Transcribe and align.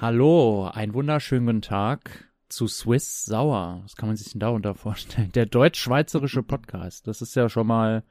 Hallo, 0.00 0.66
einen 0.72 0.94
wunderschönen 0.94 1.44
guten 1.44 1.60
Tag 1.60 2.32
zu 2.48 2.66
Swiss 2.68 3.26
Sauer. 3.26 3.80
Was 3.82 3.96
kann 3.96 4.08
man 4.08 4.16
sich 4.16 4.32
denn 4.32 4.40
darunter 4.40 4.74
vorstellen? 4.74 5.30
Der 5.32 5.44
deutsch-schweizerische 5.44 6.42
Podcast. 6.42 7.06
Das 7.06 7.20
ist 7.20 7.36
ja 7.36 7.50
schon 7.50 7.66
mal 7.66 8.02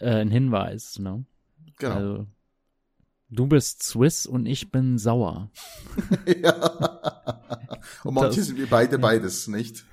äh, 0.00 0.16
ein 0.16 0.32
Hinweis, 0.32 0.98
ne? 0.98 1.24
Genau. 1.78 1.94
Also, 1.94 2.26
du 3.30 3.46
bist 3.46 3.84
Swiss 3.84 4.26
und 4.26 4.46
ich 4.46 4.72
bin 4.72 4.98
sauer. 4.98 5.52
ja. 6.42 6.54
Und 8.02 8.14
manche 8.14 8.42
sind 8.42 8.58
wir 8.58 8.68
beide 8.68 8.98
beides, 8.98 9.46
nicht? 9.46 9.84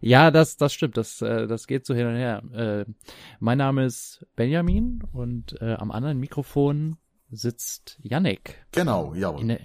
Ja, 0.00 0.30
das, 0.30 0.56
das 0.56 0.72
stimmt. 0.72 0.96
Das, 0.96 1.20
äh, 1.20 1.48
das 1.48 1.66
geht 1.66 1.84
so 1.84 1.96
hin 1.96 2.06
und 2.06 2.14
her. 2.14 2.44
Äh, 2.52 2.84
mein 3.40 3.58
Name 3.58 3.86
ist 3.86 4.24
Benjamin 4.36 5.02
und 5.12 5.60
äh, 5.60 5.74
am 5.74 5.90
anderen 5.90 6.20
Mikrofon 6.20 6.96
sitzt 7.28 7.98
Yannick 8.04 8.64
Genau, 8.70 9.14
jawohl. 9.16 9.58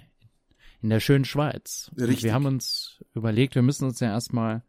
In 0.82 0.90
der 0.90 1.00
schönen 1.00 1.24
Schweiz. 1.24 1.90
Und 1.96 2.02
Richtig. 2.04 2.24
wir 2.24 2.34
haben 2.34 2.46
uns 2.46 3.02
überlegt, 3.14 3.54
wir 3.54 3.62
müssen 3.62 3.84
uns 3.84 4.00
ja 4.00 4.08
erstmal 4.08 4.62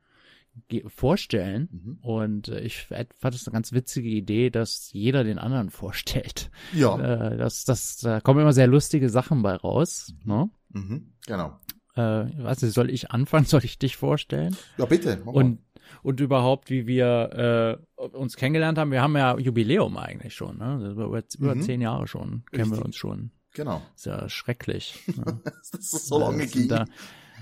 vorstellen. 0.88 1.70
Mhm. 1.72 1.98
Und 2.02 2.48
äh, 2.50 2.60
ich 2.62 2.84
fand 2.86 3.36
es 3.36 3.48
eine 3.48 3.54
ganz 3.54 3.72
witzige 3.72 4.10
Idee, 4.10 4.50
dass 4.50 4.92
jeder 4.92 5.24
den 5.24 5.40
anderen 5.40 5.70
vorstellt. 5.72 6.52
Ja, 6.74 6.98
Äh, 7.00 7.38
das, 7.38 7.64
das, 7.64 7.98
da 7.98 8.20
kommen 8.22 8.42
immer 8.42 8.54
sehr 8.54 8.68
lustige 8.68 9.10
Sachen 9.10 9.42
bei 9.42 9.56
raus. 9.56 10.14
Ne? 10.24 10.50
mhm. 10.70 11.14
genau. 11.26 11.58
Äh, 11.96 12.24
nicht, 12.26 12.60
soll 12.60 12.90
ich 12.90 13.12
anfangen? 13.12 13.46
Soll 13.48 13.66
ich 13.66 13.78
dich 13.78 13.98
vorstellen? 13.98 14.56
Ja, 14.78 14.86
bitte. 14.86 15.22
Und, 15.26 15.60
und 16.04 16.20
überhaupt, 16.22 16.70
wie 16.70 16.88
wir 16.88 17.80
äh, 17.98 18.06
uns 18.08 18.38
kennengelernt 18.38 18.78
haben. 18.78 18.92
Wir 18.92 19.02
haben 19.02 19.18
ja 19.18 19.38
Jubiläum 19.38 19.98
eigentlich 19.98 20.34
schon. 20.34 20.58
Ne? 20.58 20.92
Über, 20.92 21.06
über 21.38 21.56
Mhm. 21.56 21.62
zehn 21.62 21.82
Jahre 21.82 22.08
schon 22.08 22.44
kennen 22.52 22.70
wir 22.70 22.78
Richtig. 22.78 22.86
uns 22.86 22.96
schon. 22.96 23.32
Genau. 23.54 23.82
Ist 23.96 24.06
ja 24.06 24.30
schrecklich. 24.30 25.00
Ne? 25.08 25.42
Dass 25.44 25.74
es 25.94 26.08
so 26.08 26.20
lange 26.20 26.44
Das 26.44 26.52
sind 26.52 26.62
ging. 26.62 26.70
Da, 26.70 26.86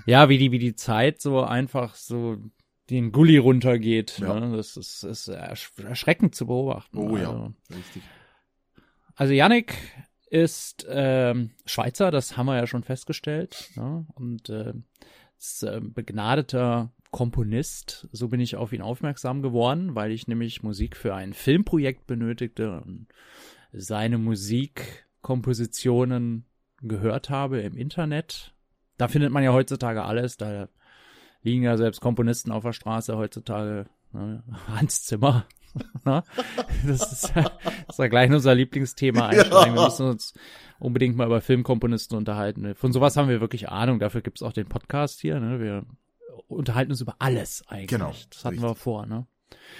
ja, 0.06 0.28
wie 0.28 0.38
die, 0.38 0.50
wie 0.50 0.58
die 0.58 0.74
Zeit 0.74 1.20
so 1.20 1.42
einfach 1.42 1.94
so 1.94 2.38
den 2.88 3.12
Gully 3.12 3.36
runtergeht. 3.36 4.18
Ja. 4.18 4.38
Ne? 4.40 4.56
Das 4.56 4.76
ist, 4.76 5.04
ist 5.04 5.28
ersch 5.28 5.70
erschreckend 5.82 6.34
zu 6.34 6.46
beobachten. 6.46 6.98
Oh 6.98 7.16
ja, 7.16 7.30
Also, 7.30 7.54
richtig. 7.70 8.02
also 9.14 9.32
Yannick 9.32 9.74
ist 10.28 10.86
ähm, 10.88 11.50
Schweizer, 11.66 12.10
das 12.10 12.36
haben 12.36 12.46
wir 12.46 12.56
ja 12.56 12.66
schon 12.66 12.82
festgestellt. 12.84 13.70
Ne? 13.76 14.06
Und 14.14 14.48
äh, 14.48 14.74
ist 15.38 15.62
äh, 15.62 15.80
begnadeter 15.80 16.92
Komponist. 17.10 18.08
So 18.12 18.28
bin 18.28 18.40
ich 18.40 18.56
auf 18.56 18.72
ihn 18.72 18.82
aufmerksam 18.82 19.42
geworden, 19.42 19.94
weil 19.94 20.12
ich 20.12 20.28
nämlich 20.28 20.62
Musik 20.62 20.96
für 20.96 21.14
ein 21.14 21.32
Filmprojekt 21.32 22.06
benötigte 22.06 22.80
und 22.80 23.08
seine 23.72 24.18
Musikkompositionen 25.20 26.46
gehört 26.82 27.30
habe 27.30 27.60
im 27.60 27.76
Internet. 27.76 28.54
Da 28.96 29.08
findet 29.08 29.32
man 29.32 29.42
ja 29.42 29.52
heutzutage 29.52 30.02
alles. 30.04 30.36
Da 30.36 30.68
liegen 31.42 31.62
ja 31.62 31.76
selbst 31.76 32.00
Komponisten 32.00 32.52
auf 32.52 32.62
der 32.64 32.72
Straße 32.72 33.16
heutzutage. 33.16 33.86
Ne? 34.12 34.42
Hans 34.68 35.04
Zimmer. 35.04 35.46
Ne? 36.04 36.24
das 36.84 37.12
ist 37.12 37.32
ja, 37.36 37.42
das 37.86 37.90
ist 37.90 37.98
ja 38.00 38.08
gleich 38.08 38.28
unser 38.32 38.56
Lieblingsthema 38.56 39.28
einsteigen. 39.28 39.76
Wir 39.76 39.84
müssen 39.84 40.06
uns 40.06 40.34
unbedingt 40.80 41.14
mal 41.14 41.26
über 41.26 41.40
Filmkomponisten 41.40 42.18
unterhalten. 42.18 42.74
Von 42.74 42.92
sowas 42.92 43.16
haben 43.16 43.28
wir 43.28 43.40
wirklich 43.40 43.68
Ahnung. 43.68 44.00
Dafür 44.00 44.20
gibt's 44.20 44.42
auch 44.42 44.52
den 44.52 44.66
Podcast 44.66 45.20
hier. 45.20 45.38
Ne? 45.38 45.60
Wir 45.60 45.86
unterhalten 46.48 46.90
uns 46.90 47.00
über 47.00 47.14
alles 47.20 47.62
eigentlich. 47.68 47.86
Genau, 47.86 48.12
Das 48.30 48.44
hatten 48.44 48.56
richtig. 48.56 48.68
wir 48.68 48.74
vor. 48.74 49.06
Ne? 49.06 49.28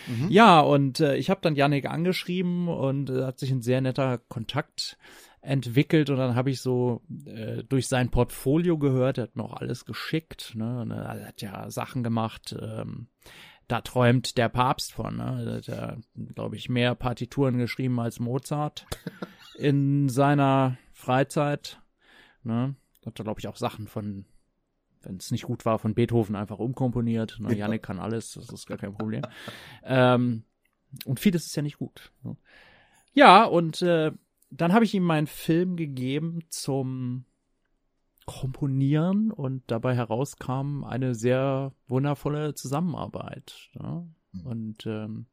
Mhm. 0.06 0.28
Ja, 0.30 0.60
und 0.60 1.00
äh, 1.00 1.16
ich 1.16 1.28
habe 1.28 1.40
dann 1.42 1.56
Yannick 1.56 1.86
angeschrieben 1.86 2.68
und 2.68 3.10
äh, 3.10 3.24
hat 3.24 3.40
sich 3.40 3.50
ein 3.50 3.62
sehr 3.62 3.80
netter 3.80 4.18
Kontakt 4.18 4.96
entwickelt 5.42 6.10
und 6.10 6.16
dann 6.16 6.34
habe 6.34 6.50
ich 6.50 6.60
so 6.60 7.02
äh, 7.24 7.64
durch 7.64 7.88
sein 7.88 8.10
Portfolio 8.10 8.76
gehört, 8.78 9.18
er 9.18 9.24
hat 9.24 9.36
mir 9.36 9.44
auch 9.44 9.54
alles 9.54 9.84
geschickt, 9.84 10.54
ne? 10.54 10.80
Und 10.82 10.90
er 10.90 11.26
hat 11.26 11.40
ja 11.40 11.70
Sachen 11.70 12.02
gemacht, 12.02 12.54
ähm, 12.60 13.08
da 13.66 13.80
träumt 13.80 14.36
der 14.36 14.48
Papst 14.48 14.92
von, 14.92 15.16
ne? 15.16 15.44
Er 15.46 15.56
hat 15.56 15.66
ja, 15.66 15.96
glaube 16.34 16.56
ich, 16.56 16.68
mehr 16.68 16.94
Partituren 16.94 17.56
geschrieben 17.56 17.98
als 18.00 18.20
Mozart 18.20 18.86
in 19.56 20.08
seiner 20.08 20.76
Freizeit, 20.92 21.80
ne? 22.42 22.74
Hat 23.06 23.18
da, 23.18 23.22
glaube 23.24 23.40
ich, 23.40 23.48
auch 23.48 23.56
Sachen 23.56 23.88
von, 23.88 24.26
wenn 25.02 25.16
es 25.16 25.30
nicht 25.30 25.44
gut 25.44 25.64
war, 25.64 25.78
von 25.78 25.94
Beethoven 25.94 26.36
einfach 26.36 26.58
umkomponiert. 26.58 27.38
Ne? 27.40 27.52
Ja. 27.52 27.60
Yannick 27.60 27.82
kann 27.82 27.98
alles, 27.98 28.32
das 28.32 28.50
ist 28.50 28.66
gar 28.66 28.76
kein 28.76 28.92
Problem. 28.92 29.22
Ähm, 29.84 30.44
und 31.06 31.18
vieles 31.18 31.46
ist 31.46 31.56
ja 31.56 31.62
nicht 31.62 31.78
gut. 31.78 32.12
Ne? 32.22 32.36
Ja, 33.14 33.44
und 33.44 33.80
äh, 33.80 34.12
dann 34.50 34.72
habe 34.72 34.84
ich 34.84 34.94
ihm 34.94 35.04
meinen 35.04 35.26
Film 35.26 35.76
gegeben 35.76 36.40
zum 36.48 37.24
Komponieren 38.26 39.32
und 39.32 39.62
dabei 39.68 39.96
herauskam 39.96 40.84
eine 40.84 41.14
sehr 41.14 41.72
wundervolle 41.88 42.54
Zusammenarbeit. 42.54 43.70
Ne? 43.74 44.08
Mhm. 44.32 44.46
Und 44.46 44.86
ähm, 44.86 45.26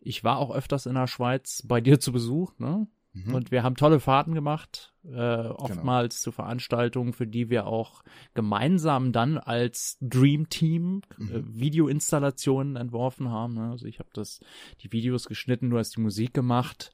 ich 0.00 0.22
war 0.22 0.38
auch 0.38 0.50
öfters 0.50 0.86
in 0.86 0.94
der 0.94 1.06
Schweiz 1.06 1.62
bei 1.66 1.80
dir 1.80 1.98
zu 1.98 2.12
Besuch, 2.12 2.58
ne? 2.58 2.86
Mhm. 3.16 3.34
Und 3.34 3.50
wir 3.50 3.62
haben 3.62 3.76
tolle 3.76 3.98
Fahrten 3.98 4.34
gemacht, 4.34 4.92
äh, 5.04 5.48
oftmals 5.48 6.20
zu 6.20 6.32
Veranstaltungen, 6.32 7.14
für 7.14 7.26
die 7.26 7.48
wir 7.48 7.66
auch 7.66 8.02
gemeinsam 8.34 9.10
dann 9.12 9.38
als 9.38 9.96
Dream 10.02 10.50
Team 10.50 11.00
äh, 11.18 11.38
Mhm. 11.38 11.60
Videoinstallationen 11.60 12.76
entworfen 12.76 13.30
haben. 13.30 13.54
Ne? 13.54 13.70
Also 13.70 13.86
ich 13.86 14.00
habe 14.00 14.10
das, 14.12 14.40
die 14.82 14.92
Videos 14.92 15.26
geschnitten, 15.26 15.70
du 15.70 15.78
hast 15.78 15.96
die 15.96 16.00
Musik 16.00 16.34
gemacht 16.34 16.92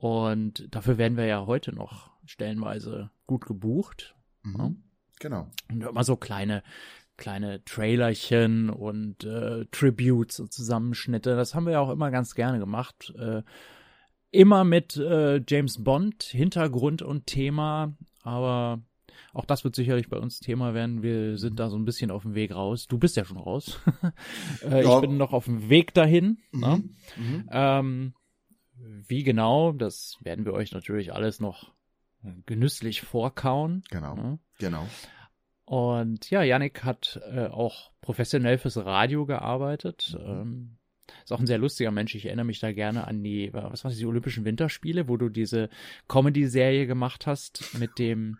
und 0.00 0.74
dafür 0.74 0.96
werden 0.96 1.18
wir 1.18 1.26
ja 1.26 1.44
heute 1.44 1.74
noch 1.74 2.10
stellenweise 2.24 3.10
gut 3.26 3.44
gebucht. 3.44 4.14
Mhm. 4.42 4.82
Genau. 5.18 5.50
Und 5.70 5.82
immer 5.82 6.04
so 6.04 6.16
kleine, 6.16 6.62
kleine 7.18 7.62
Trailerchen 7.66 8.70
und 8.70 9.24
äh, 9.24 9.66
Tributes 9.70 10.40
und 10.40 10.54
Zusammenschnitte. 10.54 11.36
Das 11.36 11.54
haben 11.54 11.66
wir 11.66 11.74
ja 11.74 11.80
auch 11.80 11.90
immer 11.90 12.10
ganz 12.10 12.34
gerne 12.34 12.58
gemacht. 12.58 13.12
Äh, 13.18 13.42
immer 14.30 14.64
mit 14.64 14.96
äh, 14.96 15.42
James 15.46 15.84
Bond, 15.84 16.22
Hintergrund 16.22 17.02
und 17.02 17.26
Thema, 17.26 17.92
aber 18.22 18.80
auch 19.34 19.44
das 19.44 19.64
wird 19.64 19.76
sicherlich 19.76 20.08
bei 20.08 20.16
uns 20.16 20.40
Thema 20.40 20.72
werden. 20.72 21.02
Wir 21.02 21.36
sind 21.36 21.60
da 21.60 21.68
so 21.68 21.76
ein 21.76 21.84
bisschen 21.84 22.10
auf 22.10 22.22
dem 22.22 22.34
Weg 22.34 22.54
raus. 22.54 22.86
Du 22.86 22.96
bist 22.96 23.16
ja 23.16 23.26
schon 23.26 23.36
raus. 23.36 23.78
äh, 24.62 24.82
Ja. 24.82 24.94
Ich 24.94 25.00
bin 25.02 25.18
noch 25.18 25.34
auf 25.34 25.44
dem 25.44 25.68
Weg 25.68 25.92
dahin. 25.92 26.38
Ne? 26.52 26.82
Mhm. 27.16 27.22
Mhm. 27.22 27.48
Ähm, 27.52 28.14
wie 29.06 29.22
genau, 29.22 29.72
das 29.72 30.16
werden 30.22 30.44
wir 30.44 30.52
euch 30.52 30.72
natürlich 30.72 31.12
alles 31.12 31.40
noch 31.40 31.72
genüsslich 32.46 33.00
vorkauen. 33.02 33.82
Genau. 33.90 34.14
Ne? 34.14 34.38
Genau. 34.58 34.86
Und 35.64 36.30
ja, 36.30 36.42
Yannick 36.42 36.84
hat 36.84 37.20
äh, 37.30 37.46
auch 37.46 37.92
professionell 38.00 38.58
fürs 38.58 38.76
Radio 38.76 39.24
gearbeitet. 39.24 40.16
Mhm. 40.18 40.26
Ähm, 40.30 40.76
ist 41.24 41.32
auch 41.32 41.40
ein 41.40 41.46
sehr 41.46 41.58
lustiger 41.58 41.90
Mensch. 41.90 42.14
Ich 42.14 42.26
erinnere 42.26 42.46
mich 42.46 42.60
da 42.60 42.72
gerne 42.72 43.06
an 43.06 43.22
die, 43.22 43.52
was 43.52 43.84
war 43.84 43.90
das, 43.90 43.98
die 43.98 44.06
Olympischen 44.06 44.44
Winterspiele, 44.44 45.08
wo 45.08 45.16
du 45.16 45.28
diese 45.28 45.70
Comedy-Serie 46.08 46.86
gemacht 46.86 47.26
hast 47.26 47.78
mit 47.78 47.98
dem 47.98 48.38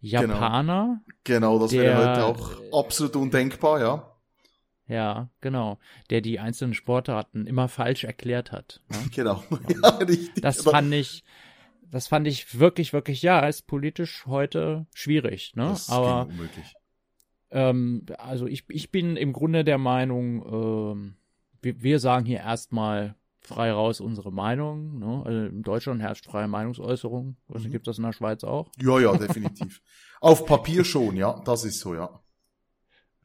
Japaner. 0.00 1.00
Genau, 1.24 1.58
das 1.58 1.70
Der- 1.70 1.82
wäre 1.82 1.98
heute 2.10 2.24
auch 2.24 2.60
absolut 2.72 3.16
undenkbar, 3.16 3.80
ja. 3.80 4.15
Ja, 4.88 5.30
genau. 5.40 5.78
Der 6.10 6.20
die 6.20 6.38
einzelnen 6.38 6.74
Sportarten 6.74 7.46
immer 7.46 7.68
falsch 7.68 8.04
erklärt 8.04 8.52
hat. 8.52 8.82
Ne? 8.88 8.98
Genau. 9.14 9.42
ja, 9.68 9.88
richtig. 10.00 10.42
Das 10.42 10.62
fand 10.62 10.92
ich, 10.94 11.24
das 11.90 12.08
fand 12.08 12.26
ich 12.26 12.58
wirklich, 12.58 12.92
wirklich, 12.92 13.22
ja, 13.22 13.40
ist 13.46 13.66
politisch 13.66 14.26
heute 14.26 14.86
schwierig, 14.94 15.54
ne? 15.56 15.68
das 15.68 15.88
Aber 15.88 16.26
unmöglich. 16.26 16.74
Ähm, 17.50 18.04
also 18.18 18.46
ich, 18.46 18.64
ich 18.68 18.90
bin 18.90 19.16
im 19.16 19.32
Grunde 19.32 19.64
der 19.64 19.78
Meinung, 19.78 20.44
ähm, 20.46 21.16
wir, 21.62 21.82
wir 21.82 21.98
sagen 21.98 22.26
hier 22.26 22.40
erstmal 22.40 23.16
frei 23.40 23.72
raus 23.72 24.00
unsere 24.00 24.32
Meinung. 24.32 24.98
Ne? 24.98 25.22
Also 25.24 25.38
in 25.46 25.62
Deutschland 25.62 26.02
herrscht 26.02 26.26
freie 26.26 26.48
Meinungsäußerung. 26.48 27.36
Mhm. 27.48 27.70
gibt 27.70 27.86
das 27.86 27.98
in 27.98 28.04
der 28.04 28.12
Schweiz 28.12 28.44
auch? 28.44 28.70
Ja, 28.78 28.98
ja, 29.00 29.16
definitiv. 29.16 29.80
Auf 30.20 30.46
Papier 30.46 30.84
schon, 30.84 31.16
ja, 31.16 31.40
das 31.44 31.64
ist 31.64 31.78
so, 31.78 31.94
ja. 31.94 32.20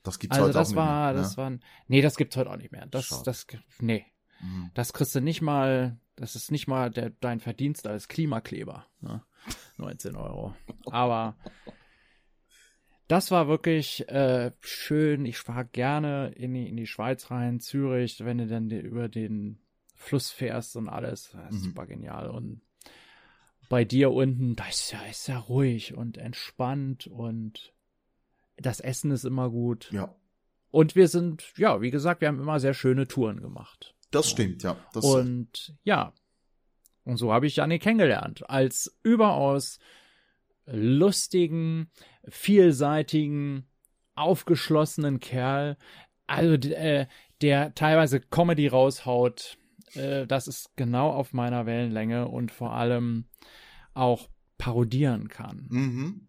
Das 0.03 0.19
gibt's 0.19 0.35
also 0.35 0.47
heute 0.47 0.57
das 0.57 0.71
auch 0.71 0.75
war, 0.75 1.07
nicht 1.11 1.15
mehr. 1.15 1.23
Das 1.23 1.37
war, 1.37 1.51
nee, 1.87 2.01
das 2.01 2.15
gibt's 2.17 2.35
heute 2.35 2.51
auch 2.51 2.57
nicht 2.57 2.71
mehr. 2.71 2.85
Das, 2.87 3.05
Schade. 3.05 3.23
das, 3.25 3.47
nee. 3.79 4.05
Mhm. 4.41 4.71
Das 4.73 4.91
kriegst 4.91 5.15
du 5.15 5.21
nicht 5.21 5.41
mal, 5.41 5.97
das 6.15 6.35
ist 6.35 6.51
nicht 6.51 6.67
mal 6.67 6.91
der, 6.91 7.11
dein 7.21 7.39
Verdienst 7.39 7.87
als 7.87 8.07
Klimakleber. 8.07 8.85
Ne? 8.99 9.23
19 9.77 10.15
Euro. 10.15 10.53
Aber 10.85 11.35
das 13.07 13.31
war 13.31 13.47
wirklich 13.47 14.07
äh, 14.09 14.51
schön. 14.61 15.25
Ich 15.25 15.37
fahre 15.37 15.65
gerne 15.65 16.31
in 16.35 16.53
die, 16.53 16.67
in 16.67 16.77
die 16.77 16.87
Schweiz 16.87 17.29
rein, 17.31 17.59
Zürich, 17.59 18.23
wenn 18.23 18.37
du 18.37 18.47
dann 18.47 18.69
über 18.69 19.09
den 19.09 19.59
Fluss 19.95 20.31
fährst 20.31 20.75
und 20.75 20.89
alles. 20.89 21.31
Das 21.31 21.55
ist 21.55 21.61
mhm. 21.61 21.65
super 21.65 21.85
genial. 21.85 22.29
Und 22.29 22.61
bei 23.69 23.85
dir 23.85 24.11
unten, 24.11 24.55
da 24.55 24.67
ist 24.67 24.91
ja, 24.91 25.01
ist 25.09 25.27
ja 25.27 25.37
ruhig 25.37 25.95
und 25.95 26.17
entspannt 26.17 27.07
und 27.07 27.73
das 28.57 28.79
Essen 28.79 29.11
ist 29.11 29.25
immer 29.25 29.49
gut. 29.49 29.91
Ja. 29.91 30.15
Und 30.71 30.95
wir 30.95 31.07
sind, 31.07 31.53
ja, 31.57 31.81
wie 31.81 31.91
gesagt, 31.91 32.21
wir 32.21 32.27
haben 32.27 32.39
immer 32.39 32.59
sehr 32.59 32.73
schöne 32.73 33.07
Touren 33.07 33.41
gemacht. 33.41 33.95
Das 34.11 34.29
stimmt, 34.29 34.63
ja. 34.63 34.77
Das 34.93 35.03
und 35.03 35.75
ja. 35.83 36.13
Und 37.03 37.17
so 37.17 37.33
habe 37.33 37.47
ich 37.47 37.57
Janne 37.57 37.79
kennengelernt. 37.79 38.49
Als 38.49 38.97
überaus 39.03 39.79
lustigen, 40.65 41.89
vielseitigen, 42.27 43.65
aufgeschlossenen 44.15 45.19
Kerl. 45.19 45.77
Also 46.27 46.53
äh, 46.69 47.07
der 47.41 47.73
teilweise 47.75 48.19
Comedy 48.19 48.67
raushaut. 48.67 49.57
Äh, 49.93 50.25
das 50.27 50.47
ist 50.47 50.75
genau 50.75 51.09
auf 51.09 51.33
meiner 51.33 51.65
Wellenlänge 51.65 52.27
und 52.27 52.51
vor 52.51 52.73
allem 52.73 53.25
auch 53.93 54.29
parodieren 54.57 55.27
kann. 55.27 55.67
Mhm. 55.69 56.27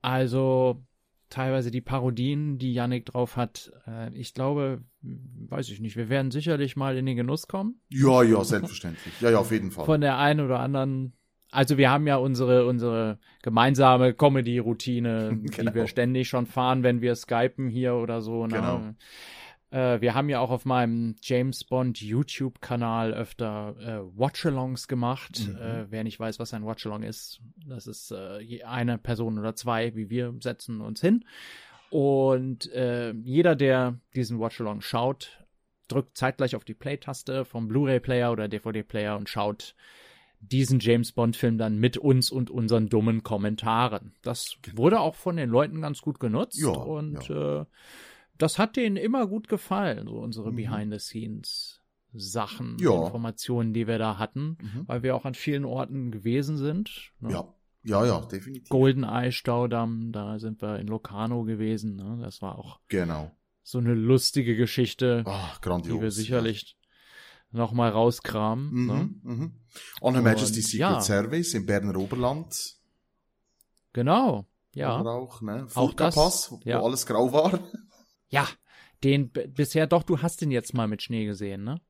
Also 0.00 0.86
teilweise 1.28 1.70
die 1.70 1.80
Parodien, 1.80 2.58
die 2.58 2.72
Yannick 2.72 3.06
drauf 3.06 3.36
hat. 3.36 3.72
Äh, 3.86 4.14
ich 4.14 4.34
glaube, 4.34 4.84
weiß 5.02 5.68
ich 5.70 5.80
nicht, 5.80 5.96
wir 5.96 6.08
werden 6.08 6.30
sicherlich 6.30 6.76
mal 6.76 6.96
in 6.96 7.06
den 7.06 7.16
Genuss 7.16 7.46
kommen. 7.46 7.80
Ja, 7.88 8.22
ja, 8.22 8.42
selbstverständlich. 8.44 9.20
Ja, 9.20 9.30
ja, 9.30 9.38
auf 9.38 9.50
jeden 9.50 9.70
Fall. 9.70 9.84
Von 9.84 10.00
der 10.00 10.18
einen 10.18 10.40
oder 10.40 10.60
anderen 10.60 11.14
also 11.50 11.78
wir 11.78 11.90
haben 11.90 12.06
ja 12.06 12.16
unsere, 12.16 12.66
unsere 12.66 13.18
gemeinsame 13.42 14.14
Comedy-Routine, 14.14 15.40
genau. 15.56 15.70
die 15.70 15.74
wir 15.74 15.86
ständig 15.86 16.28
schon 16.28 16.46
fahren, 16.46 16.82
wenn 16.82 17.00
wir 17.00 17.14
skypen 17.14 17.68
hier 17.68 17.94
oder 17.94 18.20
so. 18.20 18.42
Genau. 18.42 18.94
Äh, 19.70 20.00
wir 20.00 20.14
haben 20.14 20.28
ja 20.28 20.40
auch 20.40 20.50
auf 20.50 20.64
meinem 20.64 21.16
James 21.22 21.64
Bond 21.64 22.00
YouTube-Kanal 22.00 23.14
öfter 23.14 23.76
äh, 23.80 24.18
Watchalongs 24.18 24.88
gemacht. 24.88 25.48
Mhm. 25.48 25.56
Äh, 25.56 25.90
wer 25.90 26.04
nicht 26.04 26.18
weiß, 26.18 26.38
was 26.38 26.54
ein 26.54 26.64
Watchalong 26.64 27.02
ist, 27.02 27.40
das 27.66 27.86
ist 27.86 28.12
äh, 28.12 28.62
eine 28.64 28.98
Person 28.98 29.38
oder 29.38 29.54
zwei, 29.54 29.94
wie 29.94 30.10
wir 30.10 30.34
setzen 30.40 30.80
uns 30.80 31.00
hin. 31.00 31.24
Und 31.90 32.72
äh, 32.72 33.12
jeder, 33.12 33.54
der 33.54 34.00
diesen 34.14 34.40
Watchalong 34.40 34.80
schaut, 34.80 35.44
drückt 35.88 36.16
zeitgleich 36.16 36.56
auf 36.56 36.64
die 36.64 36.74
Play-Taste 36.74 37.44
vom 37.44 37.68
Blu-ray-Player 37.68 38.32
oder 38.32 38.48
DVD-Player 38.48 39.16
und 39.16 39.28
schaut 39.28 39.74
diesen 40.40 40.80
James 40.80 41.12
Bond-Film 41.12 41.58
dann 41.58 41.78
mit 41.78 41.96
uns 41.96 42.30
und 42.30 42.50
unseren 42.50 42.88
dummen 42.88 43.22
Kommentaren. 43.22 44.12
Das 44.22 44.56
wurde 44.74 45.00
auch 45.00 45.14
von 45.14 45.36
den 45.36 45.50
Leuten 45.50 45.80
ganz 45.80 46.02
gut 46.02 46.20
genutzt 46.20 46.60
ja, 46.60 46.68
und 46.68 47.28
ja. 47.28 47.62
Äh, 47.62 47.64
das 48.38 48.58
hat 48.58 48.76
denen 48.76 48.96
immer 48.96 49.26
gut 49.26 49.48
gefallen, 49.48 50.06
so 50.08 50.18
unsere 50.18 50.52
mhm. 50.52 50.56
Behind-the-Scenes. 50.56 51.80
Sachen, 52.18 52.76
ja. 52.80 53.04
Informationen, 53.04 53.74
die 53.74 53.86
wir 53.86 53.98
da 53.98 54.18
hatten, 54.18 54.56
Mhm. 54.62 54.82
weil 54.86 55.02
wir 55.02 55.14
auch 55.16 55.26
an 55.26 55.34
vielen 55.34 55.66
Orten 55.66 56.10
gewesen 56.10 56.56
sind. 56.56 57.12
Ne? 57.20 57.32
Ja, 57.32 57.54
ja, 57.82 58.06
ja, 58.06 58.20
definitiv. 58.20 58.70
Goldeneye 58.70 59.32
Staudamm, 59.32 60.12
da 60.12 60.38
sind 60.38 60.62
wir 60.62 60.78
in 60.78 60.86
Locarno 60.86 61.44
gewesen. 61.44 61.96
Ne? 61.96 62.18
Das 62.22 62.40
war 62.40 62.58
auch 62.58 62.80
Genau. 62.88 63.32
so 63.62 63.78
eine 63.78 63.92
lustige 63.92 64.56
Geschichte, 64.56 65.24
Ach, 65.26 65.60
grandios. 65.60 65.94
die 65.96 66.02
wir 66.02 66.10
sicherlich 66.10 66.78
noch 67.50 67.72
mal 67.72 67.90
rauskramen. 67.90 68.70
Mhm, 68.72 68.86
Ne? 68.86 69.10
mhm. 69.22 69.52
On 70.00 70.14
Her 70.14 70.22
Majesty 70.22 70.60
Secret 70.62 70.80
ja. 70.80 71.00
Service 71.00 71.54
im 71.54 71.66
Berner 71.66 71.96
Oberland. 71.96 72.76
Genau, 73.92 74.46
ja. 74.74 75.00
Oder 75.00 75.12
auch, 75.12 75.40
ne? 75.40 75.66
Auch 75.74 75.94
das, 75.94 76.14
Pass, 76.14 76.50
wo 76.52 76.60
ja. 76.64 76.82
alles 76.82 77.06
grau 77.06 77.32
war. 77.32 77.58
Ja, 78.28 78.48
den 79.04 79.30
bisher 79.30 79.86
doch, 79.86 80.02
du 80.02 80.20
hast 80.20 80.40
den 80.40 80.50
jetzt 80.50 80.74
mal 80.74 80.88
mit 80.88 81.00
Schnee 81.00 81.26
gesehen, 81.26 81.62
ne? 81.62 81.80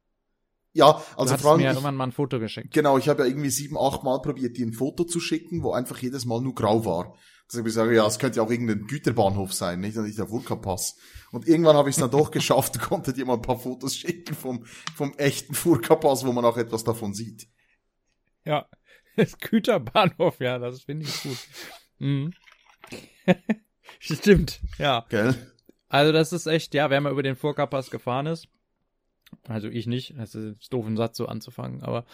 Ja, 0.75 0.93
Du 0.93 1.23
also 1.23 1.33
hast 1.33 1.41
vor 1.41 1.53
allem, 1.53 1.61
mir 1.63 1.69
ich, 1.69 1.71
irgendwann 1.71 1.97
mal 1.97 2.05
ein 2.05 2.13
Foto 2.13 2.39
geschickt. 2.39 2.75
genau, 2.75 2.99
ich 2.99 3.09
habe 3.09 3.23
ja 3.23 3.29
irgendwie 3.29 3.49
sieben, 3.49 3.79
acht 3.79 4.05
Mal 4.05 4.21
probiert, 4.21 4.59
dir 4.59 4.67
ein 4.67 4.75
Foto 4.75 5.05
zu 5.05 5.19
schicken, 5.19 5.63
wo 5.63 5.73
einfach 5.73 5.97
jedes 5.97 6.27
Mal 6.27 6.43
nur 6.43 6.55
grau 6.55 6.85
war. 6.85 7.15
Dass 7.49 7.65
ich 7.65 7.73
sage, 7.73 7.95
ja, 7.95 8.07
es 8.07 8.19
könnte 8.19 8.39
ja 8.39 8.43
auch 8.43 8.51
irgendein 8.51 8.87
Güterbahnhof 8.87 9.53
sein, 9.53 9.81
nicht? 9.81 9.97
Und 9.97 10.05
nicht 10.05 10.19
der 10.19 10.27
Furka-Pass. 10.27 10.97
Und 11.31 11.47
irgendwann 11.47 11.77
habe 11.77 11.89
ich 11.89 11.97
es 11.97 12.01
dann 12.01 12.11
doch 12.11 12.31
geschafft, 12.33 12.81
konnte 12.81 13.13
dir 13.13 13.25
mal 13.25 13.35
ein 13.35 13.43
paar 13.43 13.59
Fotos 13.59 13.97
schicken 13.97 14.35
vom, 14.35 14.65
vom 14.95 15.15
echten 15.17 15.55
Furka-Pass, 15.55 16.27
wo 16.27 16.33
man 16.33 16.45
auch 16.45 16.57
etwas 16.57 16.85
davon 16.85 17.15
sieht. 17.15 17.49
Ja, 18.45 18.69
das 19.17 19.39
Güterbahnhof, 19.39 20.41
ja, 20.41 20.59
das 20.59 20.83
finde 20.83 21.07
ich 21.07 21.23
gut. 21.23 21.39
Mhm. 21.99 22.33
Stimmt, 23.99 24.61
ja. 24.79 25.07
Gell? 25.09 25.35
Also 25.89 26.13
das 26.13 26.33
ist 26.33 26.47
echt, 26.47 26.75
ja, 26.75 26.91
wer 26.91 27.01
mal 27.01 27.13
über 27.13 27.23
den 27.23 27.37
Furka-Pass 27.37 27.91
gefahren 27.91 28.27
ist, 28.27 28.49
also 29.45 29.69
ich 29.69 29.87
nicht, 29.87 30.15
das 30.17 30.35
ist 30.35 30.73
doof, 30.73 30.87
einen 30.87 30.97
Satz 30.97 31.17
so 31.17 31.27
anzufangen, 31.27 31.83
aber 31.83 32.05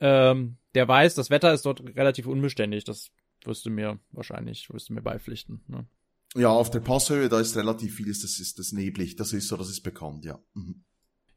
ähm, 0.00 0.56
der 0.74 0.86
weiß, 0.88 1.14
das 1.14 1.30
Wetter 1.30 1.52
ist 1.52 1.64
dort 1.66 1.80
relativ 1.96 2.26
unbeständig, 2.26 2.84
das 2.84 3.10
wirst 3.44 3.66
du 3.66 3.70
mir 3.70 3.98
wahrscheinlich, 4.10 4.68
wirst 4.70 4.88
du 4.88 4.94
mir 4.94 5.02
beipflichten. 5.02 5.62
Ne? 5.66 5.86
Ja, 6.34 6.50
auf 6.50 6.70
der 6.70 6.80
Passhöhe, 6.80 7.28
da 7.28 7.40
ist 7.40 7.56
relativ 7.56 7.96
viel, 7.96 8.08
das 8.08 8.22
ist 8.22 8.58
das 8.58 8.72
neblig. 8.72 9.16
Das 9.16 9.32
ist 9.32 9.48
so, 9.48 9.56
das 9.56 9.70
ist 9.70 9.82
bekannt, 9.82 10.24
ja. 10.24 10.38
Mhm. 10.54 10.84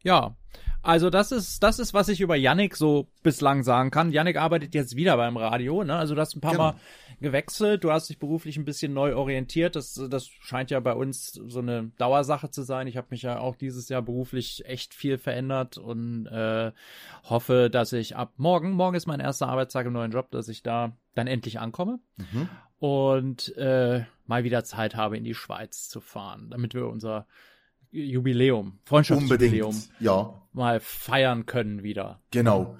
Ja, 0.04 0.36
also 0.84 1.12
das 1.12 1.32
ist, 1.32 1.62
das 1.62 1.78
ist, 1.78 1.94
was 1.94 2.10
ich 2.10 2.22
über 2.22 2.36
Yannick 2.36 2.76
so 2.76 3.08
bislang 3.22 3.62
sagen 3.62 3.92
kann. 3.92 4.12
Yannick 4.12 4.38
arbeitet 4.38 4.74
jetzt 4.74 4.96
wieder 4.96 5.16
beim 5.16 5.38
Radio, 5.38 5.84
ne? 5.84 5.96
Also 5.96 6.16
du 6.16 6.22
hast 6.22 6.36
ein 6.36 6.42
paar 6.42 6.52
Genau. 6.54 6.64
Mal 6.72 6.76
gewechselt, 7.20 7.84
du 7.84 7.92
hast 7.92 8.10
dich 8.10 8.18
beruflich 8.18 8.58
ein 8.58 8.66
bisschen 8.66 8.92
neu 8.94 9.16
orientiert. 9.16 9.76
Das, 9.76 9.94
das 10.10 10.26
scheint 10.28 10.72
ja 10.72 10.80
bei 10.80 10.94
uns 10.94 11.34
so 11.34 11.60
eine 11.60 11.92
Dauersache 12.00 12.50
zu 12.50 12.64
sein. 12.64 12.88
Ich 12.88 12.98
habe 12.98 13.08
mich 13.12 13.22
ja 13.22 13.38
auch 13.40 13.56
dieses 13.56 13.90
Jahr 13.90 14.02
beruflich 14.02 14.66
echt 14.66 14.96
viel 14.96 15.20
verändert 15.20 15.78
und 15.78 16.26
äh, 16.26 16.72
hoffe, 17.26 17.70
dass 17.72 17.94
ich 17.94 18.16
ab 18.16 18.34
morgen, 18.38 18.72
morgen 18.72 18.96
ist 18.96 19.06
mein 19.06 19.20
erster 19.20 19.50
Arbeitstag 19.50 19.86
im 19.86 19.94
neuen 19.94 20.12
Job, 20.12 20.32
dass 20.32 20.48
ich 20.48 20.64
da 20.64 20.94
dann 21.14 21.28
endlich 21.28 21.60
ankomme 21.60 22.00
Mhm. 22.18 22.50
und 22.80 23.56
äh, 23.58 24.04
mal 24.26 24.44
wieder 24.44 24.64
Zeit 24.64 24.96
habe, 24.96 25.16
in 25.16 25.24
die 25.24 25.36
Schweiz 25.36 25.90
zu 25.90 26.02
fahren, 26.02 26.48
damit 26.50 26.74
wir 26.74 26.88
unser 26.88 27.28
Jubiläum, 27.92 28.80
Freundschaftsjubiläum 28.86 29.70
Unbedingt. 29.70 29.90
Ja, 30.00 30.42
mal 30.54 30.80
feiern 30.80 31.46
können 31.46 31.84
wieder. 31.84 32.22
Genau. 32.32 32.78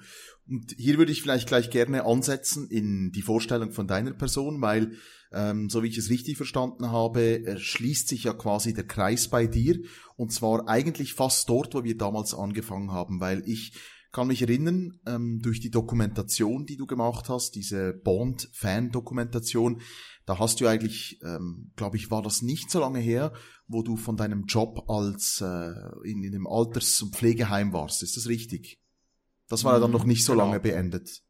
Und 0.48 0.74
hier 0.76 0.98
würde 0.98 1.12
ich 1.12 1.22
vielleicht 1.22 1.48
gleich 1.48 1.70
gerne 1.70 2.04
ansetzen 2.04 2.68
in 2.68 3.12
die 3.12 3.22
Vorstellung 3.22 3.72
von 3.72 3.86
deiner 3.86 4.12
Person, 4.12 4.60
weil, 4.60 4.92
ähm, 5.32 5.70
so 5.70 5.82
wie 5.82 5.88
ich 5.88 5.98
es 5.98 6.10
richtig 6.10 6.36
verstanden 6.36 6.90
habe, 6.90 7.56
schließt 7.58 8.08
sich 8.08 8.24
ja 8.24 8.32
quasi 8.32 8.74
der 8.74 8.86
Kreis 8.86 9.28
bei 9.28 9.46
dir. 9.46 9.78
Und 10.16 10.32
zwar 10.32 10.68
eigentlich 10.68 11.14
fast 11.14 11.48
dort, 11.48 11.74
wo 11.74 11.84
wir 11.84 11.96
damals 11.96 12.34
angefangen 12.34 12.90
haben, 12.90 13.20
weil 13.20 13.42
ich 13.46 13.72
kann 14.12 14.28
mich 14.28 14.42
erinnern, 14.42 15.00
ähm, 15.06 15.40
durch 15.42 15.60
die 15.60 15.70
Dokumentation, 15.70 16.66
die 16.66 16.76
du 16.76 16.86
gemacht 16.86 17.28
hast, 17.28 17.54
diese 17.54 17.94
Bond-Fan-Dokumentation, 17.94 19.80
da 20.26 20.38
hast 20.38 20.60
du 20.60 20.66
eigentlich, 20.68 21.18
ähm, 21.22 21.72
glaube 21.76 21.96
ich, 21.96 22.10
war 22.10 22.22
das 22.22 22.42
nicht 22.42 22.70
so 22.70 22.78
lange 22.80 23.00
her, 23.00 23.32
wo 23.66 23.82
du 23.82 23.96
von 23.96 24.16
deinem 24.16 24.44
Job 24.44 24.88
als 24.88 25.40
äh, 25.40 25.72
in, 26.04 26.22
in 26.22 26.34
einem 26.34 26.46
Alters- 26.46 27.02
und 27.02 27.16
Pflegeheim 27.16 27.72
warst. 27.72 28.02
Ist 28.02 28.16
das 28.16 28.28
richtig? 28.28 28.78
Das 29.48 29.64
war 29.64 29.74
ja 29.74 29.80
dann 29.80 29.90
Mhm, 29.90 29.92
noch 29.92 30.04
nicht 30.04 30.24
so 30.24 30.32
genau. 30.32 30.44
lange 30.44 30.60
beendet. 30.60 31.22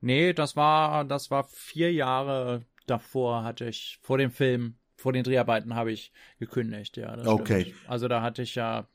Nee, 0.00 0.32
das 0.32 0.56
war, 0.56 1.04
das 1.04 1.30
war 1.30 1.44
vier 1.44 1.92
Jahre 1.92 2.64
davor 2.86 3.44
hatte 3.44 3.66
ich, 3.68 3.98
vor 4.02 4.18
dem 4.18 4.30
Film, 4.30 4.76
vor 4.96 5.12
den 5.12 5.24
Dreharbeiten 5.24 5.74
habe 5.74 5.92
ich 5.92 6.12
gekündigt, 6.38 6.96
ja. 6.96 7.16
okay. 7.26 7.62
Stimmt. 7.62 7.88
Also 7.88 8.08
da 8.08 8.22
hatte 8.22 8.42
ich 8.42 8.54
ja 8.54 8.86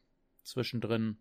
zwischendrin 0.43 1.17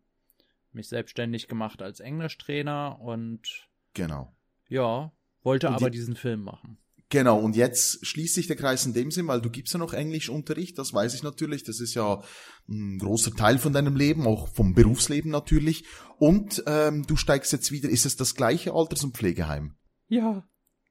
mich 0.78 0.88
selbstständig 0.88 1.48
gemacht 1.48 1.82
als 1.82 2.00
Englischtrainer 2.00 2.98
und 3.00 3.68
genau. 3.94 4.34
Ja, 4.68 5.12
wollte 5.42 5.68
und 5.68 5.74
aber 5.74 5.90
die, 5.90 5.98
diesen 5.98 6.16
Film 6.16 6.42
machen. 6.42 6.78
Genau, 7.10 7.38
und 7.38 7.56
jetzt 7.56 8.06
schließt 8.06 8.34
sich 8.34 8.46
der 8.46 8.56
Kreis 8.56 8.84
in 8.84 8.92
dem 8.92 9.10
Sinn, 9.10 9.26
weil 9.28 9.40
du 9.40 9.50
gibst 9.50 9.72
ja 9.72 9.78
noch 9.78 9.94
Englischunterricht, 9.94 10.78
das 10.78 10.92
weiß 10.92 11.14
ich 11.14 11.22
natürlich, 11.22 11.64
das 11.64 11.80
ist 11.80 11.94
ja 11.94 12.22
ein 12.68 12.98
großer 12.98 13.34
Teil 13.34 13.58
von 13.58 13.72
deinem 13.72 13.96
Leben, 13.96 14.26
auch 14.26 14.48
vom 14.48 14.74
Berufsleben 14.74 15.30
natürlich. 15.30 15.84
Und 16.18 16.62
ähm, 16.66 17.06
du 17.06 17.16
steigst 17.16 17.52
jetzt 17.52 17.72
wieder, 17.72 17.88
ist 17.88 18.04
es 18.04 18.16
das 18.16 18.34
gleiche 18.34 18.72
Alters- 18.72 19.04
und 19.04 19.16
Pflegeheim? 19.16 19.74
Ja. 20.08 20.46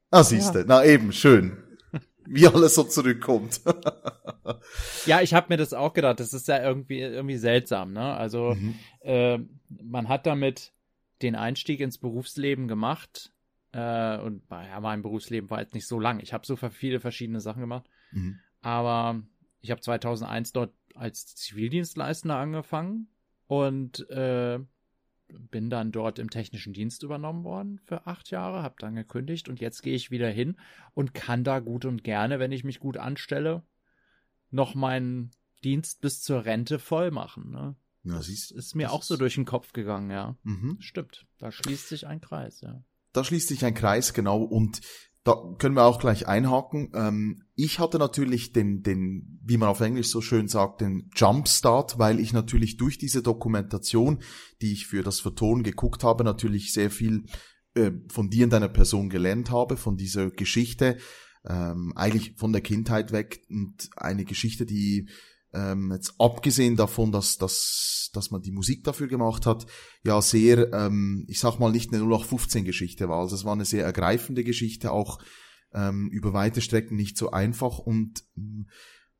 Ah, 0.09 0.23
siehste, 0.23 0.59
ja. 0.59 0.65
na 0.67 0.85
eben, 0.85 1.13
schön. 1.13 1.63
Wie 2.25 2.47
alles 2.47 2.75
so 2.75 2.83
zurückkommt. 2.83 3.61
ja, 5.05 5.21
ich 5.21 5.33
habe 5.33 5.47
mir 5.49 5.57
das 5.57 5.73
auch 5.73 5.93
gedacht, 5.93 6.19
das 6.19 6.33
ist 6.33 6.47
ja 6.47 6.61
irgendwie, 6.61 6.99
irgendwie 6.99 7.37
seltsam, 7.37 7.93
ne? 7.93 8.15
Also 8.15 8.55
mhm. 8.55 8.75
äh, 9.01 9.39
man 9.69 10.07
hat 10.07 10.25
damit 10.25 10.73
den 11.21 11.35
Einstieg 11.35 11.79
ins 11.79 11.97
Berufsleben 11.97 12.67
gemacht, 12.67 13.31
äh, 13.77 14.17
und 14.19 14.43
ja, 14.49 14.79
mein 14.79 15.01
Berufsleben 15.01 15.49
war 15.49 15.59
jetzt 15.59 15.73
nicht 15.73 15.87
so 15.87 15.99
lang. 15.99 16.19
Ich 16.19 16.33
habe 16.33 16.45
so 16.45 16.55
viele 16.55 16.99
verschiedene 16.99 17.41
Sachen 17.41 17.61
gemacht. 17.61 17.89
Mhm. 18.11 18.39
Aber 18.61 19.21
ich 19.61 19.71
habe 19.71 19.81
2001 19.81 20.51
dort 20.53 20.73
als 20.95 21.35
Zivildienstleister 21.35 22.35
angefangen 22.35 23.07
und 23.45 24.09
äh, 24.09 24.59
bin 25.27 25.69
dann 25.69 25.91
dort 25.91 26.19
im 26.19 26.29
technischen 26.29 26.73
Dienst 26.73 27.03
übernommen 27.03 27.43
worden 27.43 27.79
für 27.83 28.07
acht 28.07 28.31
Jahre, 28.31 28.63
habe 28.63 28.75
dann 28.79 28.95
gekündigt 28.95 29.49
und 29.49 29.59
jetzt 29.59 29.83
gehe 29.83 29.95
ich 29.95 30.09
wieder 30.09 30.29
hin 30.29 30.57
und 30.93 31.13
kann 31.13 31.43
da 31.43 31.59
gut 31.59 31.85
und 31.85 32.03
gerne, 32.03 32.39
wenn 32.39 32.51
ich 32.51 32.63
mich 32.63 32.79
gut 32.79 32.97
anstelle, 32.97 33.61
noch 34.49 34.75
meinen 34.75 35.31
Dienst 35.63 36.01
bis 36.01 36.21
zur 36.21 36.45
Rente 36.45 36.79
voll 36.79 37.11
machen. 37.11 37.51
Ne? 37.51 37.75
Ja, 38.03 38.21
siehst, 38.21 38.51
ist 38.51 38.75
mir 38.75 38.91
auch 38.91 39.03
so 39.03 39.17
durch 39.17 39.35
den 39.35 39.45
Kopf 39.45 39.73
gegangen, 39.73 40.11
ja. 40.11 40.37
Mhm. 40.43 40.77
Stimmt. 40.79 41.25
Da 41.39 41.51
schließt 41.51 41.89
sich 41.89 42.07
ein 42.07 42.21
Kreis, 42.21 42.61
ja 42.61 42.83
da 43.17 43.23
schließt 43.23 43.47
sich 43.47 43.65
ein 43.65 43.73
Kreis, 43.73 44.13
genau, 44.13 44.43
und 44.43 44.81
da 45.23 45.35
können 45.57 45.75
wir 45.75 45.83
auch 45.83 45.99
gleich 45.99 46.27
einhaken. 46.27 46.91
Ähm, 46.93 47.43
ich 47.55 47.79
hatte 47.79 47.97
natürlich 47.97 48.53
den, 48.53 48.83
den, 48.83 49.39
wie 49.43 49.57
man 49.57 49.69
auf 49.69 49.81
Englisch 49.81 50.07
so 50.07 50.21
schön 50.21 50.47
sagt, 50.47 50.79
den 50.81 51.09
Jumpstart, 51.15 51.99
weil 51.99 52.19
ich 52.19 52.31
natürlich 52.31 52.77
durch 52.77 52.97
diese 52.97 53.23
Dokumentation, 53.23 54.19
die 54.61 54.71
ich 54.71 54.87
für 54.87 55.03
das 55.03 55.19
Verton 55.19 55.63
geguckt 55.63 56.03
habe, 56.03 56.23
natürlich 56.23 56.71
sehr 56.71 56.91
viel 56.91 57.25
äh, 57.73 57.91
von 58.07 58.29
dir 58.29 58.45
und 58.45 58.53
deiner 58.53 58.69
Person 58.69 59.09
gelernt 59.09 59.49
habe, 59.51 59.75
von 59.75 59.97
dieser 59.97 60.29
Geschichte, 60.29 60.97
ähm, 61.47 61.93
eigentlich 61.95 62.33
von 62.35 62.51
der 62.51 62.61
Kindheit 62.61 63.11
weg 63.11 63.41
und 63.49 63.89
eine 63.95 64.25
Geschichte, 64.25 64.65
die 64.65 65.09
ähm, 65.53 65.91
jetzt 65.93 66.15
abgesehen 66.19 66.75
davon, 66.75 67.11
dass, 67.11 67.37
dass, 67.37 68.09
dass 68.13 68.31
man 68.31 68.41
die 68.41 68.51
Musik 68.51 68.83
dafür 68.83 69.07
gemacht 69.07 69.45
hat, 69.45 69.65
ja 70.03 70.21
sehr, 70.21 70.73
ähm, 70.73 71.25
ich 71.27 71.39
sag 71.39 71.59
mal, 71.59 71.71
nicht 71.71 71.93
eine 71.93 72.03
0815-Geschichte 72.03 73.07
war. 73.07 73.19
Also 73.19 73.35
es 73.35 73.45
war 73.45 73.53
eine 73.53 73.65
sehr 73.65 73.85
ergreifende 73.85 74.43
Geschichte, 74.43 74.91
auch 74.91 75.19
ähm, 75.73 76.09
über 76.09 76.33
weite 76.33 76.61
Strecken 76.61 76.95
nicht 76.95 77.17
so 77.17 77.31
einfach 77.31 77.79
und 77.79 78.23
ähm, 78.37 78.67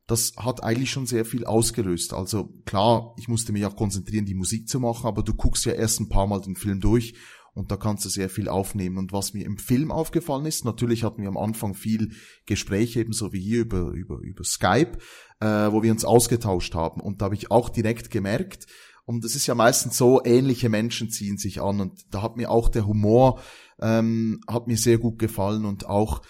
das 0.06 0.32
hat 0.38 0.62
eigentlich 0.62 0.90
schon 0.90 1.06
sehr 1.06 1.26
viel 1.26 1.44
ausgelöst. 1.44 2.14
Also 2.14 2.48
klar, 2.64 3.14
ich 3.18 3.28
musste 3.28 3.52
mich 3.52 3.66
auch 3.66 3.76
konzentrieren, 3.76 4.24
die 4.24 4.34
Musik 4.34 4.66
zu 4.66 4.80
machen, 4.80 5.06
aber 5.06 5.22
du 5.22 5.34
guckst 5.34 5.66
ja 5.66 5.72
erst 5.72 6.00
ein 6.00 6.08
paar 6.08 6.26
Mal 6.26 6.40
den 6.40 6.56
Film 6.56 6.80
durch 6.80 7.14
und 7.58 7.72
da 7.72 7.76
kannst 7.76 8.04
du 8.04 8.08
sehr 8.08 8.30
viel 8.30 8.48
aufnehmen. 8.48 8.98
Und 8.98 9.12
was 9.12 9.34
mir 9.34 9.44
im 9.44 9.58
Film 9.58 9.90
aufgefallen 9.90 10.46
ist, 10.46 10.64
natürlich 10.64 11.02
hatten 11.02 11.22
wir 11.22 11.28
am 11.28 11.36
Anfang 11.36 11.74
viel 11.74 12.12
Gespräche, 12.46 13.00
ebenso 13.00 13.32
wie 13.32 13.40
hier 13.40 13.62
über, 13.62 13.90
über, 13.90 14.20
über 14.20 14.44
Skype, 14.44 14.96
äh, 15.40 15.72
wo 15.72 15.82
wir 15.82 15.90
uns 15.90 16.04
ausgetauscht 16.04 16.76
haben. 16.76 17.00
Und 17.00 17.20
da 17.20 17.24
habe 17.24 17.34
ich 17.34 17.50
auch 17.50 17.68
direkt 17.68 18.12
gemerkt, 18.12 18.66
und 19.06 19.24
es 19.24 19.34
ist 19.34 19.48
ja 19.48 19.56
meistens 19.56 19.96
so, 19.96 20.22
ähnliche 20.22 20.68
Menschen 20.68 21.10
ziehen 21.10 21.36
sich 21.36 21.60
an. 21.60 21.80
Und 21.80 22.14
da 22.14 22.22
hat 22.22 22.36
mir 22.36 22.48
auch 22.48 22.68
der 22.68 22.86
Humor, 22.86 23.42
ähm, 23.80 24.40
hat 24.46 24.68
mir 24.68 24.76
sehr 24.76 24.98
gut 24.98 25.18
gefallen 25.18 25.64
und 25.64 25.86
auch, 25.86 26.22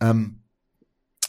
ähm, 0.00 0.44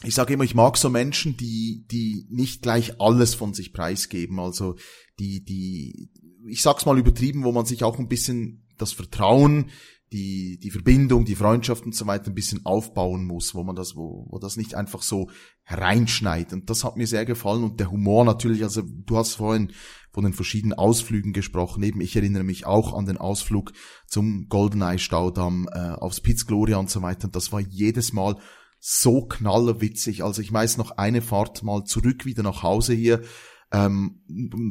ich 0.04 0.14
sage 0.14 0.34
immer, 0.34 0.44
ich 0.44 0.54
mag 0.54 0.76
so 0.76 0.88
Menschen, 0.88 1.36
die, 1.36 1.84
die 1.90 2.28
nicht 2.30 2.62
gleich 2.62 3.00
alles 3.00 3.34
von 3.34 3.54
sich 3.54 3.72
preisgeben. 3.72 4.38
Also 4.38 4.76
die, 5.18 5.44
die, 5.44 6.10
ich 6.46 6.62
sag's 6.62 6.86
mal 6.86 6.98
übertrieben, 6.98 7.42
wo 7.42 7.50
man 7.50 7.66
sich 7.66 7.82
auch 7.82 7.98
ein 7.98 8.06
bisschen 8.06 8.67
das 8.78 8.92
Vertrauen, 8.92 9.70
die, 10.12 10.58
die 10.58 10.70
Verbindung, 10.70 11.24
die 11.24 11.34
Freundschaft 11.34 11.84
und 11.84 11.94
so 11.94 12.06
weiter 12.06 12.30
ein 12.30 12.34
bisschen 12.34 12.64
aufbauen 12.64 13.26
muss, 13.26 13.54
wo 13.54 13.62
man 13.62 13.76
das, 13.76 13.94
wo, 13.94 14.26
wo 14.30 14.38
das 14.38 14.56
nicht 14.56 14.74
einfach 14.74 15.02
so 15.02 15.28
hereinschneit. 15.64 16.52
Und 16.52 16.70
das 16.70 16.82
hat 16.82 16.96
mir 16.96 17.06
sehr 17.06 17.26
gefallen 17.26 17.62
und 17.62 17.78
der 17.78 17.90
Humor 17.90 18.24
natürlich, 18.24 18.62
also 18.62 18.82
du 18.82 19.16
hast 19.16 19.34
vorhin 19.34 19.72
von 20.10 20.24
den 20.24 20.32
verschiedenen 20.32 20.78
Ausflügen 20.78 21.32
gesprochen. 21.32 21.82
Eben, 21.82 22.00
ich 22.00 22.16
erinnere 22.16 22.44
mich 22.44 22.64
auch 22.64 22.94
an 22.94 23.04
den 23.04 23.18
Ausflug 23.18 23.72
zum 24.06 24.48
Goldeneye 24.48 24.98
Staudamm, 24.98 25.68
äh, 25.72 25.78
aufs 25.78 26.20
Piz 26.20 26.46
Gloria 26.46 26.78
und 26.78 26.90
so 26.90 27.02
weiter. 27.02 27.26
Und 27.26 27.36
das 27.36 27.52
war 27.52 27.60
jedes 27.60 28.14
Mal 28.14 28.36
so 28.80 29.26
knallerwitzig. 29.26 30.24
Also 30.24 30.40
ich 30.40 30.52
weiß 30.52 30.78
noch 30.78 30.92
eine 30.92 31.20
Fahrt 31.20 31.62
mal 31.62 31.84
zurück 31.84 32.24
wieder 32.24 32.42
nach 32.42 32.62
Hause 32.62 32.94
hier 32.94 33.22
ähm, 33.70 34.22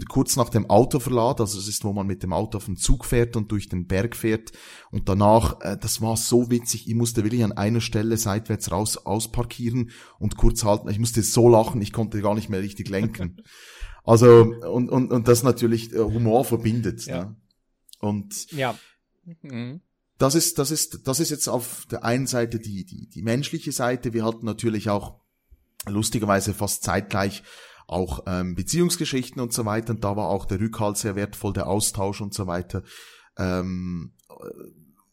kurz 0.10 0.36
nach 0.38 0.50
dem 0.50 0.70
Autoverlad, 0.70 1.40
also 1.40 1.60
es 1.60 1.68
ist, 1.68 1.84
wo 1.84 1.94
man 1.94 2.08
mit 2.08 2.24
dem 2.24 2.34
Auto 2.34 2.58
auf 2.58 2.66
den 2.66 2.78
Zug 2.78 3.06
fährt 3.06 3.36
und 3.36 3.52
durch 3.52 3.70
den 3.70 3.86
Berg 3.86 4.16
fährt 4.16 4.52
und 4.90 5.08
danach, 5.08 5.62
äh, 5.62 5.78
das 5.78 6.02
war 6.02 6.18
so 6.18 6.50
witzig, 6.50 6.88
ich 6.88 6.96
musste 6.96 7.24
wirklich 7.24 7.44
an 7.44 7.52
einer 7.52 7.82
Stelle 7.82 8.18
seitwärts 8.18 8.72
raus 8.72 8.98
ausparkieren 8.98 9.92
und 10.18 10.38
kurz 10.38 10.64
halten, 10.64 10.90
ich 10.90 10.98
musste 11.00 11.22
so 11.22 11.48
lachen, 11.48 11.82
ich 11.82 11.94
konnte 11.94 12.22
gar 12.22 12.34
nicht 12.34 12.50
mehr 12.50 12.62
richtig 12.62 12.90
lenken. 12.90 13.42
Also, 14.04 14.44
und, 14.44 14.90
und, 14.90 15.12
und 15.12 15.28
das 15.28 15.44
natürlich 15.44 15.92
äh, 15.92 15.98
Humor 16.00 16.46
verbindet. 16.46 17.06
Ja. 17.08 17.26
Ne? 17.26 17.36
Und 18.00 18.50
ja. 18.54 18.80
Mhm. 19.42 19.82
das 20.18 20.34
ist, 20.34 20.60
das 20.60 20.72
ist, 20.72 21.06
das 21.06 21.20
ist 21.20 21.30
jetzt 21.30 21.50
auf 21.50 21.86
der 21.92 22.06
einen 22.06 22.26
Seite 22.26 22.58
die, 22.58 22.86
die, 22.86 23.10
die 23.10 23.22
menschliche 23.22 23.74
Seite. 23.74 24.14
Wir 24.14 24.24
hatten 24.24 24.46
natürlich 24.46 24.90
auch 24.90 25.20
lustigerweise 25.88 26.54
fast 26.54 26.84
zeitgleich 26.84 27.44
auch 27.88 28.24
ähm, 28.28 28.56
Beziehungsgeschichten 28.56 29.42
und 29.42 29.54
so 29.54 29.66
weiter. 29.66 29.94
Und 29.94 30.04
da 30.04 30.16
war 30.16 30.30
auch 30.30 30.46
der 30.46 30.60
Rückhalt 30.60 30.98
sehr 30.98 31.16
wertvoll, 31.16 31.54
der 31.54 31.68
Austausch 31.68 32.22
und 32.22 32.34
so 32.34 32.46
weiter. 32.46 32.84
Ähm, 33.38 34.14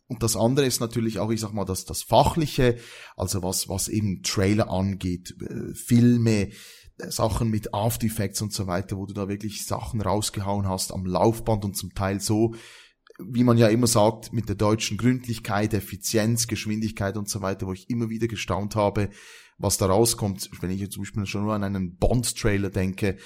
und 0.06 0.22
das 0.22 0.36
andere 0.36 0.66
ist 0.66 0.80
natürlich 0.80 1.18
auch, 1.18 1.30
ich 1.30 1.40
sag 1.40 1.52
mal, 1.54 1.64
das, 1.64 1.84
das 1.86 2.02
Fachliche, 2.02 2.78
also 3.16 3.42
was, 3.42 3.68
was 3.68 3.88
eben 3.88 4.22
Trailer 4.22 4.70
angeht, 4.70 5.34
äh, 5.40 5.74
Filme, 5.74 6.50
äh, 6.98 7.10
Sachen 7.10 7.48
mit 7.50 7.72
After 7.72 8.06
Effects 8.06 8.42
und 8.42 8.52
so 8.52 8.66
weiter, 8.66 8.96
wo 8.96 9.06
du 9.06 9.14
da 9.14 9.28
wirklich 9.28 9.64
Sachen 9.64 10.00
rausgehauen 10.00 10.68
hast 10.68 10.92
am 10.92 11.06
Laufband 11.06 11.64
und 11.64 11.76
zum 11.76 11.94
Teil 11.94 12.20
so, 12.20 12.54
wie 13.18 13.44
man 13.44 13.58
ja 13.58 13.68
immer 13.68 13.86
sagt, 13.86 14.32
mit 14.32 14.48
der 14.48 14.56
deutschen 14.56 14.96
Gründlichkeit, 14.96 15.72
Effizienz, 15.74 16.46
Geschwindigkeit 16.46 17.16
und 17.16 17.28
so 17.28 17.42
weiter, 17.42 17.66
wo 17.66 17.72
ich 17.72 17.88
immer 17.88 18.10
wieder 18.10 18.26
gestaunt 18.26 18.74
habe, 18.74 19.10
was 19.58 19.78
da 19.78 19.86
rauskommt, 19.86 20.50
wenn 20.60 20.70
ich 20.70 20.80
jetzt 20.80 20.94
zum 20.94 21.02
Beispiel 21.04 21.26
schon 21.26 21.44
nur 21.44 21.54
an 21.54 21.62
einen 21.62 21.96
Bond-Trailer 21.96 22.70
denke, 22.70 23.18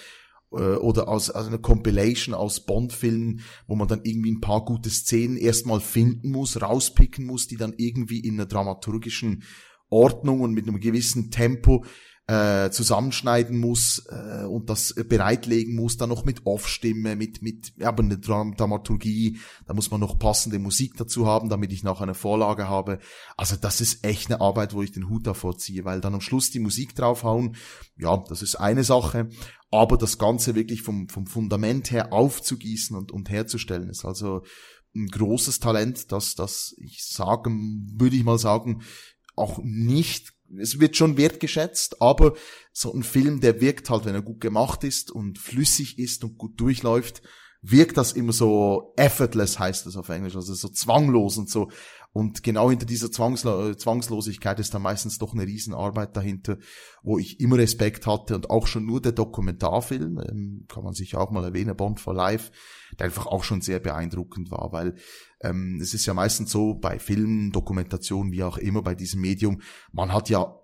äh, 0.53 0.77
oder 0.77 1.09
aus, 1.09 1.31
aus 1.31 1.47
einer 1.47 1.59
Compilation 1.59 2.35
aus 2.35 2.65
Bond-Filmen, 2.65 3.41
wo 3.67 3.77
man 3.77 3.89
dann 3.89 4.01
irgendwie 4.05 4.33
ein 4.33 4.41
paar 4.41 4.65
gute 4.65 4.91
Szenen 4.91 5.37
erstmal 5.37 5.81
finden 5.81 6.31
muss, 6.31 6.61
rauspicken 6.61 7.27
muss, 7.27 7.47
die 7.47 7.57
dann 7.57 7.75
irgendwie 7.77 8.21
in 8.21 8.35
einer 8.35 8.47
dramaturgischen 8.47 9.43
Ordnung 9.91 10.41
und 10.41 10.53
mit 10.53 10.69
einem 10.69 10.81
gewissen 10.81 11.31
Tempo 11.31 11.85
äh, 12.29 12.71
zusammenschneiden 12.71 13.59
muss 13.59 14.07
äh, 14.11 14.45
und 14.45 14.69
das 14.69 14.95
bereitlegen 14.95 15.75
muss, 15.75 15.97
dann 15.97 16.11
noch 16.11 16.27
mit 16.27 16.45
Off-Stimme, 16.45 17.17
mit, 17.17 17.41
mit 17.41 17.73
ja, 17.79 17.89
aber 17.89 18.03
eine 18.03 18.19
Dramaturgie, 18.19 19.39
da 19.67 19.73
muss 19.73 19.91
man 19.91 20.01
noch 20.01 20.19
passende 20.19 20.59
Musik 20.59 20.95
dazu 20.99 21.27
haben, 21.27 21.49
damit 21.49 21.73
ich 21.73 21.85
noch 21.85 22.03
eine 22.03 22.15
Vorlage 22.15 22.69
habe. 22.69 22.99
Also 23.39 23.57
das 23.57 23.81
ist 23.81 24.05
echt 24.05 24.31
eine 24.31 24.43
Arbeit, 24.43 24.75
wo 24.75 24.83
ich 24.83 24.93
den 24.93 25.09
Hut 25.09 25.27
davor 25.27 25.57
ziehe, 25.57 25.87
weil 25.87 26.03
dann 26.03 26.15
am 26.15 26.21
Schluss 26.21 26.51
die 26.51 26.59
Musik 26.59 26.95
draufhauen, 26.95 27.57
ja, 27.97 28.23
das 28.29 28.43
ist 28.43 28.57
eine 28.57 28.85
Sache, 28.85 29.31
aber 29.71 29.97
das 29.97 30.19
Ganze 30.19 30.55
wirklich 30.55 30.83
vom, 30.83 31.09
vom 31.09 31.27
Fundament 31.27 31.91
her 31.91 32.13
aufzugießen 32.13 32.95
und, 32.95 33.11
und 33.11 33.31
herzustellen, 33.31 33.89
ist 33.89 34.05
also 34.05 34.43
ein 34.95 35.07
großes 35.07 35.61
Talent, 35.61 36.13
das, 36.13 36.35
das 36.35 36.75
ich 36.77 37.07
sagen, 37.07 37.95
würde 37.99 38.17
ich 38.17 38.25
mal 38.25 38.39
sagen, 38.39 38.83
auch 39.35 39.61
nicht 39.63 40.35
es 40.57 40.81
wird 40.81 40.97
schon 40.97 41.17
wertgeschätzt, 41.17 42.01
aber 42.01 42.35
so 42.73 42.93
ein 42.93 43.03
Film, 43.03 43.41
der 43.41 43.61
wirkt 43.61 43.91
halt, 43.91 44.05
wenn 44.05 44.15
er 44.15 44.23
gut 44.23 44.41
gemacht 44.41 44.85
ist 44.85 45.11
und 45.11 45.39
flüssig 45.39 45.99
ist 45.99 46.25
und 46.25 46.39
gut 46.39 46.61
durchläuft, 46.61 47.23
wirkt 47.61 47.97
das 47.97 48.13
immer 48.13 48.33
so 48.33 48.93
effortless 48.97 49.59
heißt 49.59 49.87
das 49.87 49.97
auf 49.97 50.09
Englisch, 50.09 50.37
also 50.37 50.55
so 50.55 50.69
zwanglos 50.69 51.39
und 51.39 51.51
so. 51.51 51.71
Und 52.13 52.43
genau 52.43 52.71
hinter 52.71 52.87
dieser 52.87 53.13
Zwangslo 53.13 53.75
Zwangslosigkeit 53.75 54.59
ist 54.61 54.73
da 54.75 54.79
meistens 54.79 55.19
doch 55.19 55.35
eine 55.35 55.47
Riesenarbeit 55.47 56.17
dahinter, 56.17 56.57
wo 57.03 57.19
ich 57.19 57.39
immer 57.39 57.59
Respekt 57.59 58.07
hatte 58.07 58.35
und 58.35 58.51
auch 58.51 58.67
schon 58.67 58.87
nur 58.87 59.01
der 59.01 59.13
Dokumentarfilm, 59.13 60.21
ähm, 60.29 60.65
kann 60.69 60.85
man 60.85 60.95
sich 60.95 61.17
auch 61.17 61.31
mal 61.31 61.45
erwähnen, 61.45 61.77
Bond 61.77 62.01
for 62.01 62.15
Life, 62.15 62.51
der 62.99 63.07
einfach 63.07 63.27
auch 63.27 63.45
schon 63.45 63.61
sehr 63.61 63.79
beeindruckend 63.79 64.51
war, 64.51 64.73
weil 64.73 64.97
ähm, 65.41 65.79
es 65.81 65.95
ist 65.95 66.07
ja 66.07 66.15
meistens 66.15 66.51
so 66.51 66.75
bei 66.75 66.99
Filmen, 66.99 67.53
Dokumentationen, 67.53 68.33
wie 68.33 68.43
auch 68.43 68.59
immer 68.59 68.83
bei 68.83 68.95
diesem 68.95 69.21
Medium, 69.21 69.61
man 69.93 70.13
hat 70.13 70.29
ja 70.29 70.55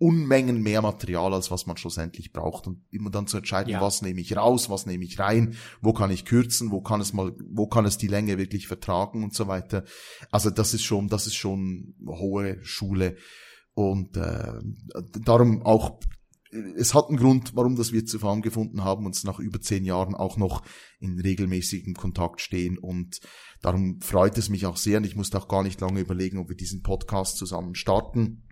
Unmengen 0.00 0.62
mehr 0.62 0.80
Material, 0.80 1.34
als 1.34 1.50
was 1.50 1.66
man 1.66 1.76
schlussendlich 1.76 2.32
braucht. 2.32 2.66
Und 2.66 2.82
immer 2.90 3.10
dann 3.10 3.26
zu 3.26 3.36
entscheiden, 3.36 3.70
Ja. 3.70 3.82
was 3.82 4.00
nehme 4.00 4.20
ich 4.22 4.34
raus, 4.34 4.70
was 4.70 4.86
nehme 4.86 5.04
ich 5.04 5.18
rein, 5.18 5.56
wo 5.82 5.92
kann 5.92 6.10
ich 6.10 6.24
kürzen, 6.24 6.70
wo 6.70 6.80
kann 6.80 7.02
es 7.02 7.12
mal, 7.12 7.36
wo 7.50 7.66
kann 7.66 7.84
es 7.84 7.98
die 7.98 8.06
Länge 8.08 8.38
wirklich 8.38 8.66
vertragen 8.66 9.22
und 9.22 9.34
so 9.34 9.46
weiter. 9.46 9.84
Also 10.30 10.48
das 10.48 10.72
ist 10.72 10.84
schon, 10.84 11.08
das 11.08 11.26
ist 11.26 11.34
schon 11.34 11.94
hohe 12.06 12.58
Schule. 12.62 13.16
Und 13.74 14.16
äh, 14.16 14.54
darum 15.22 15.62
auch, 15.66 16.00
es 16.76 16.94
hat 16.94 17.08
einen 17.08 17.18
Grund, 17.18 17.54
warum 17.54 17.76
das 17.76 17.92
wir 17.92 18.04
zusammengefunden 18.06 18.82
haben, 18.82 19.04
uns 19.06 19.22
nach 19.22 19.38
über 19.38 19.60
zehn 19.60 19.84
Jahren 19.84 20.14
auch 20.14 20.36
noch 20.38 20.62
in 20.98 21.20
regelmäßigem 21.20 21.94
Kontakt 21.94 22.40
stehen. 22.40 22.78
Und 22.78 23.20
darum 23.60 24.00
freut 24.00 24.36
es 24.38 24.48
mich 24.48 24.64
auch 24.64 24.76
sehr. 24.76 24.98
Und 24.98 25.04
ich 25.04 25.14
musste 25.14 25.38
auch 25.38 25.46
gar 25.46 25.62
nicht 25.62 25.80
lange 25.80 26.00
überlegen, 26.00 26.38
ob 26.38 26.48
wir 26.48 26.56
diesen 26.56 26.82
Podcast 26.82 27.36
zusammen 27.36 27.74
starten. 27.74 28.42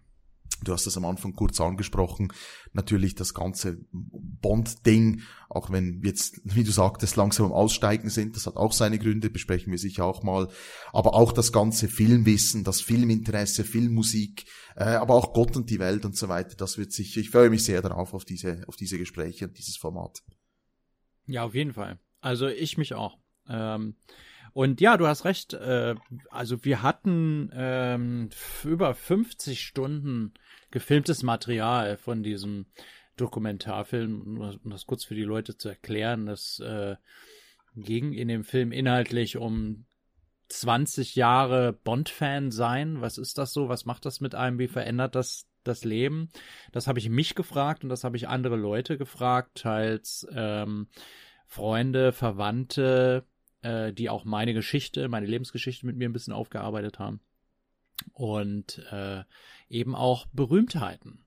Du 0.65 0.73
hast 0.73 0.87
das 0.87 0.97
am 0.97 1.05
Anfang 1.05 1.35
kurz 1.35 1.61
angesprochen. 1.61 2.33
Natürlich 2.73 3.15
das 3.15 3.33
ganze 3.33 3.79
Bond-Ding, 3.93 5.23
auch 5.49 5.71
wenn 5.71 6.03
jetzt, 6.05 6.41
wie 6.45 6.65
du 6.65 6.73
sagtest, 6.73 7.17
langsam 7.17 7.47
am 7.47 7.53
Aussteigen 7.53 8.11
sind, 8.11 8.37
das 8.37 8.47
hat 8.47 8.57
auch 8.57 8.73
seine 8.73 8.99
Gründe, 8.99 9.31
besprechen 9.31 9.71
wir 9.71 9.79
sicher 9.79 10.05
auch 10.05 10.23
mal. 10.23 10.49
Aber 10.93 11.15
auch 11.15 11.33
das 11.33 11.53
ganze 11.53 11.89
Filmwissen, 11.89 12.65
das 12.65 12.81
Filminteresse, 12.81 13.65
Filmmusik, 13.65 14.47
äh, 14.77 14.85
aber 14.85 15.15
auch 15.15 15.33
Gott 15.33 15.57
und 15.57 15.71
die 15.71 15.79
Welt 15.79 16.05
und 16.05 16.17
so 16.17 16.29
weiter, 16.29 16.57
das 16.57 16.79
wird 16.79 16.93
sicher, 16.93 17.21
ich 17.21 17.31
freue 17.31 17.51
mich 17.51 17.65
sehr 17.65 17.83
darauf, 17.83 18.15
auf 18.15 18.25
diese, 18.25 18.65
auf 18.67 18.77
diese 18.77 18.99
Gespräche 18.99 19.47
und 19.47 19.59
dieses 19.59 19.77
Format. 19.77 20.23
Ja, 21.27 21.45
auf 21.45 21.55
jeden 21.55 21.73
Fall. 21.73 21.99
Also 22.21 22.49
ich 22.49 22.79
mich 22.79 22.95
auch. 22.95 23.19
Ähm, 23.49 23.95
und 24.53 24.81
ja, 24.81 24.97
du 24.97 25.07
hast 25.07 25.25
recht. 25.25 25.53
Äh, 25.53 25.95
also 26.31 26.65
wir 26.65 26.83
hatten 26.83 27.51
ähm, 27.55 28.31
über 28.65 28.95
50 28.95 29.61
Stunden 29.61 30.35
gefilmtes 30.71 31.23
Material 31.23 31.97
von 31.97 32.23
diesem 32.23 32.67
Dokumentarfilm. 33.17 34.59
Um 34.63 34.71
das 34.71 34.87
kurz 34.87 35.05
für 35.05 35.15
die 35.15 35.25
Leute 35.25 35.57
zu 35.57 35.69
erklären, 35.69 36.27
das 36.27 36.61
äh, 36.61 36.97
ging 37.77 38.13
in 38.13 38.29
dem 38.29 38.45
Film 38.45 38.73
inhaltlich 38.73 39.37
um 39.37 39.85
20 40.49 41.15
Jahre 41.15 41.73
Bond-Fan 41.73 42.51
sein. 42.51 43.01
Was 43.01 43.19
ist 43.19 43.39
das 43.39 43.53
so? 43.53 43.69
Was 43.69 43.85
macht 43.85 44.07
das 44.07 44.21
mit 44.21 44.35
einem? 44.35 44.59
Wie 44.59 44.69
verändert 44.69 45.15
das 45.15 45.47
das 45.65 45.85
Leben? 45.85 46.31
Das 46.73 46.87
habe 46.87 46.99
ich 46.99 47.11
mich 47.11 47.35
gefragt 47.35 47.83
und 47.83 47.91
das 47.91 48.05
habe 48.05 48.17
ich 48.17 48.29
andere 48.29 48.57
Leute 48.57 48.97
gefragt, 48.97 49.59
teils 49.59 50.27
ähm, 50.33 50.89
Freunde, 51.47 52.13
Verwandte, 52.13 53.27
äh, 53.63 53.93
die 53.93 54.09
auch 54.09 54.25
meine 54.25 54.55
Geschichte, 54.55 55.09
meine 55.09 55.27
Lebensgeschichte 55.27 55.87
mit 55.87 55.97
mir 55.97 56.09
ein 56.09 56.13
bisschen 56.13 56.33
aufgearbeitet 56.33 56.99
haben. 56.99 57.21
Und 58.13 58.85
äh, 58.91 59.25
eben 59.69 59.95
auch 59.95 60.27
Berühmtheiten. 60.33 61.25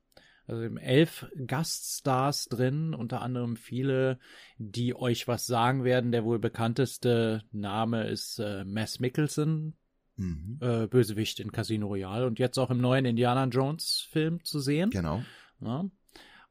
Also 0.48 0.64
eben 0.64 0.78
elf 0.78 1.28
Gaststars 1.46 2.46
drin, 2.46 2.94
unter 2.94 3.22
anderem 3.22 3.56
viele, 3.56 4.20
die 4.58 4.96
euch 4.96 5.28
was 5.28 5.46
sagen 5.46 5.84
werden. 5.84 6.12
Der 6.12 6.26
wohl 6.26 6.40
bekannteste 6.40 7.44
Name 7.52 8.08
ist 8.08 8.40
äh, 8.40 8.66
Mass 8.66 9.00
Mikkelsen, 9.00 9.76
Mhm. 10.18 10.60
äh, 10.62 10.88
Bösewicht 10.88 11.40
in 11.40 11.52
Casino 11.52 11.88
Royale 11.88 12.28
und 12.28 12.38
jetzt 12.38 12.58
auch 12.58 12.70
im 12.70 12.80
neuen 12.80 13.06
Indiana 13.06 13.46
Jones 13.46 14.08
Film 14.12 14.44
zu 14.44 14.60
sehen. 14.60 14.90
Genau. 14.90 15.24
Ja. 15.62 15.86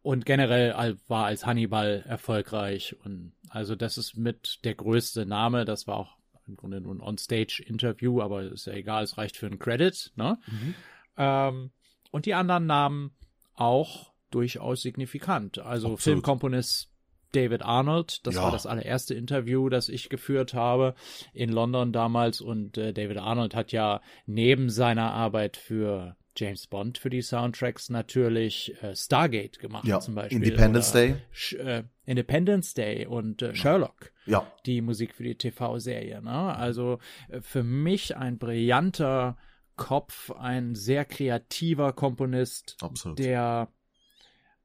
Und 0.02 0.24
generell 0.24 0.96
war 1.08 1.26
als 1.26 1.44
Hannibal 1.44 2.02
erfolgreich. 2.06 2.96
Und 3.04 3.32
also 3.50 3.76
das 3.76 3.98
ist 3.98 4.16
mit 4.16 4.60
der 4.64 4.74
größte 4.74 5.26
Name. 5.26 5.66
Das 5.66 5.86
war 5.86 5.96
auch 5.96 6.16
im 6.50 6.56
Grunde 6.56 6.80
nur 6.80 6.94
ein 6.94 7.00
On-Stage-Interview, 7.00 8.20
aber 8.20 8.42
ist 8.42 8.66
ja 8.66 8.74
egal, 8.74 9.04
es 9.04 9.16
reicht 9.18 9.36
für 9.36 9.46
einen 9.46 9.58
Credit. 9.58 10.12
Ne? 10.16 10.38
Mhm. 10.46 10.74
Ähm, 11.16 11.70
und 12.10 12.26
die 12.26 12.34
anderen 12.34 12.66
Namen 12.66 13.12
auch 13.54 14.12
durchaus 14.30 14.82
signifikant. 14.82 15.58
Also 15.58 15.86
Absolut. 15.88 16.00
Filmkomponist 16.02 16.88
David 17.32 17.62
Arnold, 17.62 18.26
das 18.26 18.34
Ja. 18.34 18.42
war 18.42 18.50
das 18.50 18.66
allererste 18.66 19.14
Interview, 19.14 19.68
das 19.68 19.88
ich 19.88 20.08
geführt 20.08 20.52
habe 20.54 20.94
in 21.32 21.50
London 21.50 21.92
damals. 21.92 22.40
Und 22.40 22.76
äh, 22.76 22.92
David 22.92 23.18
Arnold 23.18 23.54
hat 23.54 23.70
ja 23.72 24.00
neben 24.26 24.68
seiner 24.70 25.12
Arbeit 25.12 25.56
für 25.56 26.16
James 26.36 26.66
Bond 26.66 26.98
für 26.98 27.10
die 27.10 27.22
Soundtracks 27.22 27.90
natürlich 27.90 28.74
äh, 28.82 28.94
Stargate 28.94 29.58
gemacht 29.58 29.84
Ja, 29.86 30.00
zum 30.00 30.14
Beispiel. 30.14 30.42
Independence 30.42 30.92
Day. 30.92 31.16
Sch 31.32 31.54
äh, 31.54 31.84
Independence 32.06 32.74
Day 32.74 33.06
und 33.06 33.42
äh, 33.42 33.54
Sherlock 33.54 34.12
Ja, 34.26 34.50
die 34.66 34.80
Musik 34.80 35.14
für 35.14 35.24
die 35.24 35.34
TV-Serie. 35.36 36.22
Ne? 36.22 36.30
Also 36.56 36.98
äh, 37.28 37.40
für 37.40 37.62
mich 37.62 38.16
ein 38.16 38.38
brillanter 38.38 39.36
Kopf, 39.76 40.30
ein 40.32 40.74
sehr 40.74 41.04
kreativer 41.04 41.92
Komponist, 41.92 42.76
absolut. 42.80 43.18
der 43.18 43.68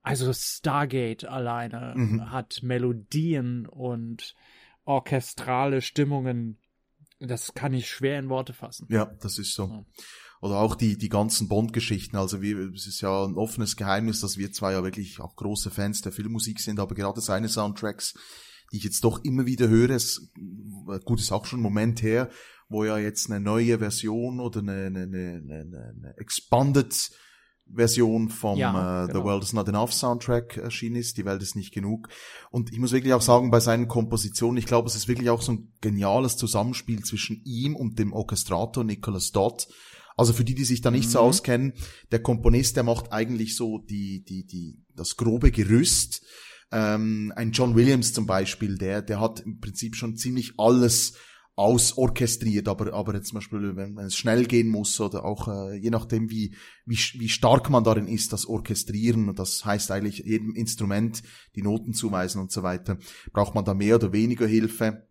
also 0.01 0.31
Stargate 0.33 1.25
alleine 1.25 1.93
Mhm. 1.95 2.31
hat 2.31 2.59
Melodien 2.61 3.65
und 3.65 4.35
orchestrale 4.83 5.81
Stimmungen. 5.81 6.57
Das 7.19 7.53
kann 7.55 7.73
ich 7.73 7.89
schwer 7.89 8.19
in 8.19 8.29
Worte 8.29 8.53
fassen. 8.53 8.87
Ja, 8.91 9.05
das 9.21 9.39
ist 9.39 9.53
so. 9.55 9.65
Ja. 9.67 9.85
Oder 10.41 10.59
auch 10.59 10.75
die, 10.75 10.97
die 10.97 11.09
ganzen 11.09 11.47
Bond-Geschichten. 11.47 12.17
Also 12.17 12.41
wir, 12.41 12.73
es 12.73 12.87
ist 12.87 13.01
ja 13.01 13.25
ein 13.25 13.35
offenes 13.35 13.75
Geheimnis, 13.75 14.21
dass 14.21 14.37
wir 14.37 14.51
zwei 14.51 14.73
ja 14.73 14.83
wirklich 14.83 15.19
auch 15.19 15.35
große 15.35 15.71
Fans 15.71 16.01
der 16.01 16.11
Filmmusik 16.11 16.59
sind, 16.59 16.79
aber 16.79 16.93
gerade 16.95 17.21
seine 17.21 17.49
Soundtracks, 17.49 18.13
die 18.71 18.77
ich 18.77 18.83
jetzt 18.83 19.03
doch 19.03 19.23
immer 19.23 19.45
wieder 19.45 19.67
höre, 19.69 19.91
es, 19.91 20.31
gut, 21.05 21.19
ist 21.19 21.31
auch 21.31 21.45
schon 21.45 21.59
ein 21.59 21.63
Moment 21.63 22.01
her, 22.01 22.29
wo 22.69 22.83
ja 22.83 22.97
jetzt 22.97 23.29
eine 23.29 23.39
neue 23.39 23.79
Version 23.79 24.39
oder 24.39 24.59
eine, 24.59 24.85
eine, 24.85 25.03
eine, 25.03 25.41
eine, 25.43 25.93
eine 25.95 26.13
expanded 26.17 27.11
Version 27.73 28.29
vom 28.29 28.57
Ja, 28.57 29.03
äh, 29.03 29.07
The 29.07 29.13
genau. 29.13 29.25
World 29.25 29.43
is 29.43 29.53
Not 29.53 29.67
Enough 29.67 29.93
Soundtrack 29.93 30.57
erschienen 30.57 30.97
ist, 30.97 31.17
Die 31.17 31.25
Welt 31.25 31.41
ist 31.41 31.55
nicht 31.55 31.73
genug. 31.73 32.09
Und 32.51 32.71
ich 32.71 32.79
muss 32.79 32.91
wirklich 32.91 33.13
auch 33.13 33.21
sagen, 33.21 33.49
bei 33.49 33.59
seinen 33.59 33.87
Kompositionen, 33.87 34.57
ich 34.57 34.65
glaube, 34.65 34.87
es 34.87 34.95
ist 34.95 35.07
wirklich 35.07 35.29
auch 35.29 35.41
so 35.41 35.53
ein 35.53 35.73
geniales 35.81 36.37
Zusammenspiel 36.37 37.03
zwischen 37.03 37.41
ihm 37.43 37.75
und 37.75 37.97
dem 37.97 38.13
Orchestrator 38.13 38.83
Nicholas 38.83 39.31
Dodd. 39.31 39.67
Also 40.15 40.33
für 40.33 40.45
die, 40.45 40.55
die 40.55 40.63
sich 40.63 40.81
da 40.81 40.91
nicht 40.91 41.09
so 41.09 41.19
Mhm. 41.19 41.25
auskennen, 41.25 41.73
der 42.11 42.21
Komponist, 42.21 42.75
der 42.75 42.83
macht 42.83 43.11
eigentlich 43.11 43.55
so 43.55 43.79
die, 43.79 44.23
die, 44.23 44.45
die, 44.45 44.79
das 44.95 45.17
grobe 45.17 45.51
Gerüst. 45.51 46.25
Ähm, 46.71 47.33
ein 47.35 47.51
John 47.51 47.75
Williams 47.75 48.13
zum 48.13 48.25
Beispiel, 48.25 48.77
der, 48.77 49.01
der 49.01 49.19
hat 49.19 49.41
im 49.41 49.59
Prinzip 49.59 49.95
schon 49.95 50.15
ziemlich 50.15 50.53
alles 50.57 51.13
ausorchestriert, 51.57 52.67
aber, 52.67 52.93
aber 52.93 53.13
jetzt 53.15 53.29
zum 53.29 53.37
Beispiel, 53.37 53.75
wenn, 53.75 53.95
wenn 53.95 54.05
es 54.05 54.15
schnell 54.17 54.45
gehen 54.45 54.67
muss 54.67 54.99
oder 54.99 55.23
auch 55.23 55.47
äh, 55.47 55.77
je 55.77 55.89
nachdem, 55.89 56.29
wie, 56.29 56.53
wie, 56.85 56.97
wie 57.17 57.29
stark 57.29 57.69
man 57.69 57.83
darin 57.83 58.07
ist, 58.07 58.33
das 58.33 58.45
Orchestrieren, 58.45 59.29
und 59.29 59.39
das 59.39 59.63
heißt 59.63 59.89
eigentlich 59.91 60.19
jedem 60.19 60.53
Instrument 60.53 61.23
die 61.55 61.61
Noten 61.61 61.93
zuweisen 61.93 62.41
und 62.41 62.51
so 62.51 62.61
weiter, 62.63 62.97
braucht 63.31 63.55
man 63.55 63.63
da 63.63 63.73
mehr 63.73 63.95
oder 63.95 64.11
weniger 64.11 64.47
Hilfe. 64.47 65.07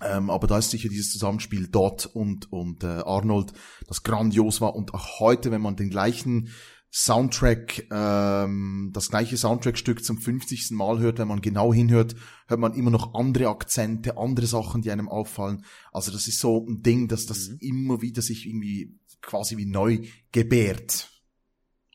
Ähm, 0.00 0.30
aber 0.30 0.46
da 0.46 0.58
ist 0.58 0.70
sicher 0.70 0.88
dieses 0.88 1.10
Zusammenspiel 1.12 1.68
Dot 1.68 2.06
und, 2.06 2.52
und 2.52 2.84
äh, 2.84 3.02
Arnold, 3.04 3.52
das 3.86 4.02
grandios 4.02 4.60
war. 4.60 4.76
Und 4.76 4.94
auch 4.94 5.18
heute, 5.20 5.50
wenn 5.50 5.60
man 5.60 5.76
den 5.76 5.90
gleichen 5.90 6.50
Soundtrack, 6.90 7.86
ähm, 7.90 8.90
das 8.94 9.10
gleiche 9.10 9.36
Soundtrackstück 9.36 10.02
zum 10.04 10.18
50. 10.18 10.70
Mal 10.70 10.98
hört, 11.00 11.18
wenn 11.18 11.28
man 11.28 11.40
genau 11.42 11.74
hinhört, 11.74 12.14
hört 12.46 12.60
man 12.60 12.74
immer 12.74 12.90
noch 12.90 13.14
andere 13.14 13.48
Akzente, 13.48 14.16
andere 14.16 14.46
Sachen, 14.46 14.82
die 14.82 14.90
einem 14.90 15.08
auffallen. 15.08 15.64
Also 15.92 16.10
das 16.12 16.28
ist 16.28 16.40
so 16.40 16.64
ein 16.66 16.82
Ding, 16.82 17.08
dass 17.08 17.26
das 17.26 17.48
Mhm. 17.48 17.58
immer 17.60 18.02
wieder 18.02 18.22
sich 18.22 18.46
irgendwie 18.46 18.98
quasi 19.20 19.56
wie 19.58 19.66
neu 19.66 20.00
gebärt. 20.32 21.10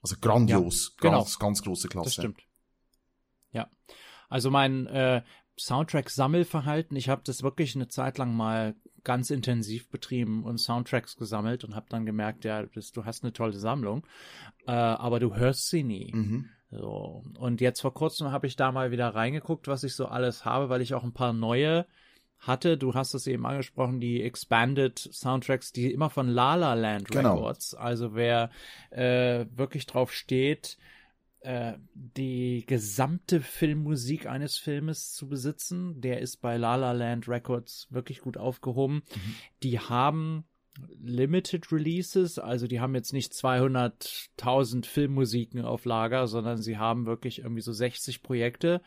Also 0.04 0.18
grandios, 0.20 0.92
Ja, 1.02 1.10
genau. 1.10 1.20
ganz, 1.22 1.39
ganz 1.39 1.62
große 1.63 1.88
Klasse. 1.88 2.06
Das 2.08 2.13
stimmt. 2.16 2.42
Ja. 3.52 3.70
Also 4.30 4.52
mein 4.52 4.86
äh, 4.88 5.24
Soundtrack-Sammelverhalten, 5.60 6.98
ich 6.98 7.10
habe 7.10 7.22
das 7.26 7.44
wirklich 7.44 7.76
eine 7.76 7.88
Zeit 7.88 8.18
lang 8.18 8.36
mal 8.36 8.76
ganz 9.04 9.30
intensiv 9.30 9.89
betrieben 9.89 10.44
und 10.44 10.58
Soundtracks 10.58 11.18
gesammelt 11.18 11.63
und 11.63 11.76
habe 11.76 11.88
dann 11.89 12.06
gemerkt, 12.06 12.46
ja, 12.46 12.63
das, 12.63 12.92
du 12.92 13.06
hast 13.06 13.24
eine 13.24 13.34
tolle 13.34 13.54
Sammlung, 13.54 14.06
äh, 14.66 14.72
aber 14.72 15.20
du 15.20 15.36
hörst 15.36 15.70
sie 15.70 15.84
nie. 15.84 16.12
Mhm. 16.13 16.50
So. 16.72 17.24
Und 17.38 17.62
jetzt 17.62 17.82
vor 17.82 17.94
kurzem 17.94 18.32
habe 18.32 18.48
ich 18.48 18.56
da 18.56 18.72
mal 18.72 18.92
wieder 18.92 19.10
reingeguckt, 19.10 19.68
was 19.68 19.84
ich 19.84 19.96
so 19.96 20.08
alles 20.08 20.46
habe, 20.46 20.70
weil 20.70 20.82
ich 20.82 20.94
auch 20.94 21.04
ein 21.04 21.13
paar 21.13 21.34
neue 21.34 21.86
hatte. 22.39 22.78
Du 22.78 22.94
hast 22.94 23.13
es 23.13 23.28
eben 23.28 23.46
angesprochen, 23.46 24.00
die 24.00 24.22
Expanded 24.24 24.98
Soundtracks, 24.98 25.72
die 25.72 25.92
immer 25.92 26.10
von 26.10 26.28
La 26.28 26.56
La 26.56 26.74
Land 26.74 27.10
Genau. 27.10 27.36
Records. 27.36 27.76
Also 27.76 28.16
wer 28.16 28.50
äh, 28.89 29.46
wirklich 29.52 29.86
drauf 29.86 30.12
steht, 30.12 30.78
äh, 31.43 31.73
die 31.93 32.65
gesamte 32.65 33.41
Filmmusik 33.41 34.27
eines 34.27 34.58
Filmes 34.58 35.12
zu 35.13 35.27
besitzen, 35.27 35.99
der 35.99 36.19
ist 36.19 36.38
bei 36.38 36.58
La 36.58 36.75
La 36.75 36.93
Land 36.93 37.27
Records 37.27 37.88
wirklich 37.89 38.21
gut 38.21 38.38
aufgehoben. 38.38 39.03
Die 39.62 39.79
haben 39.79 40.45
Limited 41.01 41.71
Releases, 41.71 42.39
also 42.39 42.65
die 42.65 42.79
haben 42.79 42.95
jetzt 42.95 43.13
nicht 43.13 43.34
200.000 43.34 44.86
Filmmusiken 44.86 45.62
auf 45.65 45.86
Lager, 45.86 46.27
sondern 46.27 46.58
sie 46.58 46.77
haben 46.77 47.06
wirklich 47.06 47.39
irgendwie 47.39 47.62
so 47.62 47.73
60 47.73 48.23
Projekte, 48.23 48.82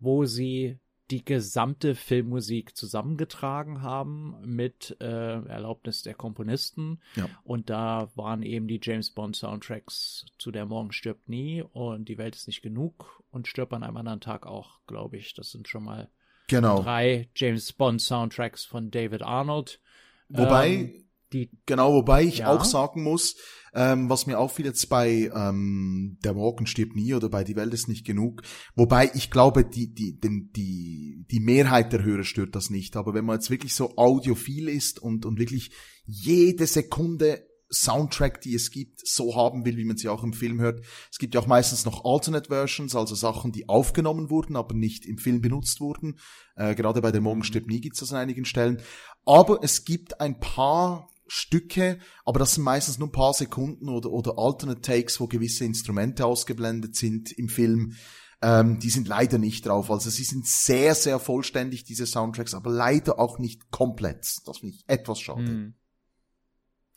wo 0.00 0.24
sie 0.24 0.78
die 1.10 1.24
gesamte 1.24 1.94
Filmmusik 1.94 2.76
zusammengetragen 2.76 3.82
haben 3.82 4.36
mit 4.44 4.96
äh, 5.00 5.04
Erlaubnis 5.04 6.02
der 6.02 6.14
Komponisten. 6.14 7.00
Ja. 7.16 7.28
Und 7.42 7.68
da 7.68 8.10
waren 8.14 8.42
eben 8.42 8.68
die 8.68 8.80
James 8.82 9.10
Bond 9.10 9.34
Soundtracks 9.36 10.26
zu 10.38 10.50
Der 10.50 10.66
Morgen 10.66 10.92
stirbt 10.92 11.28
nie 11.28 11.62
und 11.62 12.08
Die 12.08 12.18
Welt 12.18 12.36
ist 12.36 12.46
nicht 12.46 12.62
genug 12.62 13.22
und 13.30 13.48
stirbt 13.48 13.72
an 13.72 13.82
einem 13.82 13.96
anderen 13.96 14.20
Tag 14.20 14.46
auch, 14.46 14.80
glaube 14.86 15.16
ich. 15.16 15.34
Das 15.34 15.50
sind 15.50 15.68
schon 15.68 15.84
mal 15.84 16.08
Genau. 16.46 16.82
drei 16.82 17.28
James 17.36 17.72
Bond 17.72 18.00
Soundtracks 18.00 18.64
von 18.64 18.90
David 18.90 19.22
Arnold. 19.22 19.80
Wobei, 20.28 20.68
Ähm, 20.70 21.04
die 21.32 21.50
genau, 21.66 21.92
wobei 21.94 22.24
ich 22.24 22.38
Ja. 22.38 22.48
auch 22.48 22.64
sagen 22.64 23.02
muss, 23.02 23.36
ähm, 23.72 24.08
was 24.10 24.26
mir 24.26 24.38
auffiel 24.38 24.66
jetzt 24.66 24.88
bei 24.88 25.30
ähm, 25.34 26.18
Der 26.24 26.34
Morgen 26.34 26.66
stirbt 26.66 26.96
nie 26.96 27.14
oder 27.14 27.28
bei 27.28 27.44
Die 27.44 27.54
Welt 27.56 27.72
ist 27.72 27.88
nicht 27.88 28.04
genug, 28.04 28.42
wobei 28.74 29.10
ich 29.14 29.30
glaube, 29.30 29.64
die, 29.64 29.94
die, 29.94 30.18
den, 30.18 30.50
die, 30.56 31.24
die 31.30 31.40
Mehrheit 31.40 31.92
der 31.92 32.02
Hörer 32.02 32.24
stört 32.24 32.56
das 32.56 32.70
nicht, 32.70 32.96
aber 32.96 33.14
wenn 33.14 33.24
man 33.24 33.36
jetzt 33.36 33.50
wirklich 33.50 33.74
so 33.74 33.96
audiophil 33.96 34.68
ist 34.68 34.98
und, 35.00 35.24
und 35.24 35.38
wirklich 35.38 35.70
jede 36.04 36.66
Sekunde 36.66 37.46
Soundtrack, 37.72 38.40
die 38.40 38.54
es 38.56 38.72
gibt, 38.72 39.06
so 39.06 39.36
haben 39.36 39.64
will, 39.64 39.76
wie 39.76 39.84
man 39.84 39.96
sie 39.96 40.08
auch 40.08 40.24
im 40.24 40.32
Film 40.32 40.60
hört. 40.60 40.84
Es 41.12 41.18
gibt 41.18 41.34
ja 41.36 41.40
auch 41.40 41.46
meistens 41.46 41.84
noch 41.84 42.04
Alternate 42.04 42.48
Versions, 42.48 42.96
also 42.96 43.14
Sachen, 43.14 43.52
die 43.52 43.68
aufgenommen 43.68 44.28
wurden, 44.28 44.56
aber 44.56 44.74
nicht 44.74 45.06
im 45.06 45.18
Film 45.18 45.40
benutzt 45.40 45.80
wurden. 45.80 46.18
Äh, 46.56 46.74
gerade 46.74 47.00
bei 47.00 47.12
Der 47.12 47.20
Morgen 47.20 47.44
stirbt 47.44 47.68
nie 47.68 47.80
gibt's 47.80 48.00
das 48.00 48.12
an 48.12 48.18
einigen 48.18 48.44
Stellen. 48.44 48.82
Aber 49.24 49.60
es 49.62 49.84
gibt 49.84 50.20
ein 50.20 50.40
paar 50.40 51.08
Stücke, 51.30 51.98
aber 52.24 52.38
das 52.40 52.54
sind 52.54 52.64
meistens 52.64 52.98
nur 52.98 53.08
ein 53.08 53.12
paar 53.12 53.32
Sekunden 53.34 53.88
oder, 53.88 54.10
oder 54.10 54.34
Alternate 54.36 54.80
Takes, 54.80 55.20
wo 55.20 55.28
gewisse 55.28 55.64
Instrumente 55.64 56.26
ausgeblendet 56.26 56.96
sind 56.96 57.30
im 57.32 57.48
Film. 57.48 57.94
Ähm, 58.42 58.80
die 58.80 58.90
sind 58.90 59.06
leider 59.06 59.38
nicht 59.38 59.66
drauf. 59.66 59.90
Also 59.90 60.10
sie 60.10 60.24
sind 60.24 60.46
sehr, 60.46 60.94
sehr 60.94 61.18
vollständig, 61.20 61.84
diese 61.84 62.06
Soundtracks, 62.06 62.54
aber 62.54 62.70
leider 62.70 63.18
auch 63.18 63.38
nicht 63.38 63.70
komplett. 63.70 64.26
Das 64.46 64.58
finde 64.58 64.74
ich 64.74 64.84
etwas 64.88 65.20
schade. 65.20 65.46
Hm. 65.46 65.74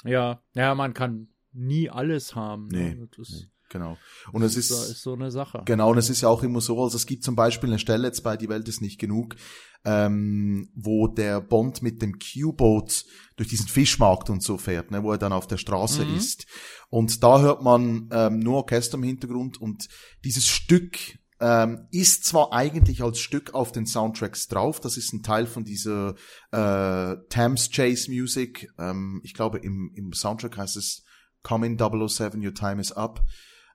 Ja, 0.06 0.42
ja, 0.56 0.74
man 0.74 0.94
kann 0.94 1.28
nie 1.52 1.90
alles 1.90 2.36
haben. 2.36 2.68
ne? 2.68 2.96
Nee, 2.96 3.08
Das 3.16 3.30
ist, 3.30 3.50
Genau. 3.74 3.98
Und 4.32 4.44
es 4.44 4.56
ist, 4.56 4.70
ist, 4.72 4.78
so- 4.86 4.92
ist 4.92 5.02
so 5.02 5.14
eine 5.14 5.32
Sache. 5.32 5.64
Genau, 5.66 5.92
und 5.92 5.98
es 5.98 6.10
ist 6.10 6.22
ja 6.22 6.30
auch 6.30 6.44
immer 6.44 6.62
so, 6.62 6.82
also 6.82 6.96
es 6.96 7.06
gibt 7.06 7.24
zum 7.24 7.36
Beispiel 7.36 7.70
eine 7.70 7.80
Stelle 7.80 8.08
jetzt 8.08 8.24
bei 8.24 8.38
Die 8.38 8.48
Welt 8.48 8.68
ist 8.70 8.82
nicht 8.82 9.00
genug, 9.00 9.36
ähm, 9.84 10.70
wo 10.76 11.08
der 11.08 11.42
Bond 11.42 11.82
mit 11.82 12.02
dem 12.02 12.18
Q-Boot 12.20 13.04
durch 13.36 13.50
diesen 13.50 13.68
Fischmarkt 13.68 14.30
und 14.30 14.42
so 14.42 14.58
fährt, 14.58 14.92
ne, 14.92 15.04
wo 15.04 15.12
er 15.12 15.18
dann 15.18 15.34
auf 15.34 15.48
der 15.48 15.58
Straße 15.58 16.06
Mhm. 16.06 16.16
ist. 16.16 16.46
Und 16.90 17.22
da 17.24 17.42
hört 17.42 17.62
man 17.64 18.08
ähm, 18.12 18.40
nur 18.40 18.58
Orchester 18.58 18.96
im 18.98 19.04
Hintergrund 19.04 19.60
und 19.60 19.88
dieses 20.24 20.48
Stück 20.48 20.98
ähm, 21.42 21.88
ist 21.92 22.24
zwar 22.24 22.54
eigentlich 22.54 23.02
als 23.04 23.20
Stück 23.20 23.54
auf 23.54 23.74
den 23.74 23.86
Soundtracks 23.86 24.48
drauf, 24.48 24.80
das 24.80 24.96
ist 24.96 25.12
ein 25.12 25.24
Teil 25.24 25.46
von 25.48 25.66
dieser 25.66 26.16
äh, 26.52 27.18
Thames 27.30 27.70
Chase 27.72 28.10
Music, 28.10 28.70
ähm, 28.78 29.20
ich 29.24 29.34
glaube 29.34 29.58
im, 29.58 29.92
im 29.96 30.14
Soundtrack 30.14 30.58
heißt 30.58 30.78
es 30.78 31.04
Come 31.42 31.66
in 31.66 31.78
007, 31.78 32.42
Your 32.46 32.54
Time 32.54 32.80
is 32.80 32.94
Up. 32.94 33.20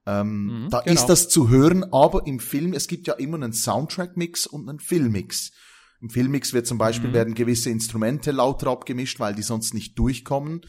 Ähm, 0.09 0.47
Mhm, 0.65 0.71
da 0.71 0.81
genau. 0.81 0.95
ist 0.95 1.07
das 1.07 1.29
zu 1.29 1.51
hören, 1.51 1.85
aber 1.93 2.27
im 2.27 2.41
Film, 2.41 2.73
es 2.73 2.87
gibt 2.89 3.07
ja 3.07 3.15
immer 3.15 3.37
einen 3.37 3.53
Soundtrack-Mix 3.53 4.47
und 4.47 4.67
einen 4.69 4.81
Filmmix. 4.81 5.53
Im 6.01 6.09
Filmmix 6.09 6.53
wird 6.55 6.67
zum 6.67 6.79
Beispiel 6.79 7.11
Mhm. 7.11 7.15
werden 7.15 7.35
gewisse 7.35 7.69
Instrumente 7.71 8.31
lauter 8.31 8.69
abgemischt, 8.69 9.21
weil 9.21 9.35
die 9.35 9.43
sonst 9.43 9.75
nicht 9.75 9.99
durchkommen. 9.99 10.63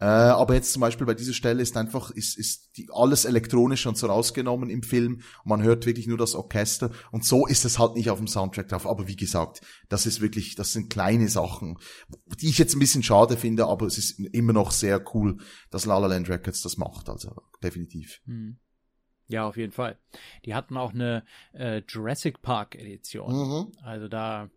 Äh, 0.00 0.04
aber 0.04 0.54
jetzt 0.54 0.72
zum 0.72 0.80
Beispiel 0.80 1.06
bei 1.08 1.14
dieser 1.14 1.32
Stelle 1.32 1.60
ist 1.60 1.76
einfach, 1.76 2.12
ist, 2.12 2.38
ist 2.38 2.70
die, 2.76 2.88
alles 2.92 3.24
elektronisch 3.24 3.84
und 3.84 3.98
so 3.98 4.06
rausgenommen 4.06 4.70
im 4.70 4.84
Film. 4.84 5.22
Man 5.44 5.60
hört 5.64 5.86
wirklich 5.86 6.06
nur 6.06 6.16
das 6.16 6.36
Orchester. 6.36 6.92
Und 7.10 7.24
so 7.24 7.48
ist 7.48 7.64
es 7.64 7.80
halt 7.80 7.96
nicht 7.96 8.08
auf 8.08 8.18
dem 8.18 8.28
Soundtrack 8.28 8.68
drauf. 8.68 8.86
Aber 8.86 9.08
wie 9.08 9.16
gesagt, 9.16 9.60
das 9.88 10.06
ist 10.06 10.20
wirklich, 10.20 10.54
das 10.54 10.72
sind 10.72 10.88
kleine 10.88 11.28
Sachen, 11.28 11.78
die 12.40 12.48
ich 12.48 12.58
jetzt 12.58 12.76
ein 12.76 12.78
bisschen 12.78 13.02
schade 13.02 13.36
finde, 13.36 13.66
aber 13.66 13.86
es 13.86 13.98
ist 13.98 14.20
immer 14.20 14.52
noch 14.52 14.70
sehr 14.70 15.04
cool, 15.14 15.38
dass 15.70 15.84
La 15.84 15.98
La 15.98 16.06
Land 16.06 16.28
Records 16.28 16.62
das 16.62 16.76
macht. 16.76 17.08
Also 17.08 17.34
definitiv. 17.60 18.20
Hm. 18.26 18.56
Ja, 19.28 19.46
auf 19.46 19.56
jeden 19.56 19.72
Fall. 19.72 19.98
Die 20.44 20.54
hatten 20.54 20.76
auch 20.76 20.92
eine 20.92 21.22
äh, 21.52 21.82
Jurassic 21.86 22.42
Park 22.42 22.74
Edition. 22.74 23.34
Mhm. 23.34 23.72
Also 23.82 24.08
da 24.08 24.50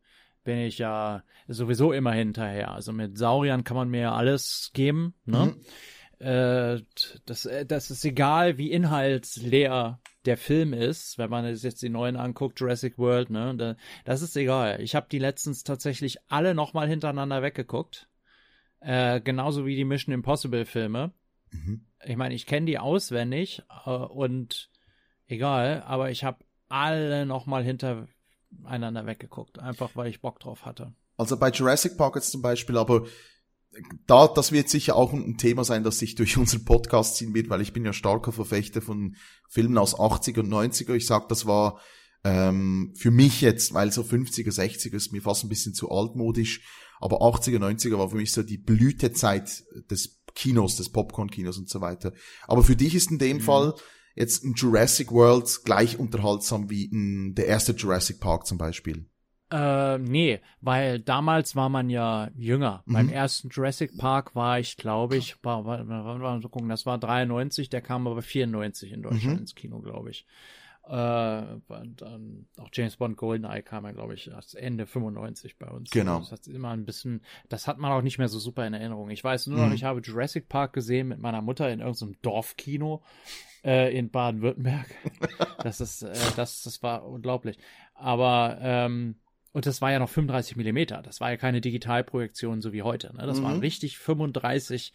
bin 0.44 0.58
ich 0.58 0.78
ja 0.78 1.24
sowieso 1.48 1.92
immer 1.92 2.14
hinterher. 2.14 2.72
Also 2.72 2.94
mit 2.94 3.18
Sauriern 3.18 3.64
kann 3.64 3.78
man 3.78 3.90
mir 3.90 4.02
ja 4.02 4.16
alles 4.16 4.72
geben. 4.74 5.14
Ne? 5.26 5.56
Äh, 6.20 6.84
das, 7.26 7.46
äh, 7.46 7.66
das 7.66 7.92
ist 7.92 8.06
egal, 8.06 8.58
wie 8.58 8.72
inhaltsleer 8.72 10.00
der 10.26 10.38
Film 10.38 10.74
ist, 10.74 11.18
wenn 11.18 11.32
man 11.32 11.46
jetzt 11.46 11.82
die 11.82 11.90
neuen 11.90 12.16
anguckt, 12.16 12.60
Jurassic 12.60 13.00
World, 13.00 13.32
ne, 13.32 13.56
da, 13.58 13.76
das 14.06 14.22
ist 14.22 14.36
egal. 14.36 14.80
Ich 14.82 14.94
habe 14.94 15.08
die 15.12 15.18
letztens 15.18 15.64
tatsächlich 15.64 16.18
alle 16.28 16.54
nochmal 16.54 16.88
hintereinander 16.88 17.42
weggeguckt. 17.42 18.08
Äh, 18.82 19.20
genauso 19.22 19.66
wie 19.66 19.76
die 19.76 19.84
Mission 19.84 20.14
Impossible 20.14 20.66
Filme. 20.66 21.12
Mhm. 21.52 21.86
Ich 22.06 22.18
meine, 22.18 22.34
ich 22.34 22.46
kenne 22.46 22.66
die 22.66 22.80
auswendig 22.80 23.64
äh, 23.86 23.90
und 23.90 24.70
egal, 25.28 25.84
aber 25.86 26.12
ich 26.12 26.24
habe 26.24 26.44
alle 26.70 27.26
nochmal 27.26 27.64
hintereinander 27.64 29.06
weggeguckt, 29.06 29.60
einfach 29.60 29.96
weil 29.96 30.10
ich 30.10 30.22
Bock 30.22 30.40
drauf 30.40 30.66
hatte. 30.66 30.94
Also 31.18 31.38
bei 31.38 31.50
Jurassic 31.50 31.98
Park 31.98 32.16
jetzt 32.16 32.32
zum 32.32 32.42
Beispiel, 32.42 32.78
aber 32.78 33.06
da, 34.08 34.28
das 34.28 34.52
wird 34.52 34.70
sicher 34.70 34.96
auch 34.96 35.14
ein 35.14 35.38
Thema 35.38 35.64
sein, 35.64 35.84
das 35.84 36.00
sich 36.00 36.16
durch 36.16 36.38
unseren 36.38 36.66
Podcast 36.66 37.16
ziehen 37.18 37.34
wird, 37.34 37.50
weil 37.50 37.62
ich 37.62 37.74
bin 37.74 37.86
ja 37.86 37.94
starker 37.94 38.32
Verfechter 38.32 38.82
von 38.82 39.16
Filmen 39.50 39.78
aus 39.78 39.96
80er 39.96 40.40
und 40.40 40.50
90er. 40.50 40.94
Ich 40.94 41.06
sag, 41.06 41.30
das 41.30 41.46
war 41.46 41.80
ähm, 42.24 42.94
für 42.96 43.12
mich 43.12 43.42
jetzt, 43.42 43.74
weil 43.74 43.92
so 43.92 44.02
50er, 44.02 44.54
60er 44.54 44.96
ist 44.96 45.12
mir 45.12 45.22
fast 45.22 45.44
ein 45.44 45.50
bisschen 45.50 45.74
zu 45.74 45.90
altmodisch, 45.90 46.62
aber 47.00 47.22
80er, 47.22 47.58
90er 47.58 47.98
war 47.98 48.10
für 48.10 48.18
mich 48.18 48.32
so 48.32 48.44
die 48.44 48.60
Blütezeit 48.60 49.64
des 49.90 50.21
Kinos, 50.36 50.76
des 50.78 50.90
Popcorn-Kinos 50.90 51.58
und 51.58 51.70
so 51.70 51.82
weiter. 51.82 52.14
Aber 52.48 52.64
für 52.64 52.76
dich 52.76 52.96
ist 52.96 53.12
in 53.12 53.18
dem 53.20 53.38
Mhm. 53.38 53.42
Fall 53.42 53.74
jetzt 54.16 54.44
ein 54.44 54.54
Jurassic 54.56 55.12
World 55.12 55.62
gleich 55.64 55.98
unterhaltsam 56.00 56.70
wie 56.70 56.90
ein, 56.92 57.34
der 57.36 57.48
erste 57.48 57.72
Jurassic 57.74 58.20
Park 58.20 58.46
zum 58.46 58.58
Beispiel. 58.58 59.06
Äh, 59.52 59.98
nee, 59.98 60.40
weil 60.62 61.00
damals 61.00 61.58
war 61.58 61.68
man 61.68 61.90
ja 61.90 62.30
jünger. 62.38 62.84
Mhm. 62.86 62.94
Beim 62.94 63.10
ersten 63.10 63.50
Jurassic 63.50 63.98
Park 63.98 64.34
war 64.34 64.60
ich, 64.60 64.78
glaube 64.78 65.18
ich, 65.18 65.36
war, 65.44 65.66
war, 65.66 65.86
war, 65.90 66.20
war, 66.22 66.40
gucken, 66.42 66.70
das 66.70 66.86
war 66.86 66.98
93, 66.98 67.70
der 67.70 67.82
kam 67.82 68.08
aber 68.08 68.22
94 68.22 68.94
in 68.94 69.02
Deutschland 69.02 69.36
Mhm. 69.36 69.40
ins 69.42 69.56
Kino, 69.56 69.80
glaube 69.80 70.10
ich. 70.12 70.26
Äh, 70.92 71.62
dann 71.96 72.48
auch 72.58 72.68
James 72.74 72.98
Bond 72.98 73.16
Goldeneye 73.16 73.64
kam 73.64 73.86
ja, 73.86 73.92
glaube 73.94 74.14
ich, 74.14 74.28
erst 74.30 74.56
Ende 74.56 74.86
95 74.86 75.58
bei 75.58 75.68
uns. 75.70 75.90
Genau. 75.90 76.20
Das 76.20 76.34
hat 76.34 76.48
immer 76.48 76.72
ein 76.72 76.84
bisschen, 76.86 77.24
das 77.48 77.66
hat 77.68 77.78
man 77.78 77.92
auch 77.94 78.02
nicht 78.02 78.18
mehr 78.18 78.28
so 78.28 78.40
super 78.40 78.68
in 78.68 78.74
Erinnerung. 78.74 79.10
Ich 79.10 79.24
weiß 79.24 79.48
nur 79.48 79.60
noch, 79.60 79.68
Mhm. 79.68 79.74
ich 79.74 79.84
habe 79.86 80.02
Jurassic 80.02 80.50
Park 80.50 80.74
gesehen 80.74 81.08
mit 81.08 81.20
meiner 81.20 81.42
Mutter 81.42 81.72
in 81.72 81.80
irgendeinem 81.80 82.18
Dorfkino 82.22 83.04
äh, 83.64 83.98
in 83.98 84.10
Baden-Württemberg. 84.12 84.88
das 85.64 85.80
ist, 85.80 86.02
äh, 86.02 86.14
das, 86.36 86.62
das 86.64 86.84
war 86.84 87.06
unglaublich. 87.08 87.58
Aber 87.94 88.58
ähm, 88.62 89.16
und 89.54 89.66
das 89.66 89.82
war 89.82 89.92
ja 89.92 90.00
noch 90.00 90.10
35 90.10 90.56
Millimeter. 90.58 91.02
Das 91.02 91.22
war 91.22 91.30
ja 91.32 91.38
keine 91.38 91.62
Digitalprojektion 91.62 92.62
so 92.62 92.74
wie 92.74 92.82
heute. 92.84 93.16
Ne? 93.16 93.26
Das 93.28 93.40
Mhm. 93.40 93.44
waren 93.44 93.60
richtig 93.60 93.98
35 93.98 94.92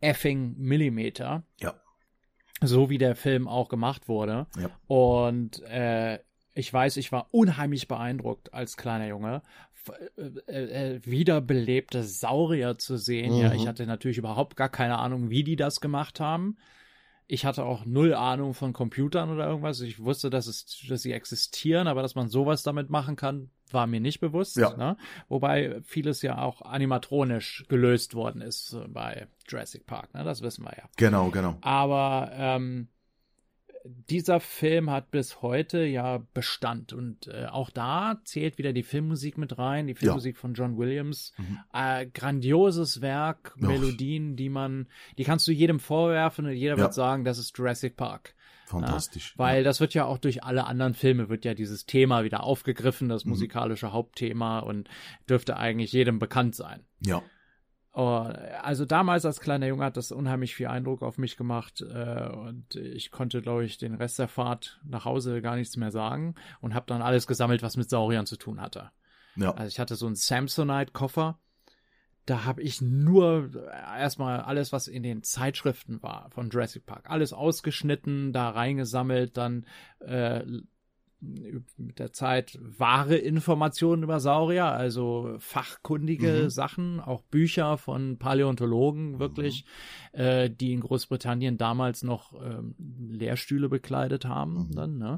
effing 0.00 0.54
Millimeter. 0.58 1.44
Ja. 1.60 1.74
So 2.62 2.90
wie 2.90 2.98
der 2.98 3.14
Film 3.16 3.48
auch 3.48 3.68
gemacht 3.68 4.08
wurde. 4.08 4.46
Ja. 4.58 4.70
Und 4.86 5.60
äh, 5.62 6.18
ich 6.54 6.72
weiß, 6.72 6.96
ich 6.98 7.12
war 7.12 7.28
unheimlich 7.30 7.88
beeindruckt 7.88 8.52
als 8.52 8.76
kleiner 8.76 9.06
Junge, 9.06 9.42
f- 9.74 9.92
äh, 10.46 10.94
äh, 10.96 11.00
wiederbelebte 11.04 12.02
Saurier 12.02 12.78
zu 12.78 12.96
sehen. 12.96 13.34
Ja, 13.36 13.48
Mhm. 13.48 13.54
ich 13.54 13.66
hatte 13.66 13.86
natürlich 13.86 14.18
überhaupt 14.18 14.56
gar 14.56 14.68
keine 14.68 14.98
Ahnung, 14.98 15.30
wie 15.30 15.44
die 15.44 15.56
das 15.56 15.80
gemacht 15.80 16.20
haben. 16.20 16.56
Ich 17.26 17.46
hatte 17.46 17.64
auch 17.64 17.86
null 17.86 18.12
Ahnung 18.14 18.52
von 18.52 18.72
Computern 18.74 19.30
oder 19.30 19.46
irgendwas. 19.46 19.80
Ich 19.80 20.02
wusste, 20.04 20.28
dass, 20.28 20.46
es, 20.46 20.84
dass 20.88 21.00
sie 21.02 21.12
existieren, 21.12 21.86
aber 21.86 22.02
dass 22.02 22.14
man 22.14 22.28
sowas 22.28 22.62
damit 22.62 22.90
machen 22.90 23.16
kann, 23.16 23.50
war 23.74 23.86
mir 23.86 24.00
nicht 24.00 24.20
bewusst. 24.20 24.56
Ja. 24.56 24.76
Ne? 24.76 24.96
Wobei 25.28 25.80
vieles 25.84 26.22
ja 26.22 26.38
auch 26.38 26.62
animatronisch 26.62 27.64
gelöst 27.68 28.14
worden 28.14 28.40
ist 28.40 28.72
äh, 28.74 28.86
bei 28.88 29.26
Jurassic 29.48 29.86
Park. 29.86 30.14
Ne? 30.14 30.24
Das 30.24 30.42
wissen 30.42 30.64
wir 30.64 30.74
ja. 30.76 30.84
Genau, 30.96 31.30
genau. 31.30 31.56
Aber 31.62 32.30
ähm, 32.34 32.88
dieser 33.84 34.38
Film 34.38 34.90
hat 34.90 35.10
bis 35.10 35.42
heute 35.42 35.84
ja 35.84 36.18
Bestand 36.34 36.92
und 36.92 37.26
äh, 37.26 37.46
auch 37.46 37.68
da 37.70 38.20
zählt 38.24 38.56
wieder 38.58 38.72
die 38.72 38.84
Filmmusik 38.84 39.38
mit 39.38 39.58
rein, 39.58 39.88
die 39.88 39.94
Filmmusik 39.96 40.36
von 40.38 40.54
John 40.54 40.78
Williams. 40.78 41.32
Mhm. 41.36 41.58
Äh, 41.72 42.06
grandioses 42.06 43.00
Werk, 43.00 43.54
Ja. 43.60 43.66
Melodien, 43.68 44.36
die 44.36 44.48
man, 44.50 44.86
die 45.18 45.24
kannst 45.24 45.48
du 45.48 45.52
jedem 45.52 45.80
vorwerfen 45.80 46.46
und 46.46 46.52
jeder 46.52 46.76
Ja. 46.76 46.82
wird 46.82 46.94
sagen, 46.94 47.24
das 47.24 47.38
ist 47.38 47.58
Jurassic 47.58 47.96
Park. 47.96 48.34
Fantastisch. 48.80 49.34
Weil 49.38 49.62
das 49.64 49.80
wird 49.80 49.94
ja 49.94 50.04
auch 50.04 50.18
durch 50.18 50.42
alle 50.44 50.66
anderen 50.66 50.94
Filme 50.94 51.28
wird 51.28 51.44
ja 51.44 51.54
dieses 51.54 51.86
Thema 51.86 52.24
wieder 52.24 52.42
aufgegriffen, 52.42 53.08
das 53.08 53.24
Mhm. 53.24 53.30
musikalische 53.30 53.92
Hauptthema 53.92 54.58
und 54.60 54.88
dürfte 55.28 55.56
eigentlich 55.56 55.92
jedem 55.92 56.18
bekannt 56.18 56.54
sein. 56.54 56.84
ja. 57.00 57.22
Oh, 57.94 58.26
also 58.62 58.86
damals 58.86 59.26
als 59.26 59.38
kleiner 59.38 59.66
Junge 59.66 59.84
hat 59.84 59.98
das 59.98 60.12
unheimlich 60.12 60.54
viel 60.54 60.68
Eindruck 60.68 61.02
auf 61.02 61.18
mich 61.18 61.36
gemacht 61.36 61.82
äh, 61.82 62.26
und 62.30 62.74
ich 62.74 63.10
konnte, 63.10 63.42
glaube 63.42 63.66
ich, 63.66 63.76
den 63.76 63.94
Rest 63.94 64.18
der 64.18 64.28
Fahrt 64.28 64.80
nach 64.82 65.04
Hause 65.04 65.42
gar 65.42 65.56
nichts 65.56 65.76
mehr 65.76 65.90
sagen 65.90 66.34
und 66.62 66.72
habe 66.72 66.86
dann 66.86 67.02
alles 67.02 67.26
gesammelt, 67.26 67.62
was 67.62 67.76
mit 67.76 67.90
Sauriern 67.90 68.24
zu 68.24 68.36
tun 68.38 68.62
hatte. 68.62 68.90
Ja. 69.36 69.50
Also 69.50 69.68
ich 69.68 69.78
hatte 69.78 69.96
so 69.96 70.06
einen 70.06 70.14
Samsonite-Koffer, 70.14 71.38
da 72.26 72.44
habe 72.44 72.62
ich 72.62 72.80
nur 72.80 73.50
erstmal 73.74 74.40
alles, 74.40 74.72
was 74.72 74.86
in 74.88 75.02
den 75.02 75.22
Zeitschriften 75.22 76.02
war 76.02 76.30
von 76.30 76.50
Jurassic 76.50 76.86
Park, 76.86 77.10
alles 77.10 77.32
ausgeschnitten, 77.32 78.32
da 78.32 78.50
reingesammelt, 78.50 79.36
dann 79.36 79.66
äh, 80.00 80.44
mit 81.20 81.98
der 81.98 82.12
Zeit 82.12 82.58
wahre 82.60 83.16
Informationen 83.16 84.02
über 84.02 84.18
Saurier, 84.18 84.66
also 84.66 85.36
fachkundige 85.38 86.44
mhm. 86.44 86.50
Sachen, 86.50 87.00
auch 87.00 87.22
Bücher 87.22 87.78
von 87.78 88.18
Paläontologen 88.18 89.20
wirklich, 89.20 89.64
mhm. 90.12 90.20
äh, 90.20 90.50
die 90.50 90.72
in 90.72 90.80
Großbritannien 90.80 91.58
damals 91.58 92.02
noch 92.02 92.34
ähm, 92.42 92.74
Lehrstühle 92.78 93.68
bekleidet 93.68 94.24
haben. 94.24 94.68
Mhm. 94.68 94.74
Dann, 94.74 94.98
ne? 94.98 95.16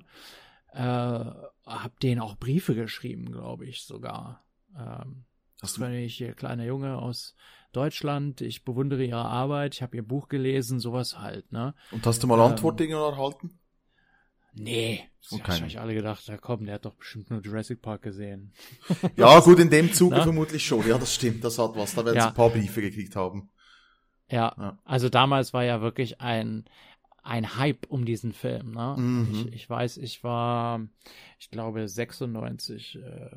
äh, 0.72 1.30
hab 1.64 2.00
denen 2.00 2.20
auch 2.20 2.36
Briefe 2.36 2.74
geschrieben, 2.74 3.32
glaube 3.32 3.64
ich 3.64 3.84
sogar. 3.84 4.44
Ähm, 4.76 5.24
das 5.64 5.78
bin 5.78 5.92
ich 5.94 6.16
hier 6.16 6.34
kleiner 6.34 6.64
Junge 6.64 6.98
aus 6.98 7.34
Deutschland, 7.72 8.40
ich 8.40 8.64
bewundere 8.64 9.04
ihre 9.04 9.24
Arbeit, 9.24 9.74
ich 9.74 9.82
habe 9.82 9.96
ihr 9.96 10.06
Buch 10.06 10.28
gelesen, 10.28 10.78
sowas 10.78 11.18
halt, 11.18 11.50
ne? 11.52 11.74
Und 11.90 12.06
hast 12.06 12.22
du 12.22 12.26
mal 12.26 12.38
ähm, 12.38 12.52
Antworten 12.52 12.90
erhalten? 12.90 13.58
Nee, 14.56 15.08
okay. 15.32 15.42
wahrscheinlich 15.48 15.80
alle 15.80 15.94
gedacht, 15.94 16.26
ja 16.26 16.36
komm, 16.38 16.64
der 16.64 16.76
hat 16.76 16.84
doch 16.84 16.94
bestimmt 16.94 17.30
nur 17.30 17.40
Jurassic 17.40 17.82
Park 17.82 18.02
gesehen. 18.02 18.52
ja, 19.16 19.40
gut, 19.40 19.58
in 19.58 19.70
dem 19.70 19.92
Zuge 19.92 20.16
vermutlich 20.22 20.64
schon. 20.64 20.86
Ja, 20.86 20.96
das 20.96 21.14
stimmt, 21.14 21.42
das 21.42 21.58
hat 21.58 21.74
was. 21.74 21.94
Da 21.94 22.04
werden 22.04 22.16
ja. 22.16 22.22
sie 22.22 22.28
ein 22.28 22.34
paar 22.34 22.50
Briefe 22.50 22.80
gekriegt 22.80 23.16
haben. 23.16 23.50
Ja, 24.30 24.54
ja, 24.56 24.78
also 24.84 25.08
damals 25.08 25.52
war 25.52 25.64
ja 25.64 25.80
wirklich 25.80 26.20
ein, 26.20 26.64
ein 27.24 27.56
Hype 27.56 27.86
um 27.88 28.04
diesen 28.04 28.32
Film. 28.32 28.72
Ne? 28.72 28.96
Mhm. 28.98 29.28
Ich, 29.32 29.52
ich, 29.54 29.70
weiß, 29.70 29.96
ich 29.96 30.22
war, 30.22 30.86
ich 31.38 31.50
glaube 31.50 31.88
96, 31.88 32.96
äh, 32.96 33.30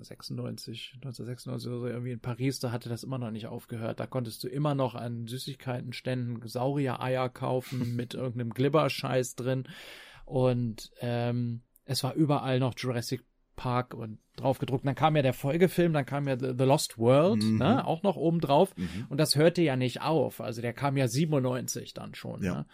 96, 0.00 0.92
1996 0.96 1.68
oder 1.68 1.78
so 1.80 1.86
irgendwie 1.86 2.12
in 2.12 2.20
Paris, 2.20 2.58
da 2.58 2.72
hatte 2.72 2.88
das 2.88 3.04
immer 3.04 3.18
noch 3.18 3.30
nicht 3.30 3.46
aufgehört. 3.46 4.00
Da 4.00 4.06
konntest 4.06 4.42
du 4.44 4.48
immer 4.48 4.74
noch 4.74 4.94
an 4.94 5.26
Süßigkeitenständen 5.26 6.40
Saurier-Eier 6.48 7.28
kaufen 7.28 7.94
mit 7.96 8.14
irgendeinem 8.14 8.54
Glibberscheiß 8.54 9.36
drin. 9.36 9.64
Und 10.24 10.90
ähm, 11.00 11.60
es 11.84 12.02
war 12.02 12.14
überall 12.14 12.58
noch 12.58 12.72
Jurassic 12.78 13.22
Park 13.56 13.92
und 13.92 14.18
drauf 14.36 14.58
gedruckt. 14.58 14.86
Dann 14.86 14.94
kam 14.94 15.16
ja 15.16 15.22
der 15.22 15.34
Folgefilm, 15.34 15.92
dann 15.92 16.06
kam 16.06 16.26
ja 16.26 16.38
The, 16.38 16.54
The 16.56 16.64
Lost 16.64 16.98
World, 16.98 17.42
mhm. 17.42 17.58
ne, 17.58 17.86
auch 17.86 18.02
noch 18.02 18.16
oben 18.16 18.40
drauf. 18.40 18.74
Mhm. 18.76 19.06
Und 19.10 19.18
das 19.18 19.36
hörte 19.36 19.60
ja 19.60 19.76
nicht 19.76 20.00
auf. 20.00 20.40
Also 20.40 20.62
der 20.62 20.72
kam 20.72 20.96
ja 20.96 21.08
97 21.08 21.92
dann 21.92 22.14
schon. 22.14 22.42
Ja. 22.42 22.54
Ne? 22.54 22.66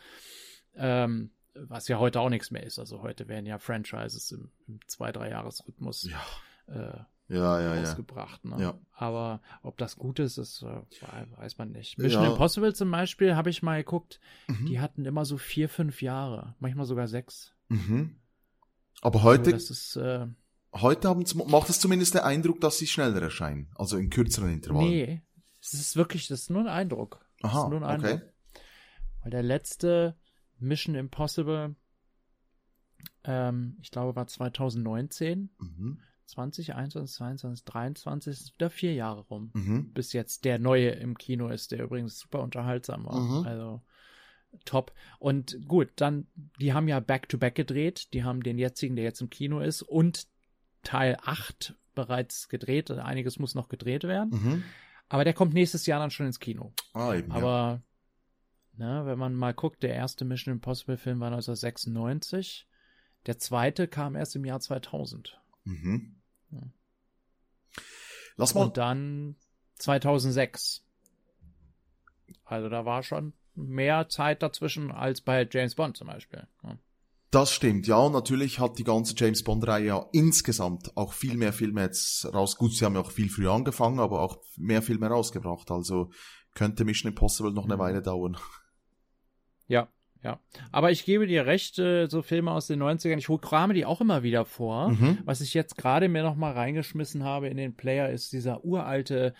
Ähm, 0.77 1.31
was 1.55 1.89
ja 1.89 1.99
heute 1.99 2.21
auch 2.21 2.29
nichts 2.29 2.51
mehr 2.51 2.63
ist. 2.63 2.79
Also 2.79 3.03
heute 3.03 3.29
werden 3.29 3.47
ja 3.47 3.59
Franchises 3.59 4.31
im, 4.33 4.51
im 4.69 4.81
zwei, 4.87 5.13
drei 5.13 5.31
Jahresrhythmus 5.31 6.09
ja. 6.11 6.75
Äh, 6.75 7.01
ja, 7.29 7.61
ja, 7.61 7.83
ausgebracht. 7.83 8.45
Ne? 8.45 8.57
Ja. 8.61 8.79
Aber 8.93 9.41
ob 9.63 9.79
das 9.79 9.97
gut 9.97 10.19
ist, 10.19 10.37
das 10.37 10.63
äh, 10.63 11.39
weiß 11.39 11.59
man 11.59 11.71
nicht. 11.71 11.97
Mission 11.97 12.25
ja. 12.25 12.31
Impossible 12.31 12.75
zum 12.75 12.91
Beispiel 12.91 13.37
habe 13.37 13.51
ich 13.51 13.63
mal 13.63 13.79
geguckt, 13.79 14.21
mhm. 14.49 14.67
die 14.67 14.81
hatten 14.81 15.05
immer 15.05 15.25
so 15.25 15.39
vier, 15.39 15.69
fünf 15.69 16.03
Jahre, 16.03 16.57
manchmal 16.59 16.87
sogar 16.87 17.07
sechs. 17.07 17.53
Mhm. 17.69 18.17
Aber 19.01 19.23
heute, 19.23 19.53
also 19.53 19.73
ist, 19.73 19.97
äh, 19.97 20.27
heute 20.75 21.09
haben, 21.09 21.25
macht 21.47 21.71
es 21.71 21.79
zumindest 21.79 22.15
den 22.15 22.23
Eindruck, 22.23 22.61
dass 22.61 22.79
sie 22.79 22.89
schneller 22.89 23.23
erscheinen, 23.23 23.71
also 23.77 23.97
in 23.97 24.11
kürzeren 24.11 24.53
Intervallen. 24.53 24.89
Nee, 24.89 25.23
es 25.61 25.73
ist 25.73 25.95
wirklich, 25.95 26.27
das 26.27 26.43
ist 26.43 26.51
nur 26.51 26.63
ein 26.63 26.69
Eindruck. 26.69 27.25
Das 27.41 27.53
Aha, 27.53 27.63
ist 27.63 27.71
nur 27.71 27.79
ein 27.81 27.85
Eindruck. 27.85 28.23
Okay. 28.23 28.61
Weil 29.23 29.31
der 29.31 29.43
letzte 29.45 30.17
Mission 30.61 30.95
Impossible, 30.95 31.75
ähm, 33.25 33.77
ich 33.83 33.91
glaube, 33.91 34.17
war 34.17 34.27
2019. 34.27 35.51
Mhm. 35.59 36.01
20, 36.27 36.75
21, 36.75 37.17
22, 37.17 37.65
23, 37.65 38.33
ist 38.33 38.55
wieder 38.55 38.71
vier 38.71 38.95
Jahre 38.95 39.23
rum, 39.23 39.51
mhm. 39.53 39.93
bis 39.93 40.13
jetzt 40.13 40.45
der 40.45 40.61
neue 40.61 40.91
im 40.91 41.19
Kino 41.19 41.49
ist, 41.49 41.73
der 41.73 41.83
übrigens 41.83 42.21
super 42.21 42.41
unterhaltsam 42.41 43.05
war. 43.05 43.21
Mhm. 43.21 43.47
Also 43.47 43.83
top. 44.65 44.93
Und 45.19 45.59
gut, 45.67 45.89
dann, 45.97 46.29
die 46.61 46.73
haben 46.73 46.87
ja 46.87 47.01
Back-to-Back 47.01 47.55
-back 47.55 47.57
gedreht, 47.57 48.15
die 48.15 48.23
haben 48.23 48.45
den 48.45 48.59
jetzigen, 48.59 48.95
der 48.95 49.05
jetzt 49.05 49.21
im 49.21 49.31
Kino 49.31 49.61
ist, 49.61 49.83
und 49.83 50.29
Teil 50.83 51.17
8 51.25 51.75
bereits 51.95 52.49
gedreht. 52.49 52.91
Einiges 52.91 53.39
muss 53.39 53.55
noch 53.55 53.69
gedreht 53.69 54.05
werden. 54.05 54.31
Mhm. 54.31 54.65
Aber 55.09 55.25
der 55.25 55.35
kommt 55.35 55.53
nächstes 55.53 55.87
Jahr 55.87 56.01
dann 56.01 56.11
schon 56.11 56.27
ins 56.27 56.39
Kino. 56.39 56.73
Ah, 56.95 57.15
eben, 57.15 57.33
Aber 57.33 57.49
ja. 57.49 57.83
Ne, 58.77 59.03
wenn 59.05 59.19
man 59.19 59.35
mal 59.35 59.55
guckt, 59.55 59.83
der 59.83 59.95
erste 59.95 60.25
Mission 60.25 60.55
Impossible 60.55 60.97
Film 60.97 61.21
war 61.21 61.29
1996. 61.29 62.67
Der 63.27 63.39
zweite 63.39 63.89
kam 63.89 64.17
erst 64.17 64.37
im 64.37 64.45
Jahr 64.45 64.61
2000. 64.61 65.41
Mhm. 65.65 66.17
Lass 68.37 68.55
mal. 68.55 68.65
Und 68.65 68.77
dann 68.77 69.37
2006. 69.77 70.85
Also 72.45 72.69
da 72.69 72.85
war 72.85 73.03
schon 73.03 73.35
mehr 73.55 74.09
Zeit 74.09 74.43
dazwischen 74.43 74.91
als 74.91 75.21
bei 75.21 75.47
James 75.51 75.75
Bond 75.75 75.97
zum 75.97 76.07
Beispiel. 76.07 76.47
Ja. 76.63 76.79
Das 77.31 77.53
stimmt, 77.53 77.87
ja. 77.87 77.97
Und 77.97 78.13
natürlich 78.13 78.59
hat 78.59 78.79
die 78.79 78.85
ganze 78.85 79.15
James 79.17 79.45
Bond-Reihe 79.45 79.87
ja 79.87 80.07
insgesamt 80.13 80.97
auch 80.97 81.13
viel 81.13 81.37
mehr 81.37 81.53
Filme 81.53 81.83
jetzt 81.83 82.27
raus. 82.35 82.57
Gut, 82.57 82.75
sie 82.75 82.85
haben 82.85 82.95
ja 82.95 83.03
auch 83.03 83.13
viel 83.13 83.31
früher 83.31 83.53
angefangen, 83.53 84.01
aber 84.01 84.23
auch 84.23 84.39
mehr 84.57 84.83
Filme 84.83 85.07
rausgebracht. 85.07 85.71
Also 85.71 86.11
könnte 86.55 86.85
Mission 86.85 87.13
Impossible 87.13 87.53
noch 87.53 87.67
eine 87.67 87.77
mhm. 87.77 87.81
Weile 87.81 88.03
dauern. 88.03 88.37
Ja, 89.71 89.89
ja, 90.23 90.39
aber 90.71 90.91
ich 90.91 91.07
gebe 91.07 91.27
dir 91.27 91.47
recht, 91.47 91.79
äh, 91.79 92.07
so 92.07 92.21
Filme 92.21 92.51
aus 92.51 92.67
den 92.67 92.83
90ern, 92.83 93.17
ich 93.17 93.41
krame 93.41 93.73
die 93.73 93.87
auch 93.87 94.03
immer 94.03 94.23
wieder 94.23 94.45
vor. 94.45 94.91
Mhm. 94.91 95.19
Was 95.25 95.41
ich 95.41 95.55
jetzt 95.55 95.79
gerade 95.79 96.09
mir 96.09 96.23
noch 96.23 96.37
mal 96.37 96.53
reingeschmissen 96.53 97.25
habe 97.25 97.49
in 97.49 97.57
den 97.57 97.75
Player, 97.75 98.11
ist 98.11 98.33
dieser 98.35 98.63
uralte 98.65 99.33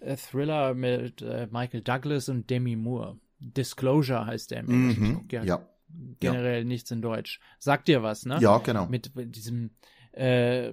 äh, 0.00 0.16
Thriller 0.16 0.74
mit 0.74 1.22
äh, 1.22 1.48
Michael 1.50 1.80
Douglas 1.80 2.28
und 2.28 2.50
Demi 2.50 2.76
Moore. 2.76 3.18
Disclosure 3.38 4.26
heißt 4.26 4.50
der 4.50 4.60
im. 4.60 4.88
Mhm. 4.88 5.28
Ja. 5.30 5.66
Generell 6.20 6.58
ja. 6.58 6.64
nichts 6.64 6.90
in 6.90 7.00
Deutsch. 7.00 7.40
Sagt 7.58 7.88
dir 7.88 8.02
was, 8.02 8.26
ne? 8.26 8.38
Ja, 8.40 8.58
genau. 8.58 8.86
Mit, 8.86 9.14
mit 9.14 9.36
diesem 9.36 9.70
äh, 10.12 10.72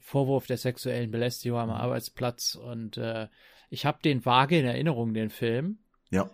Vorwurf 0.00 0.46
der 0.46 0.58
sexuellen 0.58 1.10
Belästigung 1.10 1.58
am 1.58 1.70
mhm. 1.70 1.76
Arbeitsplatz 1.76 2.54
und 2.54 2.98
äh, 2.98 3.28
ich 3.70 3.86
habe 3.86 3.98
den 4.04 4.24
vage 4.24 4.58
in 4.58 4.66
Erinnerung, 4.66 5.14
den 5.14 5.30
Film. 5.30 5.78
Ja. 6.10 6.30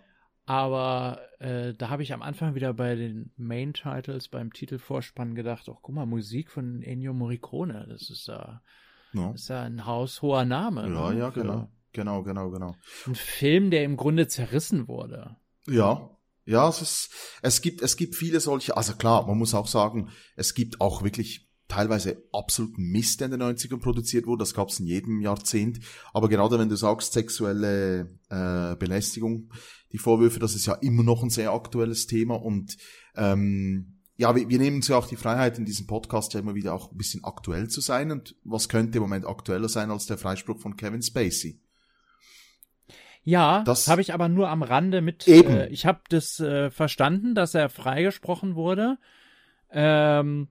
Aber 0.49 1.21
äh, 1.37 1.75
da 1.75 1.89
habe 1.89 2.01
ich 2.01 2.11
am 2.11 2.23
Anfang 2.23 2.55
wieder 2.55 2.73
bei 2.73 2.95
den 2.95 3.31
Main 3.37 3.75
Titles, 3.75 4.29
beim 4.29 4.51
Titelvorspann 4.51 5.35
gedacht, 5.35 5.69
ach 5.69 5.77
guck 5.83 5.93
mal, 5.93 6.07
Musik 6.07 6.49
von 6.49 6.81
Ennio 6.81 7.13
Morricone, 7.13 7.85
das 7.87 8.09
ist 8.09 8.27
ja, 8.27 8.63
das 9.13 9.41
ist 9.41 9.49
ja 9.49 9.61
ein 9.61 9.85
haushoher 9.85 10.45
Name. 10.45 10.91
Ja, 10.91 11.11
ne? 11.11 11.19
ja, 11.19 11.29
genau. 11.29 11.69
Genau, 11.91 12.23
genau, 12.23 12.49
genau. 12.49 12.75
Ein 13.05 13.13
Film, 13.13 13.69
der 13.69 13.83
im 13.83 13.95
Grunde 13.95 14.27
zerrissen 14.27 14.87
wurde. 14.87 15.35
Ja, 15.67 16.17
ja, 16.45 16.67
es 16.67 16.81
ist, 16.81 17.09
es 17.43 17.61
gibt, 17.61 17.83
es 17.83 17.95
gibt 17.95 18.15
viele 18.15 18.39
solche, 18.39 18.75
also 18.75 18.95
klar, 18.95 19.27
man 19.27 19.37
muss 19.37 19.53
auch 19.53 19.67
sagen, 19.67 20.09
es 20.35 20.55
gibt 20.55 20.81
auch 20.81 21.03
wirklich 21.03 21.48
teilweise 21.69 22.21
absoluten 22.33 22.83
Mist, 22.83 23.21
der 23.21 23.31
in 23.31 23.39
den 23.39 23.43
90ern 23.43 23.79
produziert 23.79 24.27
wurde, 24.27 24.41
das 24.41 24.53
gab 24.53 24.67
es 24.67 24.81
in 24.81 24.87
jedem 24.87 25.21
Jahrzehnt, 25.21 25.79
aber 26.13 26.27
gerade 26.27 26.59
wenn 26.59 26.67
du 26.67 26.75
sagst, 26.75 27.13
sexuelle 27.13 28.17
äh, 28.29 28.75
Belästigung, 28.75 29.53
die 29.93 29.97
Vorwürfe, 29.97 30.39
das 30.39 30.55
ist 30.55 30.65
ja 30.65 30.73
immer 30.73 31.03
noch 31.03 31.23
ein 31.23 31.29
sehr 31.29 31.53
aktuelles 31.53 32.07
Thema 32.07 32.35
und 32.35 32.75
ähm, 33.15 33.99
ja, 34.19 34.35
wir, 34.35 34.49
wir 34.49 34.59
nehmen 34.59 34.77
uns 34.77 34.89
ja 34.89 34.97
auch 34.97 35.07
die 35.07 35.15
Freiheit, 35.15 35.57
in 35.57 35.63
diesem 35.63 35.87
Podcast 35.87 36.33
ja 36.33 36.41
immer 36.41 36.53
wieder 36.53 36.73
auch 36.73 36.91
ein 36.91 36.97
bisschen 36.97 37.23
aktuell 37.23 37.69
zu 37.69 37.79
sein. 37.79 38.11
Und 38.11 38.35
was 38.43 38.67
könnte 38.67 38.97
im 38.97 39.01
Moment 39.01 39.25
aktueller 39.25 39.69
sein 39.69 39.91
als 39.91 40.07
der 40.07 40.17
Freispruch 40.17 40.59
von 40.59 40.75
Kevin 40.75 41.01
Spacey? 41.01 41.61
Ja, 43.23 43.63
das 43.63 43.87
habe 43.87 44.01
ich 44.01 44.13
aber 44.13 44.27
nur 44.27 44.49
am 44.49 44.61
Rande 44.61 45.01
mit. 45.01 45.25
Eben. 45.25 45.51
Äh, 45.51 45.67
ich 45.69 45.85
habe 45.85 46.01
das 46.09 46.37
äh, 46.41 46.69
verstanden, 46.69 47.33
dass 47.33 47.55
er 47.55 47.69
freigesprochen 47.69 48.55
wurde. 48.55 48.97
Ähm, 49.71 50.49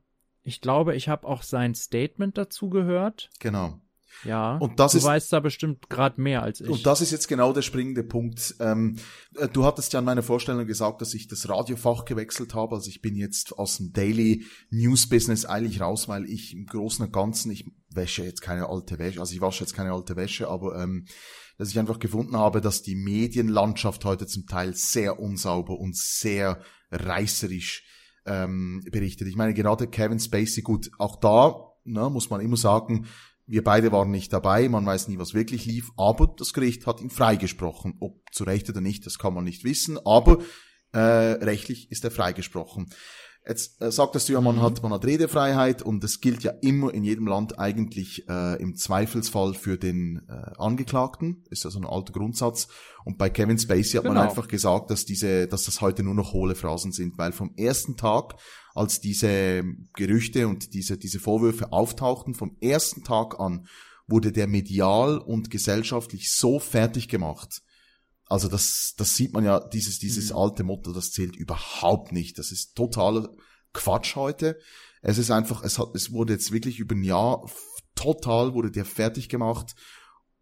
ich 0.49 0.61
glaube, 0.61 0.97
ich 0.97 1.09
habe 1.09 1.27
auch 1.27 1.43
sein 1.43 1.75
Statement 1.75 2.39
dazu 2.39 2.71
gehört. 2.71 3.31
Genau. 3.39 3.81
Ja, 4.25 4.57
und 4.57 4.81
das 4.81 4.93
du 4.93 4.99
ist, 4.99 5.05
weißt 5.05 5.33
da 5.33 5.41
bestimmt 5.41 5.89
gerade 5.91 6.21
mehr 6.21 6.43
als 6.43 6.61
ich. 6.61 6.69
Und 6.69 6.87
das 6.87 7.01
ist 7.01 7.13
jetzt 7.13 7.29
genau 7.29 7.53
der 7.53 7.63
springende 7.63 8.03
Punkt. 8.03 8.57
Ähm, 8.59 8.97
äh, 9.37 9.47
du 9.47 9.65
hattest 9.65 9.93
ja 9.93 10.01
an 10.01 10.05
meiner 10.05 10.23
Vorstellung 10.23 10.67
gesagt, 10.67 11.01
dass 11.03 11.15
ich 11.15 11.29
das 11.29 11.49
Radiofach 11.49 12.05
gewechselt 12.05 12.55
habe. 12.55 12.75
Also 12.75 12.89
ich 12.89 13.01
bin 13.01 13.15
jetzt 13.15 13.57
aus 13.59 13.77
dem 13.77 13.93
Daily 13.93 14.45
News 14.71 15.09
Business 15.09 15.45
eigentlich 15.45 15.81
raus, 15.81 16.09
weil 16.09 16.25
ich 16.25 16.55
im 16.55 16.67
Großen 16.67 17.05
und 17.05 17.13
Ganzen, 17.13 17.53
ich 17.53 17.67
wäsche 17.91 18.25
jetzt 18.25 18.41
keine 18.41 18.69
alte 18.69 18.99
Wäsche, 18.99 19.21
also 19.21 19.35
ich 19.35 19.41
wasche 19.41 19.63
jetzt 19.65 19.75
keine 19.75 19.93
alte 19.93 20.17
Wäsche, 20.17 20.49
aber 20.49 20.83
ähm, 20.83 21.07
dass 21.57 21.71
ich 21.71 21.79
einfach 21.79 21.99
gefunden 21.99 22.37
habe, 22.37 22.61
dass 22.61 22.83
die 22.83 22.97
Medienlandschaft 22.97 24.05
heute 24.05 24.27
zum 24.27 24.47
Teil 24.47 24.75
sehr 24.75 25.21
unsauber 25.21 25.79
und 25.79 25.97
sehr 25.97 26.61
reißerisch 26.91 27.85
ähm, 28.29 28.85
berichtet. 28.93 29.27
Ich 29.27 29.37
meine, 29.37 29.55
gerade 29.55 29.89
Kevin 29.89 30.21
Spacey, 30.21 30.63
gut, 30.63 30.91
auch 30.99 31.17
da 31.17 31.69
ne, 31.85 32.11
muss 32.11 32.31
man 32.31 32.41
immer 32.41 32.57
sagen, 32.57 33.07
Wir 33.51 33.65
beide 33.65 33.91
waren 33.93 34.11
nicht 34.11 34.31
dabei, 34.31 34.69
man 34.69 34.85
weiß 34.85 35.09
nie, 35.09 35.19
was 35.19 35.33
wirklich 35.33 35.65
lief, 35.65 35.91
aber 35.97 36.35
das 36.37 36.53
Gericht 36.53 36.87
hat 36.87 37.01
ihn 37.01 37.09
freigesprochen. 37.09 37.97
Ob 37.99 38.21
zu 38.31 38.45
Recht 38.45 38.69
oder 38.69 38.83
nicht, 38.83 39.07
das 39.07 39.19
kann 39.19 39.33
man 39.33 39.45
nicht 39.45 39.65
wissen, 39.65 39.99
aber 40.05 40.37
äh, 40.93 40.99
rechtlich 40.99 41.91
ist 41.91 42.05
er 42.05 42.11
freigesprochen. 42.11 42.91
Jetzt 43.49 43.81
äh, 43.81 43.91
sagtest 43.91 44.29
du 44.29 44.35
ja, 44.35 44.41
man 44.43 44.57
Mhm. 44.57 44.63
hat, 44.63 44.83
man 44.83 44.93
hat 44.93 45.07
Redefreiheit 45.07 45.81
und 45.83 46.05
das 46.05 46.21
gilt 46.21 46.43
ja 46.43 46.53
immer 46.61 46.93
in 46.93 47.03
jedem 47.03 47.27
Land 47.27 47.59
eigentlich 47.59 48.29
äh, 48.29 48.61
im 48.61 48.77
Zweifelsfall 48.77 49.55
für 49.55 49.79
den 49.79 50.21
äh, 50.29 50.33
Angeklagten. 50.59 51.45
Ist 51.49 51.65
ja 51.65 51.71
so 51.71 51.79
ein 51.79 51.87
alter 51.87 52.13
Grundsatz. 52.13 52.69
Und 53.05 53.17
bei 53.17 53.31
Kevin 53.31 53.59
Spacey 53.59 53.97
hat 53.97 54.05
man 54.05 54.15
Genau. 54.17 54.29
einfach 54.29 54.49
gesagt, 54.49 54.91
dass 54.91 55.07
diese, 55.07 55.49
dass 55.49 55.65
das 55.65 55.81
heute 55.81 56.03
nur 56.03 56.15
noch 56.15 56.35
hohle 56.35 56.55
Phrasen 56.55 56.93
sind, 56.93 57.17
weil 57.17 57.33
vom 57.33 57.55
ersten 57.57 57.97
Tag, 57.97 58.35
als 58.75 59.01
diese 59.01 59.65
Gerüchte 59.95 60.47
und 60.47 60.75
diese, 60.75 60.99
diese 60.99 61.19
Vorwürfe 61.19 61.73
auftauchten, 61.73 62.35
vom 62.35 62.57
ersten 62.61 63.03
Tag 63.03 63.41
an 63.41 63.67
wurde 64.07 64.31
der 64.31 64.47
medial 64.47 65.19
und 65.19 65.51
gesellschaftlich 65.51 66.31
so 66.33 66.59
fertig 66.59 67.09
gemacht. 67.09 67.63
Also 68.29 68.49
das, 68.49 68.95
das 68.97 69.17
sieht 69.17 69.33
man 69.33 69.45
ja, 69.45 69.61
dieses, 69.61 69.99
dieses 69.99 70.31
Mhm. 70.31 70.37
alte 70.37 70.65
Motto, 70.65 70.93
das 70.93 71.11
zählt 71.13 71.37
überhaupt 71.37 72.13
nicht. 72.13 72.39
Das 72.39 72.53
ist 72.53 72.75
totaler 72.75 73.31
Quatsch 73.73 74.17
heute. 74.17 74.59
Es 75.03 75.19
ist 75.19 75.31
einfach, 75.31 75.63
es 75.63 75.79
hat, 75.79 75.89
es 75.95 76.13
wurde 76.13 76.35
jetzt 76.35 76.53
wirklich 76.53 76.79
über 76.79 76.95
ein 76.95 77.05
Jahr 77.05 77.45
total 77.95 78.55
wurde 78.55 78.71
der 78.71 78.85
fertig 78.85 79.29
gemacht. 79.29 79.75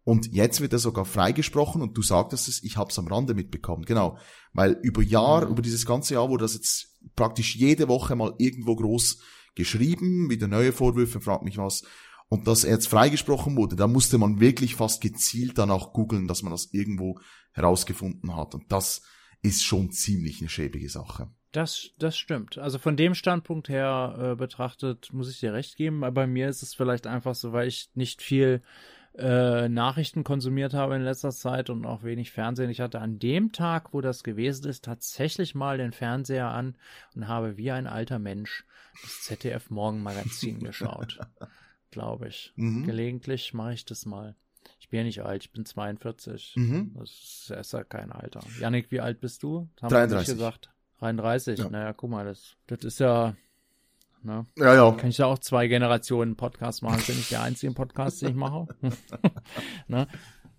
Und 0.03 0.33
jetzt 0.33 0.61
wird 0.61 0.71
er 0.73 0.79
sogar 0.79 1.05
freigesprochen 1.05 1.81
und 1.81 1.97
du 1.97 2.01
sagtest 2.01 2.47
es, 2.47 2.63
ich 2.63 2.77
habe 2.77 2.91
es 2.91 2.99
am 2.99 3.07
Rande 3.07 3.33
mitbekommen, 3.33 3.83
genau. 3.83 4.17
Weil 4.53 4.77
über 4.81 5.01
Jahr, 5.01 5.45
Mhm. 5.45 5.51
über 5.51 5.61
dieses 5.61 5.85
ganze 5.85 6.13
Jahr 6.13 6.29
wurde 6.29 6.43
das 6.45 6.53
jetzt 6.53 6.97
praktisch 7.15 7.55
jede 7.55 7.87
Woche 7.87 8.15
mal 8.15 8.33
irgendwo 8.37 8.75
groß 8.75 9.17
geschrieben, 9.55 10.29
wieder 10.29 10.47
neue 10.47 10.71
Vorwürfe, 10.71 11.19
frag 11.19 11.41
mich 11.43 11.57
was. 11.57 11.83
Und 12.29 12.47
dass 12.47 12.63
er 12.63 12.73
jetzt 12.73 12.87
freigesprochen 12.87 13.55
wurde, 13.57 13.75
da 13.75 13.87
musste 13.87 14.17
man 14.17 14.39
wirklich 14.39 14.75
fast 14.75 15.01
gezielt 15.01 15.57
danach 15.57 15.93
googeln, 15.93 16.27
dass 16.27 16.43
man 16.43 16.51
das 16.51 16.69
irgendwo 16.73 17.19
herausgefunden 17.57 18.35
hat. 18.35 18.55
Und 18.55 18.71
das 18.71 19.01
ist 19.41 19.63
schon 19.63 19.91
ziemlich 19.91 20.39
eine 20.39 20.49
schäbige 20.49 20.89
Sache. 20.89 21.29
Das, 21.51 21.89
das 21.97 22.17
stimmt. 22.17 22.57
Also 22.57 22.77
von 22.77 22.97
dem 22.97 23.15
Standpunkt 23.15 23.67
her 23.67 24.17
äh, 24.19 24.35
betrachtet 24.35 25.11
muss 25.11 25.29
ich 25.29 25.39
dir 25.39 25.53
recht 25.53 25.75
geben, 25.75 26.03
aber 26.03 26.13
bei 26.13 26.27
mir 26.27 26.49
ist 26.49 26.61
es 26.61 26.73
vielleicht 26.73 27.07
einfach 27.07 27.35
so, 27.35 27.51
weil 27.53 27.67
ich 27.67 27.89
nicht 27.95 28.21
viel 28.21 28.61
äh, 29.17 29.67
Nachrichten 29.67 30.23
konsumiert 30.23 30.73
habe 30.73 30.95
in 30.95 31.01
letzter 31.01 31.31
Zeit 31.31 31.69
und 31.69 31.85
auch 31.85 32.03
wenig 32.03 32.31
Fernsehen. 32.31 32.69
Ich 32.69 32.81
hatte 32.81 32.99
an 33.01 33.17
dem 33.17 33.51
Tag, 33.51 33.93
wo 33.93 34.01
das 34.01 34.23
gewesen 34.23 34.69
ist, 34.69 34.85
tatsächlich 34.85 35.55
mal 35.55 35.77
den 35.77 35.93
Fernseher 35.93 36.49
an 36.49 36.77
und 37.15 37.27
habe 37.27 37.57
wie 37.57 37.71
ein 37.71 37.87
alter 37.87 38.19
Mensch 38.19 38.65
das 39.01 39.21
ZDF 39.21 39.69
Morgenmagazin 39.69 40.59
geschaut, 40.63 41.19
glaube 41.89 42.27
ich. 42.27 42.53
Mhm. 42.55 42.85
Gelegentlich 42.85 43.53
mache 43.53 43.73
ich 43.73 43.85
das 43.85 44.05
mal. 44.05 44.35
Ich 44.87 44.91
bin 44.91 44.99
ja 44.99 45.03
nicht 45.03 45.21
alt, 45.21 45.43
ich 45.43 45.51
bin 45.51 45.65
42. 45.65 46.53
Mhm. 46.55 46.95
Das 46.97 47.51
ist, 47.59 47.73
ja 47.73 47.83
kein 47.83 48.09
Alter. 48.13 48.39
Janik, 48.61 48.89
wie 48.89 49.01
alt 49.01 49.19
bist 49.19 49.43
du? 49.43 49.67
Das 49.75 49.83
haben 49.83 49.91
wir 49.91 49.97
33. 49.97 50.27
nicht 50.29 50.37
gesagt. 50.37 50.69
33. 50.99 51.59
Ja. 51.59 51.69
Naja, 51.69 51.91
guck 51.91 52.09
mal, 52.09 52.23
das, 52.23 52.55
das 52.67 52.85
ist 52.85 52.99
ja. 53.01 53.35
Ne? 54.23 54.45
Ja, 54.57 54.73
ja. 54.75 54.91
Kann 54.93 55.09
ich 55.09 55.17
ja 55.17 55.25
auch 55.25 55.39
zwei 55.39 55.67
Generationen 55.67 56.37
Podcast 56.37 56.83
machen. 56.83 57.03
Bin 57.05 57.19
ich 57.19 57.27
der 57.27 57.43
einzige 57.43 57.73
Podcast, 57.73 58.21
den 58.21 58.29
ich 58.29 58.35
mache? 58.35 58.67
ne? 59.89 60.07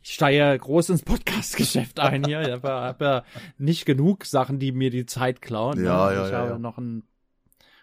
Ich 0.02 0.12
steige 0.12 0.58
groß 0.58 0.90
ins 0.90 1.02
Podcast-Geschäft 1.02 1.98
ein 1.98 2.22
hier. 2.22 2.42
Ich 2.42 2.50
habe 2.50 2.68
ja, 2.68 2.82
hab 2.82 3.00
ja 3.00 3.24
nicht 3.56 3.86
genug 3.86 4.26
Sachen, 4.26 4.58
die 4.58 4.72
mir 4.72 4.90
die 4.90 5.06
Zeit 5.06 5.40
klauen. 5.40 5.82
Ja, 5.82 6.10
ne? 6.10 6.16
ja, 6.16 6.26
ich 6.26 6.32
ja, 6.32 6.38
habe 6.38 6.50
ja. 6.50 6.58
noch 6.58 6.76
einen, 6.76 7.02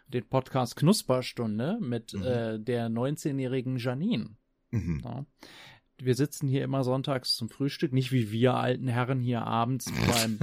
den 0.10 0.30
Podcast 0.30 0.76
Knusperstunde 0.76 1.80
mit 1.82 2.14
Mhm. 2.14 2.24
äh, 2.24 2.60
der 2.60 2.88
19-jährigen 2.90 3.78
Janine. 3.78 4.36
Mhm. 4.70 5.02
Ja. 5.04 5.26
Wir 5.98 6.16
sitzen 6.16 6.48
hier 6.48 6.64
immer 6.64 6.84
sonntags 6.84 7.36
zum 7.36 7.50
Frühstück, 7.50 7.94
nicht 7.94 8.12
wie 8.12 8.32
wir 8.32 8.56
alten 8.56 8.88
Herren 8.88 9.20
hier 9.22 9.44
abends 9.44 9.92
beim, 10.12 10.40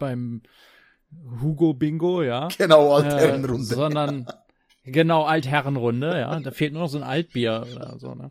beim 0.00 0.42
Hugo 1.40 1.74
Bingo, 1.74 2.22
ja. 2.22 2.48
Genau, 2.56 2.98
Äh, 2.98 3.02
Altherrenrunde. 3.04 3.64
sondern 3.64 4.26
genau 4.84 5.24
Altherrenrunde, 5.24 6.18
ja. 6.18 6.40
Da 6.40 6.50
fehlt 6.50 6.72
nur 6.72 6.82
noch 6.82 6.88
so 6.88 6.98
ein 6.98 7.04
Altbier 7.04 7.66
oder 7.74 7.98
so, 7.98 8.14
ne? 8.14 8.30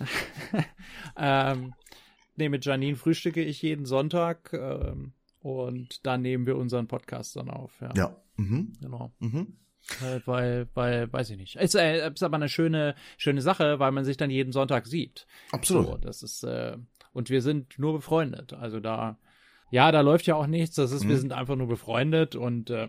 ähm, 1.16 1.74
nee, 2.36 2.48
mit 2.48 2.64
Janine 2.64 2.96
frühstücke 2.96 3.42
ich 3.42 3.60
jeden 3.62 3.84
Sonntag 3.86 4.52
ähm, 4.52 5.12
und 5.40 6.06
dann 6.06 6.22
nehmen 6.22 6.46
wir 6.46 6.56
unseren 6.56 6.86
Podcast 6.88 7.36
dann 7.36 7.50
auf, 7.50 7.80
ja. 7.80 7.90
ja. 7.94 8.16
Mhm. 8.36 8.72
Genau. 8.80 9.12
Mhm. 9.18 9.56
Äh, 10.02 10.20
weil, 10.26 10.68
weil, 10.74 11.12
weiß 11.12 11.30
ich 11.30 11.36
nicht. 11.36 11.56
Ist, 11.56 11.74
äh, 11.74 12.08
ist 12.08 12.22
aber 12.22 12.36
eine 12.36 12.48
schöne, 12.48 12.94
schöne 13.16 13.42
Sache, 13.42 13.78
weil 13.78 13.92
man 13.92 14.04
sich 14.04 14.16
dann 14.16 14.30
jeden 14.30 14.52
Sonntag 14.52 14.86
sieht. 14.86 15.26
Absolut. 15.52 15.86
So, 15.86 15.96
das 15.98 16.22
ist, 16.22 16.44
äh, 16.44 16.76
und 17.12 17.30
wir 17.30 17.42
sind 17.42 17.78
nur 17.78 17.94
befreundet. 17.94 18.52
Also 18.52 18.78
da, 18.80 19.18
ja, 19.70 19.90
da 19.92 20.00
läuft 20.00 20.26
ja 20.26 20.36
auch 20.36 20.46
nichts. 20.46 20.76
Das 20.76 20.92
ist, 20.92 21.08
wir 21.08 21.16
Mhm. 21.16 21.20
sind 21.20 21.32
einfach 21.32 21.56
nur 21.56 21.68
befreundet 21.68 22.36
und 22.36 22.70
äh, 22.70 22.88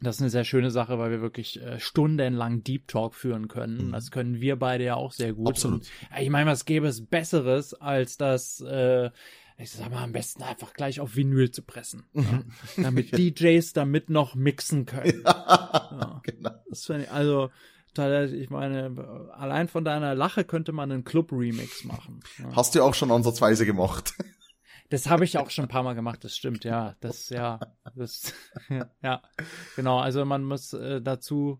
das 0.00 0.16
ist 0.16 0.22
eine 0.22 0.30
sehr 0.30 0.44
schöne 0.44 0.70
Sache, 0.70 0.98
weil 0.98 1.10
wir 1.10 1.20
wirklich 1.20 1.60
äh, 1.62 1.78
stundenlang 1.80 2.62
Deep 2.62 2.88
Talk 2.88 3.14
führen 3.14 3.48
können. 3.48 3.88
Mhm. 3.88 3.92
Das 3.92 4.10
können 4.10 4.40
wir 4.40 4.56
beide 4.56 4.84
ja 4.84 4.94
auch 4.96 5.12
sehr 5.12 5.32
gut. 5.32 5.48
Absolut. 5.48 5.80
Und, 5.80 5.90
ja, 6.14 6.20
ich 6.22 6.30
meine, 6.30 6.50
was 6.50 6.64
gäbe 6.64 6.86
es 6.86 7.04
Besseres, 7.06 7.74
als 7.74 8.16
das, 8.16 8.60
äh, 8.60 9.10
ich 9.56 9.70
sag 9.70 9.90
mal, 9.90 10.02
am 10.02 10.12
besten 10.12 10.42
einfach 10.42 10.72
gleich 10.74 11.00
auf 11.00 11.14
Vinyl 11.14 11.50
zu 11.50 11.62
pressen. 11.62 12.04
Ja, 12.12 12.42
damit 12.76 13.12
DJs 13.18 13.72
damit 13.72 14.10
noch 14.10 14.34
mixen 14.34 14.84
können. 14.84 15.22
Ja. 15.24 16.20
genau. 16.24 16.50
Das 16.68 16.86
finde 16.86 17.04
ich, 17.04 17.10
also, 17.10 17.50
ich 17.96 18.50
meine, 18.50 19.30
allein 19.32 19.68
von 19.68 19.84
deiner 19.84 20.14
Lache 20.16 20.44
könnte 20.44 20.72
man 20.72 20.90
einen 20.90 21.04
Club-Remix 21.04 21.84
machen. 21.84 22.20
Ja. 22.38 22.56
Hast 22.56 22.74
du 22.74 22.82
auch 22.82 22.94
schon 22.94 23.10
ansatzweise 23.10 23.66
gemacht. 23.66 24.14
Das 24.90 25.08
habe 25.08 25.24
ich 25.24 25.38
auch 25.38 25.50
schon 25.50 25.64
ein 25.64 25.68
paar 25.68 25.82
Mal 25.82 25.94
gemacht, 25.94 26.22
das 26.24 26.36
stimmt, 26.36 26.62
ja. 26.62 26.94
Das, 27.00 27.30
ja, 27.30 27.58
das, 27.96 28.34
ja, 29.02 29.22
genau. 29.76 29.98
Also 29.98 30.24
man 30.26 30.44
muss 30.44 30.74
äh, 30.74 31.00
dazu 31.00 31.58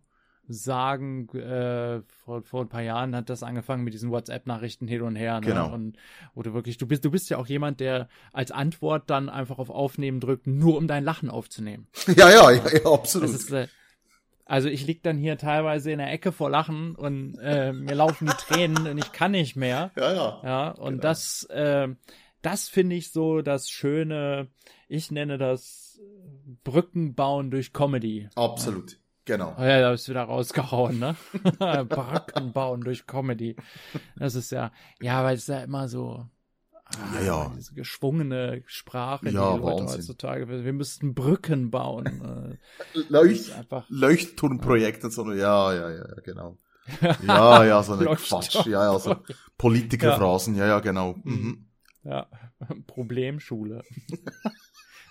sagen, 0.49 1.29
äh, 1.37 2.03
vor, 2.25 2.43
vor 2.43 2.63
ein 2.63 2.69
paar 2.69 2.83
Jahren 2.83 3.17
hat 3.17 3.31
das 3.31 3.43
angefangen 3.43 3.85
mit 3.85 3.95
diesen 3.95 4.11
WhatsApp-Nachrichten 4.11 4.87
hin 4.87 5.03
und 5.03 5.17
her. 5.17 5.41
Ne? 5.41 5.47
Genau. 5.47 5.73
Und 5.73 5.97
wo 6.35 6.43
du 6.43 6.53
wirklich, 6.53 6.77
du 6.79 6.87
bist, 6.87 7.05
du 7.05 7.11
bist 7.11 7.31
ja 7.31 7.39
auch 7.39 7.47
jemand, 7.47 7.81
der 7.81 8.09
als 8.33 8.51
Antwort 8.51 9.09
dann 9.09 9.29
einfach 9.29 9.59
auf 9.59 9.71
Aufnehmen 9.71 10.21
drückt, 10.21 10.47
nur 10.47 10.77
um 10.77 10.87
dein 10.87 11.05
Lachen 11.05 11.31
aufzunehmen. 11.31 11.87
ja, 12.17 12.29
ja, 12.31 12.51
ja, 12.51 12.63
ja, 12.73 12.85
absolut. 12.93 13.31
Ist, 13.31 13.51
äh, 13.53 13.69
also 14.45 14.69
ich 14.69 14.87
lieg 14.87 15.03
dann 15.03 15.17
hier 15.17 15.39
teilweise 15.39 15.91
in 15.91 15.99
der 15.99 16.13
Ecke 16.13 16.31
vor 16.31 16.51
Lachen 16.51 16.95
und 16.95 17.39
äh, 17.41 17.73
mir 17.73 17.95
laufen 17.95 18.27
die 18.27 18.35
Tränen 18.37 18.87
und 18.87 18.99
ich 18.99 19.13
kann 19.13 19.31
nicht 19.31 19.57
mehr. 19.57 19.91
ja, 19.97 20.13
ja. 20.13 20.41
Ja, 20.45 20.69
und 20.73 20.93
Genau. 20.95 21.03
das, 21.03 21.45
äh, 21.45 21.89
das 22.43 22.69
finde 22.69 22.97
ich 22.97 23.11
so 23.11 23.41
das 23.41 23.71
Schöne, 23.71 24.49
ich 24.89 25.11
nenne 25.11 25.39
das 25.39 25.99
Brückenbauen 26.63 27.51
durch 27.51 27.73
Comedy. 27.73 28.29
Absolut. 28.35 28.99
Genau. 29.27 29.55
Oh 29.59 29.63
ja, 29.63 29.81
da 29.81 29.93
ist 29.93 30.09
wieder 30.09 30.23
rausgehauen, 30.25 30.99
ne? 30.99 31.17
Brückenbauen 31.89 32.83
durch 32.83 33.07
Comedy. 33.07 33.57
Das 34.17 34.35
ist 34.35 34.51
ja, 34.51 34.71
ja, 35.01 35.25
weil 35.25 35.37
es 35.37 35.47
ja 35.47 35.61
immer 35.61 35.89
so, 35.89 36.27
ah, 36.85 36.91
Ja, 37.15 37.21
ja. 37.23 37.53
diese 37.57 37.73
geschwungene 37.75 38.63
Sprache, 38.67 39.27
die 39.27 39.33
Ja, 39.35 39.55
die 39.55 39.61
Leute 39.61 39.81
Wahnsinn. 39.83 39.99
heutzutage, 40.01 40.49
wir 40.65 40.73
müssten 40.75 41.15
Brücken 41.15 41.71
bauen. 41.71 42.59
äh, 42.95 42.99
Leucht 43.09 43.41
ist 43.41 43.53
einfach, 43.53 43.87
Leuchtturmprojekt 43.89 45.05
und 45.05 45.11
so. 45.13 45.33
Ja, 45.33 45.73
ja, 45.73 45.91
ja, 45.91 45.97
ja, 46.09 46.21
genau. 46.23 46.59
Ja, 47.27 47.65
ja, 47.65 47.83
so 47.83 47.95
eine. 47.95 48.05
Quatsch. 48.17 48.67
Ja, 48.67 48.93
ja, 48.93 48.99
so 48.99 49.17
Politikerphrasen. 49.57 50.55
Ja, 50.55 50.67
ja, 50.67 50.81
genau. 50.81 51.15
Mhm. 51.25 51.69
Ja, 52.03 52.27
Problemschule. 52.87 53.83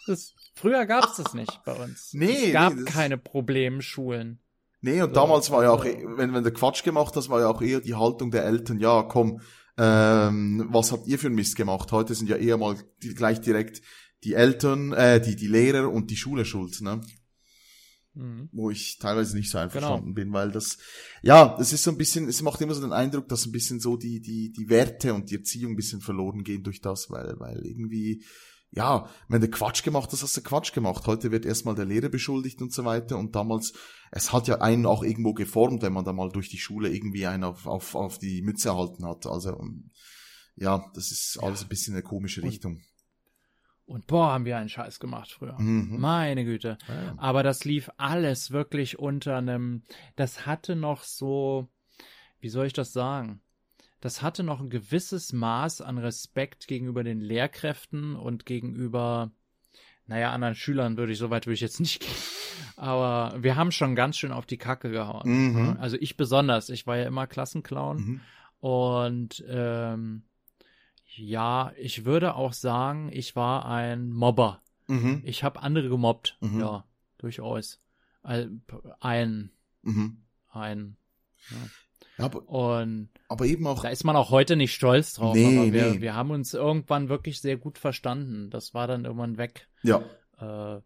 Das, 0.07 0.33
früher 0.55 0.85
gab 0.85 1.05
es 1.05 1.15
das 1.17 1.33
nicht 1.33 1.63
bei 1.65 1.73
uns. 1.73 2.09
Nee, 2.13 2.47
es 2.47 2.53
gab 2.53 2.75
nee, 2.75 2.83
keine 2.83 3.17
Problemschulen. 3.17 4.39
Nee, 4.81 5.01
und 5.01 5.15
damals 5.15 5.49
war 5.49 5.63
ja 5.63 5.71
auch, 5.71 5.85
eh- 5.85 6.03
wenn, 6.17 6.33
wenn 6.33 6.43
der 6.43 6.53
Quatsch 6.53 6.83
gemacht 6.83 7.15
hast, 7.15 7.29
war 7.29 7.39
ja 7.39 7.47
auch 7.47 7.61
eher 7.61 7.79
die 7.79 7.95
Haltung 7.95 8.31
der 8.31 8.43
Eltern, 8.45 8.79
ja, 8.79 9.03
komm, 9.03 9.39
ähm, 9.77 10.67
was 10.69 10.91
habt 10.91 11.07
ihr 11.07 11.17
für 11.17 11.27
einen 11.27 11.35
Mist 11.35 11.55
gemacht? 11.55 11.91
Heute 11.91 12.13
sind 12.15 12.29
ja 12.29 12.35
eher 12.35 12.57
mal 12.57 12.75
die, 13.01 13.13
gleich 13.15 13.39
direkt 13.41 13.81
die 14.23 14.33
Eltern, 14.33 14.93
äh, 14.93 15.19
die, 15.21 15.35
die 15.35 15.47
Lehrer 15.47 15.89
und 15.89 16.11
die 16.11 16.17
Schule 16.17 16.45
schuld, 16.45 16.81
ne? 16.81 17.01
Mhm. 18.13 18.49
Wo 18.51 18.69
ich 18.69 18.99
teilweise 18.99 19.35
nicht 19.35 19.49
so 19.49 19.57
einverstanden 19.57 20.13
Genau. 20.13 20.15
bin, 20.15 20.33
weil 20.33 20.51
das, 20.51 20.77
ja, 21.23 21.55
das 21.57 21.73
ist 21.73 21.83
so 21.83 21.89
ein 21.91 21.97
bisschen, 21.97 22.27
es 22.27 22.41
macht 22.43 22.61
immer 22.61 22.75
so 22.75 22.81
den 22.81 22.93
Eindruck, 22.93 23.27
dass 23.27 23.45
ein 23.45 23.51
bisschen 23.51 23.79
so 23.79 23.97
die, 23.97 24.21
die, 24.21 24.51
die 24.51 24.69
Werte 24.69 25.13
und 25.15 25.31
die 25.31 25.35
Erziehung 25.35 25.71
ein 25.71 25.75
bisschen 25.77 26.01
verloren 26.01 26.43
gehen 26.43 26.61
durch 26.61 26.79
das, 26.79 27.09
weil, 27.09 27.39
weil 27.39 27.65
irgendwie, 27.65 28.23
ja, 28.75 29.07
wenn 29.27 29.41
du 29.41 29.49
Quatsch 29.49 29.83
gemacht 29.83 30.09
hast, 30.11 30.23
hast 30.23 30.35
du 30.35 30.41
Quatsch 30.41 30.73
gemacht. 30.73 31.05
Heute 31.05 31.31
wird 31.31 31.45
erstmal 31.45 31.75
der 31.75 31.85
Lehrer 31.85 32.09
beschuldigt 32.09 32.61
und 32.61 32.73
so 32.73 32.85
weiter 32.85 33.17
und 33.17 33.35
damals, 33.35 33.73
es 34.11 34.33
hat 34.33 34.47
ja 34.47 34.61
einen 34.61 34.85
auch 34.85 35.03
irgendwo 35.03 35.33
geformt, 35.33 35.83
wenn 35.83 35.93
man 35.93 36.05
da 36.05 36.13
mal 36.13 36.29
durch 36.29 36.49
die 36.49 36.57
Schule 36.57 36.89
irgendwie 36.89 37.27
einen 37.27 37.43
auf, 37.43 37.67
auf, 37.67 37.93
auf 37.93 38.17
die 38.17 38.41
Mütze 38.41 38.69
erhalten 38.69 39.05
hat. 39.05 39.27
Also, 39.27 39.55
um, 39.55 39.91
ja, 40.55 40.83
das 40.95 41.11
ist 41.11 41.37
alles 41.41 41.63
ein 41.63 41.69
bisschen 41.69 41.93
eine 41.93 42.03
komische 42.03 42.41
Richtung. 42.41 42.81
Und 43.85 44.07
boah, 44.07 44.31
haben 44.31 44.45
wir 44.45 44.57
einen 44.57 44.69
Scheiß 44.69 44.99
gemacht 44.99 45.31
früher. 45.31 45.59
Mhm. 45.59 45.99
Meine 45.99 46.45
Güte. 46.45 46.77
Ja, 46.87 47.03
ja. 47.03 47.13
Aber 47.17 47.43
das 47.43 47.65
lief 47.65 47.91
alles 47.97 48.51
wirklich 48.51 48.97
unter 48.97 49.37
einem, 49.37 49.83
das 50.15 50.45
hatte 50.45 50.75
noch 50.75 51.03
so, 51.03 51.67
wie 52.39 52.49
soll 52.49 52.65
ich 52.65 52.73
das 52.73 52.91
sagen? 52.91 53.41
Das 54.03 54.21
hatte 54.21 54.43
noch 54.43 54.59
ein 54.59 54.69
gewisses 54.69 55.31
Maß 55.31 55.79
an 55.79 55.97
Respekt 55.97 56.67
gegenüber 56.67 57.05
den 57.05 57.21
Lehrkräften 57.21 58.17
und 58.17 58.45
gegenüber, 58.45 59.31
naja, 60.07 60.33
anderen 60.33 60.55
Schülern 60.55 60.97
würde 60.97 61.13
ich, 61.13 61.17
so 61.17 61.29
weit 61.29 61.45
würde 61.45 61.53
ich 61.53 61.61
jetzt 61.61 61.79
nicht 61.79 62.01
gehen. 62.01 62.09
Aber 62.75 63.41
wir 63.41 63.55
haben 63.55 63.71
schon 63.71 63.95
ganz 63.95 64.17
schön 64.17 64.33
auf 64.33 64.45
die 64.45 64.57
Kacke 64.57 64.91
gehauen. 64.91 65.29
Mhm. 65.29 65.63
ne? 65.63 65.79
Also 65.79 65.95
ich 66.01 66.17
besonders. 66.17 66.67
Ich 66.67 66.85
war 66.85 66.97
ja 66.97 67.05
immer 67.07 67.27
Klassenclown. 67.27 67.97
Mhm. 67.97 68.21
Und 68.59 69.41
ähm, 69.47 70.23
ja, 71.15 71.71
ich 71.77 72.03
würde 72.03 72.35
auch 72.35 72.51
sagen, 72.51 73.09
ich 73.09 73.37
war 73.37 73.65
ein 73.65 74.11
Mobber. 74.11 74.61
Mhm. 74.87 75.21
Ich 75.23 75.45
habe 75.45 75.61
andere 75.61 75.87
gemobbt. 75.87 76.35
Mhm. 76.41 76.59
Ja, 76.59 76.83
durchaus. 77.19 77.79
Ein, 78.21 78.63
Mhm. 79.81 80.23
ein. 80.49 80.97
Ja, 81.49 81.57
aber, 82.17 82.47
Und 82.47 83.09
aber 83.27 83.45
eben 83.45 83.65
auch. 83.65 83.81
da 83.81 83.89
ist 83.89 84.03
man 84.03 84.15
auch 84.15 84.29
heute 84.29 84.55
nicht 84.55 84.73
stolz 84.73 85.13
drauf. 85.13 85.35
Nee, 85.35 85.57
aber 85.57 85.73
wir, 85.73 85.91
nee. 85.91 86.01
wir 86.01 86.15
haben 86.15 86.31
uns 86.31 86.53
irgendwann 86.53 87.09
wirklich 87.09 87.41
sehr 87.41 87.57
gut 87.57 87.77
verstanden. 87.77 88.49
Das 88.49 88.73
war 88.73 88.87
dann 88.87 89.05
irgendwann 89.05 89.37
weg. 89.37 89.67
Ja. 89.81 90.03
Äh, 90.39 90.81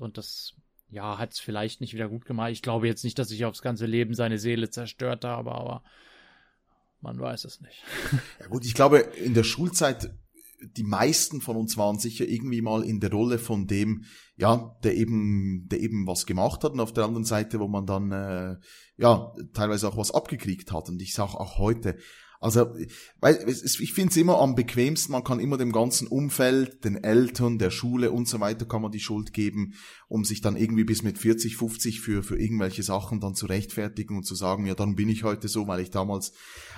und 0.00 0.18
das, 0.18 0.54
ja, 0.88 1.18
hat 1.18 1.32
es 1.32 1.40
vielleicht 1.40 1.80
nicht 1.80 1.94
wieder 1.94 2.08
gut 2.08 2.24
gemacht. 2.24 2.52
Ich 2.52 2.62
glaube 2.62 2.86
jetzt 2.86 3.04
nicht, 3.04 3.18
dass 3.18 3.30
ich 3.30 3.44
aufs 3.44 3.62
ganze 3.62 3.86
Leben 3.86 4.14
seine 4.14 4.38
Seele 4.38 4.70
zerstört 4.70 5.24
habe, 5.24 5.52
aber 5.52 5.82
man 7.00 7.18
weiß 7.18 7.44
es 7.44 7.60
nicht. 7.60 7.82
Ja 8.40 8.46
gut, 8.46 8.64
ich 8.64 8.74
glaube, 8.74 8.98
in 8.98 9.34
der 9.34 9.44
Schulzeit, 9.44 10.10
die 10.62 10.84
meisten 10.84 11.40
von 11.40 11.56
uns 11.56 11.76
waren 11.76 11.98
sicher 11.98 12.26
irgendwie 12.26 12.62
mal 12.62 12.82
in 12.82 13.00
der 13.00 13.10
Rolle 13.10 13.38
von 13.38 13.66
dem, 13.66 14.04
ja, 14.36 14.76
der 14.82 14.96
eben, 14.96 15.68
der 15.68 15.80
eben 15.80 16.06
was 16.06 16.26
gemacht 16.26 16.64
hat 16.64 16.72
und 16.72 16.80
auf 16.80 16.92
der 16.92 17.04
anderen 17.04 17.24
Seite, 17.24 17.60
wo 17.60 17.68
man 17.68 17.86
dann, 17.86 18.12
äh, 18.12 18.56
ja, 18.96 19.32
teilweise 19.54 19.88
auch 19.88 19.96
was 19.96 20.12
abgekriegt 20.12 20.72
hat. 20.72 20.88
Und 20.88 21.00
ich 21.02 21.14
sage 21.14 21.38
auch 21.38 21.58
heute, 21.58 21.96
also, 22.40 22.74
ich 22.76 23.92
finde 23.92 24.10
es 24.10 24.16
immer 24.16 24.38
am 24.40 24.54
bequemsten, 24.54 25.12
man 25.12 25.24
kann 25.24 25.40
immer 25.40 25.56
dem 25.56 25.72
ganzen 25.72 26.06
Umfeld, 26.06 26.84
den 26.84 27.02
Eltern, 27.02 27.58
der 27.58 27.70
Schule 27.70 28.10
und 28.10 28.28
so 28.28 28.40
weiter 28.40 28.66
kann 28.66 28.82
man 28.82 28.92
die 28.92 29.00
Schuld 29.00 29.32
geben, 29.32 29.74
um 30.08 30.24
sich 30.24 30.40
dann 30.40 30.56
irgendwie 30.56 30.84
bis 30.84 31.02
mit 31.02 31.18
40, 31.18 31.56
50 31.56 32.00
für, 32.00 32.22
für 32.22 32.38
irgendwelche 32.38 32.82
Sachen 32.82 33.20
dann 33.20 33.34
zu 33.34 33.46
rechtfertigen 33.46 34.16
und 34.16 34.24
zu 34.24 34.34
sagen, 34.34 34.66
ja, 34.66 34.74
dann 34.74 34.96
bin 34.96 35.08
ich 35.08 35.24
heute 35.24 35.48
so, 35.48 35.66
weil 35.66 35.80
ich 35.80 35.90
damals 35.90 36.32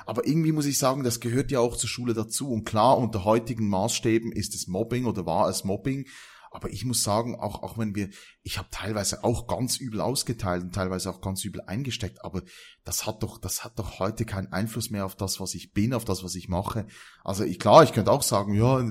aber 0.08 0.26
irgendwie 0.26 0.52
muss 0.52 0.64
ich 0.64 0.78
sagen, 0.78 1.04
das 1.04 1.20
gehört 1.20 1.50
ja 1.50 1.60
auch 1.60 1.76
zur 1.76 1.90
Schule 1.90 2.14
dazu. 2.14 2.50
Und 2.50 2.64
klar, 2.64 2.96
unter 2.96 3.24
heutigen 3.24 3.68
Maßstäben 3.68 4.32
ist 4.32 4.54
es 4.54 4.66
Mobbing 4.66 5.04
oder 5.04 5.26
war 5.26 5.50
es 5.50 5.64
Mobbing. 5.64 6.06
Aber 6.50 6.70
ich 6.70 6.84
muss 6.84 7.02
sagen, 7.02 7.36
auch, 7.36 7.62
auch 7.62 7.78
wenn 7.78 7.94
wir, 7.94 8.10
ich 8.42 8.58
habe 8.58 8.68
teilweise 8.70 9.24
auch 9.24 9.46
ganz 9.46 9.76
übel 9.76 10.00
ausgeteilt 10.00 10.62
und 10.62 10.74
teilweise 10.74 11.10
auch 11.10 11.20
ganz 11.20 11.44
übel 11.44 11.60
eingesteckt, 11.66 12.24
aber 12.24 12.42
das 12.84 13.06
hat 13.06 13.22
doch, 13.22 13.38
das 13.38 13.64
hat 13.64 13.78
doch 13.78 13.98
heute 13.98 14.24
keinen 14.24 14.52
Einfluss 14.52 14.90
mehr 14.90 15.04
auf 15.04 15.16
das, 15.16 15.40
was 15.40 15.54
ich 15.54 15.72
bin, 15.72 15.92
auf 15.92 16.04
das, 16.04 16.24
was 16.24 16.34
ich 16.34 16.48
mache. 16.48 16.86
Also 17.24 17.44
ich, 17.44 17.58
klar, 17.58 17.82
ich 17.84 17.92
könnte 17.92 18.10
auch 18.10 18.22
sagen, 18.22 18.54
ja, 18.54 18.90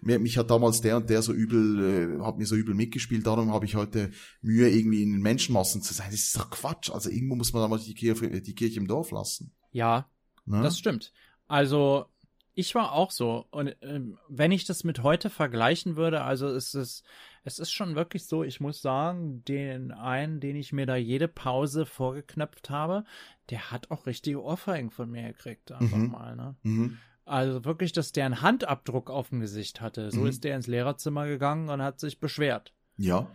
mir, 0.00 0.18
mich 0.18 0.38
hat 0.38 0.50
damals 0.50 0.80
der 0.80 0.96
und 0.96 1.10
der 1.10 1.22
so 1.22 1.32
übel, 1.32 2.18
äh, 2.20 2.24
hat 2.24 2.38
mir 2.38 2.46
so 2.46 2.54
übel 2.54 2.74
mitgespielt, 2.74 3.26
darum 3.26 3.52
habe 3.52 3.64
ich 3.66 3.74
heute 3.74 4.10
Mühe, 4.40 4.68
irgendwie 4.68 5.02
in 5.02 5.12
den 5.12 5.22
Menschenmassen 5.22 5.82
zu 5.82 5.94
sein. 5.94 6.10
Das 6.10 6.20
ist 6.20 6.36
doch 6.36 6.50
Quatsch. 6.50 6.90
Also 6.90 7.10
irgendwo 7.10 7.34
muss 7.34 7.52
man 7.52 7.62
da 7.62 7.68
mal 7.68 7.78
die 7.78 7.94
Kirche, 7.94 8.40
die 8.40 8.54
Kirche 8.54 8.78
im 8.78 8.86
Dorf 8.86 9.10
lassen. 9.10 9.52
Ja, 9.72 10.08
Ne? 10.44 10.62
Das 10.62 10.78
stimmt. 10.78 11.12
Also 11.46 12.06
ich 12.54 12.74
war 12.74 12.92
auch 12.92 13.10
so. 13.10 13.46
Und 13.50 13.74
ähm, 13.82 14.18
wenn 14.28 14.52
ich 14.52 14.64
das 14.64 14.84
mit 14.84 15.02
heute 15.02 15.30
vergleichen 15.30 15.96
würde, 15.96 16.22
also 16.22 16.48
es 16.48 16.74
ist, 16.74 17.02
es 17.44 17.58
ist 17.58 17.72
schon 17.72 17.94
wirklich 17.94 18.26
so, 18.26 18.44
ich 18.44 18.60
muss 18.60 18.82
sagen, 18.82 19.42
den 19.46 19.90
einen, 19.92 20.40
den 20.40 20.56
ich 20.56 20.72
mir 20.72 20.86
da 20.86 20.96
jede 20.96 21.28
Pause 21.28 21.86
vorgeknöpft 21.86 22.68
habe, 22.70 23.04
der 23.50 23.70
hat 23.70 23.90
auch 23.90 24.06
richtige 24.06 24.42
Ohrfeigen 24.42 24.90
von 24.90 25.10
mir 25.10 25.28
gekriegt, 25.28 25.72
einfach 25.72 25.96
Mhm. 25.96 26.10
mal, 26.10 26.36
ne? 26.36 26.54
mhm. 26.62 26.98
Also 27.24 27.64
wirklich, 27.64 27.92
dass 27.92 28.10
der 28.12 28.26
einen 28.26 28.42
Handabdruck 28.42 29.08
auf 29.08 29.28
dem 29.28 29.38
Gesicht 29.40 29.80
hatte. 29.80 30.10
So 30.10 30.22
Mhm. 30.22 30.26
ist 30.26 30.42
der 30.44 30.56
ins 30.56 30.66
Lehrerzimmer 30.66 31.26
gegangen 31.28 31.68
und 31.68 31.80
hat 31.80 32.00
sich 32.00 32.18
beschwert. 32.18 32.72
Ja. 32.96 33.28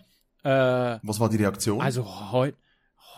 Äh, 0.43 0.99
Was 1.03 1.19
war 1.19 1.29
die 1.29 1.37
Reaktion? 1.37 1.81
also 1.81 2.31
heute, 2.31 2.57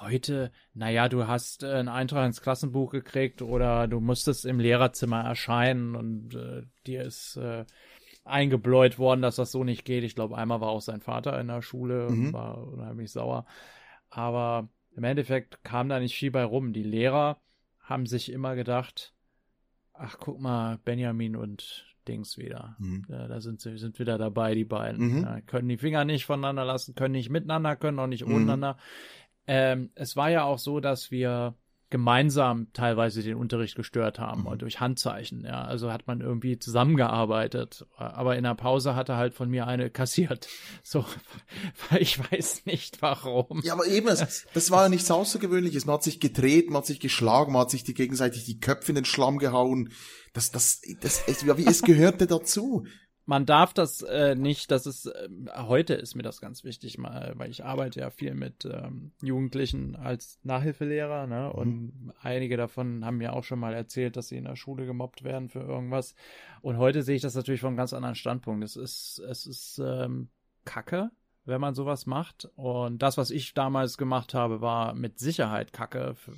heute, 0.01 0.51
naja, 0.73 1.09
du 1.09 1.27
hast 1.27 1.63
äh, 1.63 1.67
einen 1.73 1.87
Eintrag 1.89 2.25
ins 2.25 2.41
Klassenbuch 2.41 2.91
gekriegt 2.91 3.41
oder 3.41 3.87
du 3.87 3.99
musstest 3.99 4.45
im 4.45 4.59
Lehrerzimmer 4.59 5.21
erscheinen 5.21 5.95
und 5.95 6.35
äh, 6.35 6.63
dir 6.85 7.03
ist 7.03 7.37
äh, 7.37 7.65
eingebläut 8.25 8.99
worden, 8.99 9.21
dass 9.21 9.35
das 9.37 9.51
so 9.51 9.63
nicht 9.63 9.85
geht. 9.85 10.03
Ich 10.03 10.15
glaube, 10.15 10.37
einmal 10.37 10.61
war 10.61 10.69
auch 10.69 10.81
sein 10.81 11.01
Vater 11.01 11.39
in 11.39 11.47
der 11.47 11.61
Schule 11.61 12.07
und 12.07 12.19
Mhm. 12.27 12.33
war 12.33 12.67
unheimlich 12.67 13.11
sauer. 13.11 13.45
Aber 14.09 14.69
im 14.95 15.03
Endeffekt 15.03 15.63
kam 15.63 15.89
da 15.89 15.99
nicht 15.99 16.15
viel 16.15 16.31
bei 16.31 16.43
rum. 16.43 16.73
Die 16.73 16.83
Lehrer 16.83 17.39
haben 17.79 18.05
sich 18.05 18.31
immer 18.31 18.55
gedacht, 18.55 19.13
ach 19.93 20.17
guck 20.19 20.39
mal, 20.39 20.77
Benjamin 20.83 21.35
und 21.35 21.85
Dings 22.07 22.37
wieder. 22.37 22.75
Mhm. 22.79 23.05
Ja, 23.07 23.27
da 23.27 23.39
sind 23.41 23.61
sie 23.61 23.77
sind 23.77 23.99
wieder 23.99 24.17
dabei, 24.17 24.55
die 24.55 24.65
beiden. 24.65 25.17
Mhm. 25.17 25.23
Ja, 25.23 25.41
können 25.41 25.69
die 25.69 25.77
Finger 25.77 26.05
nicht 26.05 26.25
voneinander 26.25 26.65
lassen, 26.65 26.95
können 26.95 27.11
nicht 27.11 27.29
miteinander, 27.29 27.75
können 27.75 27.99
auch 27.99 28.07
nicht 28.07 28.25
Mhm. 28.25 28.33
ohneinander. 28.33 28.77
Ähm, 29.51 29.89
es 29.95 30.15
war 30.15 30.29
ja 30.29 30.43
auch 30.43 30.59
so, 30.59 30.79
dass 30.79 31.09
wir 31.09 31.55
gemeinsam 31.89 32.67
teilweise 32.73 33.23
den 33.23 33.35
Unterricht 33.35 33.75
gestört 33.75 34.19
haben 34.19 34.41
Mhm. 34.41 34.47
und 34.47 34.61
durch 34.61 34.79
Handzeichen. 34.79 35.43
Ja, 35.43 35.63
also 35.63 35.91
hat 35.91 36.05
man 36.05 36.21
irgendwie 36.21 36.59
zusammengearbeitet. 36.59 37.83
Aber 37.95 38.37
in 38.37 38.43
der 38.43 38.53
Pause 38.53 38.95
hat 38.95 39.09
er 39.09 39.17
halt 39.17 39.33
von 39.33 39.49
mir 39.49 39.65
eine 39.65 39.89
kassiert. 39.89 40.47
So, 40.83 41.03
ich 41.99 42.19
weiß 42.31 42.67
nicht 42.67 43.01
warum. 43.01 43.61
Ja, 43.63 43.73
aber 43.73 43.87
eben, 43.87 44.05
das, 44.05 44.45
das 44.53 44.69
war 44.69 44.83
ja 44.83 44.89
nichts 44.89 45.09
Außergewöhnliches. 45.09 45.87
Man 45.87 45.95
hat 45.95 46.03
sich 46.03 46.19
gedreht, 46.19 46.69
man 46.69 46.77
hat 46.77 46.85
sich 46.85 46.99
geschlagen, 46.99 47.53
man 47.53 47.63
hat 47.63 47.71
sich 47.71 47.83
die 47.83 47.95
gegenseitig 47.95 48.45
die 48.45 48.59
Köpfe 48.59 48.91
in 48.91 48.95
den 48.95 49.05
Schlamm 49.05 49.39
gehauen. 49.39 49.91
Das, 50.33 50.51
das, 50.51 50.81
das, 51.01 51.23
es, 51.25 51.43
wie 51.47 51.65
es 51.65 51.81
gehörte 51.81 52.27
dazu. 52.27 52.85
Man 53.29 53.45
darf 53.45 53.75
das 53.75 54.01
äh, 54.01 54.33
nicht, 54.33 54.71
das 54.71 54.87
ist, 54.87 55.05
äh, 55.05 55.29
heute 55.55 55.93
ist 55.93 56.15
mir 56.15 56.23
das 56.23 56.41
ganz 56.41 56.63
wichtig, 56.63 56.97
mal, 56.97 57.33
weil 57.35 57.51
ich 57.51 57.63
arbeite 57.63 57.99
ja 57.99 58.09
viel 58.09 58.33
mit 58.33 58.65
ähm, 58.65 59.11
Jugendlichen 59.21 59.95
als 59.95 60.39
Nachhilfelehrer, 60.41 61.27
ne? 61.27 61.53
Und 61.53 62.11
einige 62.23 62.57
davon 62.57 63.05
haben 63.05 63.17
mir 63.17 63.33
auch 63.33 63.43
schon 63.43 63.59
mal 63.59 63.75
erzählt, 63.75 64.17
dass 64.17 64.29
sie 64.29 64.37
in 64.37 64.45
der 64.45 64.55
Schule 64.55 64.87
gemobbt 64.87 65.23
werden 65.23 65.47
für 65.47 65.59
irgendwas. 65.59 66.15
Und 66.61 66.77
heute 66.77 67.03
sehe 67.03 67.17
ich 67.17 67.21
das 67.21 67.35
natürlich 67.35 67.61
von 67.61 67.67
einem 67.67 67.77
ganz 67.77 67.93
anderen 67.93 68.15
Standpunkt. 68.15 68.63
Es 68.63 68.75
ist, 68.75 69.19
es 69.19 69.45
ist 69.45 69.77
ähm, 69.77 70.29
Kacke, 70.65 71.11
wenn 71.45 71.61
man 71.61 71.75
sowas 71.75 72.07
macht. 72.07 72.49
Und 72.55 73.03
das, 73.03 73.19
was 73.19 73.29
ich 73.29 73.53
damals 73.53 73.99
gemacht 73.99 74.33
habe, 74.33 74.61
war 74.61 74.95
mit 74.95 75.19
Sicherheit 75.19 75.71
Kacke. 75.71 76.15
Für, 76.15 76.33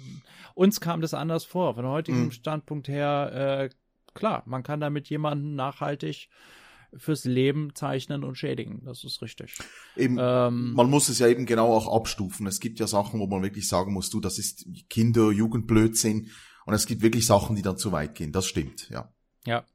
uns 0.55 0.81
kam 0.81 0.99
das 0.99 1.13
anders 1.13 1.45
vor. 1.45 1.73
Von 1.75 1.87
heutigem 1.87 2.25
Mhm. 2.25 2.31
Standpunkt 2.31 2.89
her, 2.89 3.31
äh, 3.33 3.69
klar, 4.13 4.43
man 4.45 4.63
kann 4.63 4.81
damit 4.81 5.09
jemanden 5.09 5.55
nachhaltig 5.55 6.27
fürs 6.97 7.25
Leben 7.25 7.73
zeichnen 7.75 8.23
und 8.23 8.35
schädigen. 8.35 8.83
Das 8.83 9.03
ist 9.03 9.21
richtig. 9.21 9.57
Eben, 9.95 10.17
Ähm, 10.19 10.73
man 10.73 10.89
muss 10.89 11.09
es 11.09 11.19
ja 11.19 11.27
eben 11.27 11.45
genau 11.45 11.73
auch 11.73 11.93
abstufen. 11.93 12.47
Es 12.47 12.59
gibt 12.59 12.79
ja 12.79 12.87
Sachen, 12.87 13.19
wo 13.19 13.27
man 13.27 13.41
wirklich 13.43 13.67
sagen 13.67 13.93
muss, 13.93 14.09
du, 14.09 14.19
das 14.19 14.37
ist 14.39 14.67
Kinder, 14.89 15.31
Jugendblödsinn. 15.31 16.29
Und 16.65 16.73
es 16.73 16.85
gibt 16.85 17.01
wirklich 17.01 17.25
Sachen, 17.25 17.55
die 17.55 17.61
dann 17.61 17.77
zu 17.77 17.91
weit 17.91 18.15
gehen. 18.15 18.31
Das 18.31 18.45
stimmt, 18.45 18.89
ja. 18.89 19.11
ja. 19.45 19.65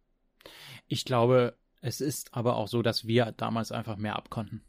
Ich 0.86 1.04
glaube, 1.04 1.56
es 1.80 2.00
ist 2.00 2.34
aber 2.34 2.56
auch 2.56 2.68
so, 2.68 2.82
dass 2.82 3.06
wir 3.06 3.32
damals 3.36 3.72
einfach 3.72 3.96
mehr 3.96 4.16
abkonnten. 4.16 4.62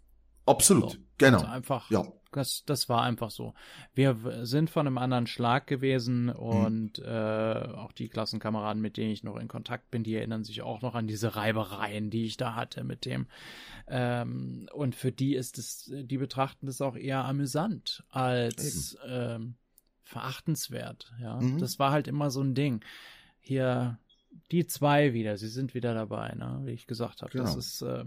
Absolut, 0.47 0.91
So. 0.93 0.97
genau. 1.17 1.37
Also 1.39 1.49
einfach, 1.51 1.91
Ja. 1.91 2.03
das, 2.31 2.63
das 2.65 2.87
war 2.89 3.03
einfach 3.03 3.29
so. 3.31 3.53
Wir 3.93 4.17
sind 4.45 4.69
von 4.69 4.87
einem 4.87 4.97
anderen 4.97 5.27
Schlag 5.27 5.67
gewesen 5.67 6.25
Mhm. 6.25 6.31
und 6.35 6.99
äh, 6.99 7.67
auch 7.75 7.91
die 7.91 8.09
Klassenkameraden, 8.09 8.81
mit 8.81 8.97
denen 8.97 9.11
ich 9.11 9.23
noch 9.23 9.35
in 9.37 9.47
Kontakt 9.47 9.91
bin, 9.91 10.03
die 10.03 10.15
erinnern 10.15 10.43
sich 10.43 10.61
auch 10.61 10.81
noch 10.81 10.95
an 10.95 11.07
diese 11.07 11.35
Reibereien, 11.35 12.09
die 12.09 12.25
ich 12.25 12.37
da 12.37 12.55
hatte 12.55 12.83
mit 12.83 13.05
dem. 13.05 13.27
Ähm, 13.87 14.67
und 14.73 14.95
für 14.95 15.11
die 15.11 15.35
ist 15.35 15.57
es, 15.57 15.91
die 15.93 16.17
betrachten 16.17 16.65
das 16.65 16.81
auch 16.81 16.95
eher 16.95 17.23
amüsant 17.25 18.03
als 18.09 18.97
ähm, 19.05 19.55
verachtenswert. 20.03 21.11
Ja, 21.21 21.39
Mhm. 21.39 21.57
das 21.59 21.79
war 21.79 21.91
halt 21.91 22.07
immer 22.07 22.29
so 22.31 22.41
ein 22.41 22.55
Ding. 22.55 22.83
Hier 23.39 23.99
die 24.51 24.65
zwei 24.67 25.13
wieder, 25.13 25.37
sie 25.37 25.47
sind 25.47 25.73
wieder 25.73 25.93
dabei, 25.93 26.33
ne? 26.35 26.61
wie 26.63 26.71
ich 26.71 26.87
gesagt 26.87 27.21
habe. 27.21 27.31
Das 27.37 27.49
Genau. 27.51 27.59
ist 27.59 27.81
äh, 27.81 28.05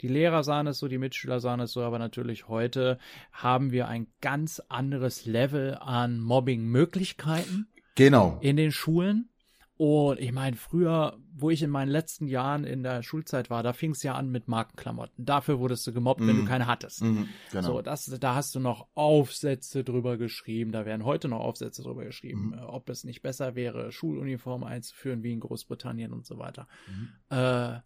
die 0.00 0.08
Lehrer 0.08 0.44
sahen 0.44 0.66
es 0.66 0.78
so, 0.78 0.88
die 0.88 0.98
Mitschüler 0.98 1.40
sahen 1.40 1.60
es 1.60 1.72
so, 1.72 1.82
aber 1.82 1.98
natürlich 1.98 2.48
heute 2.48 2.98
haben 3.32 3.72
wir 3.72 3.88
ein 3.88 4.06
ganz 4.20 4.60
anderes 4.68 5.26
Level 5.26 5.76
an 5.80 6.20
Mobbing-Möglichkeiten 6.20 7.68
Genau. 7.94 8.38
in 8.40 8.56
den 8.56 8.72
Schulen. 8.72 9.30
Und 9.76 10.18
ich 10.18 10.32
meine, 10.32 10.56
früher, 10.56 11.16
wo 11.36 11.50
ich 11.50 11.62
in 11.62 11.70
meinen 11.70 11.88
letzten 11.88 12.26
Jahren 12.26 12.64
in 12.64 12.82
der 12.82 13.04
Schulzeit 13.04 13.48
war, 13.48 13.62
da 13.62 13.72
fing 13.72 13.92
es 13.92 14.02
ja 14.02 14.14
an 14.14 14.28
mit 14.28 14.48
Markenklamotten. 14.48 15.24
Dafür 15.24 15.60
wurdest 15.60 15.86
du 15.86 15.92
gemobbt, 15.92 16.20
wenn 16.20 16.34
Mhm. 16.34 16.40
du 16.40 16.44
keine 16.46 16.66
hattest. 16.66 17.02
Mhm, 17.04 17.28
genau. 17.52 17.62
So, 17.62 17.82
das, 17.82 18.06
da 18.06 18.34
hast 18.34 18.56
du 18.56 18.60
noch 18.60 18.88
Aufsätze 18.94 19.84
drüber 19.84 20.16
geschrieben, 20.16 20.72
da 20.72 20.84
werden 20.84 21.04
heute 21.04 21.28
noch 21.28 21.38
Aufsätze 21.38 21.82
drüber 21.84 22.04
geschrieben, 22.04 22.48
Mhm. 22.48 22.54
äh, 22.54 22.62
ob 22.62 22.88
es 22.90 23.04
nicht 23.04 23.22
besser 23.22 23.54
wäre, 23.54 23.92
Schuluniformen 23.92 24.66
einzuführen 24.66 25.22
wie 25.22 25.32
in 25.32 25.38
Großbritannien 25.38 26.12
und 26.12 26.26
so 26.26 26.38
weiter. 26.38 26.66
Mhm. 26.88 27.08
Äh, 27.30 27.80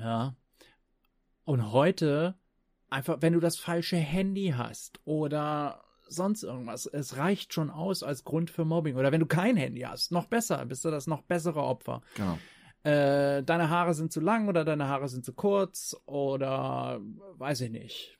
ja. 0.00 0.34
Und 1.48 1.72
heute, 1.72 2.34
einfach, 2.90 3.16
wenn 3.20 3.32
du 3.32 3.40
das 3.40 3.56
falsche 3.56 3.96
Handy 3.96 4.52
hast 4.54 5.00
oder 5.06 5.82
sonst 6.06 6.42
irgendwas. 6.42 6.84
Es 6.84 7.16
reicht 7.16 7.54
schon 7.54 7.70
aus 7.70 8.02
als 8.02 8.24
Grund 8.24 8.50
für 8.50 8.66
Mobbing. 8.66 8.96
Oder 8.96 9.12
wenn 9.12 9.20
du 9.20 9.26
kein 9.26 9.56
Handy 9.56 9.80
hast, 9.80 10.12
noch 10.12 10.26
besser, 10.26 10.66
bist 10.66 10.84
du 10.84 10.90
das 10.90 11.06
noch 11.06 11.22
bessere 11.22 11.62
Opfer. 11.62 12.02
Genau. 12.16 12.38
Äh, 12.82 13.42
deine 13.44 13.70
Haare 13.70 13.94
sind 13.94 14.12
zu 14.12 14.20
lang 14.20 14.46
oder 14.46 14.66
deine 14.66 14.88
Haare 14.88 15.08
sind 15.08 15.24
zu 15.24 15.32
kurz 15.32 15.96
oder 16.04 17.00
weiß 17.38 17.62
ich 17.62 17.70
nicht. 17.70 18.17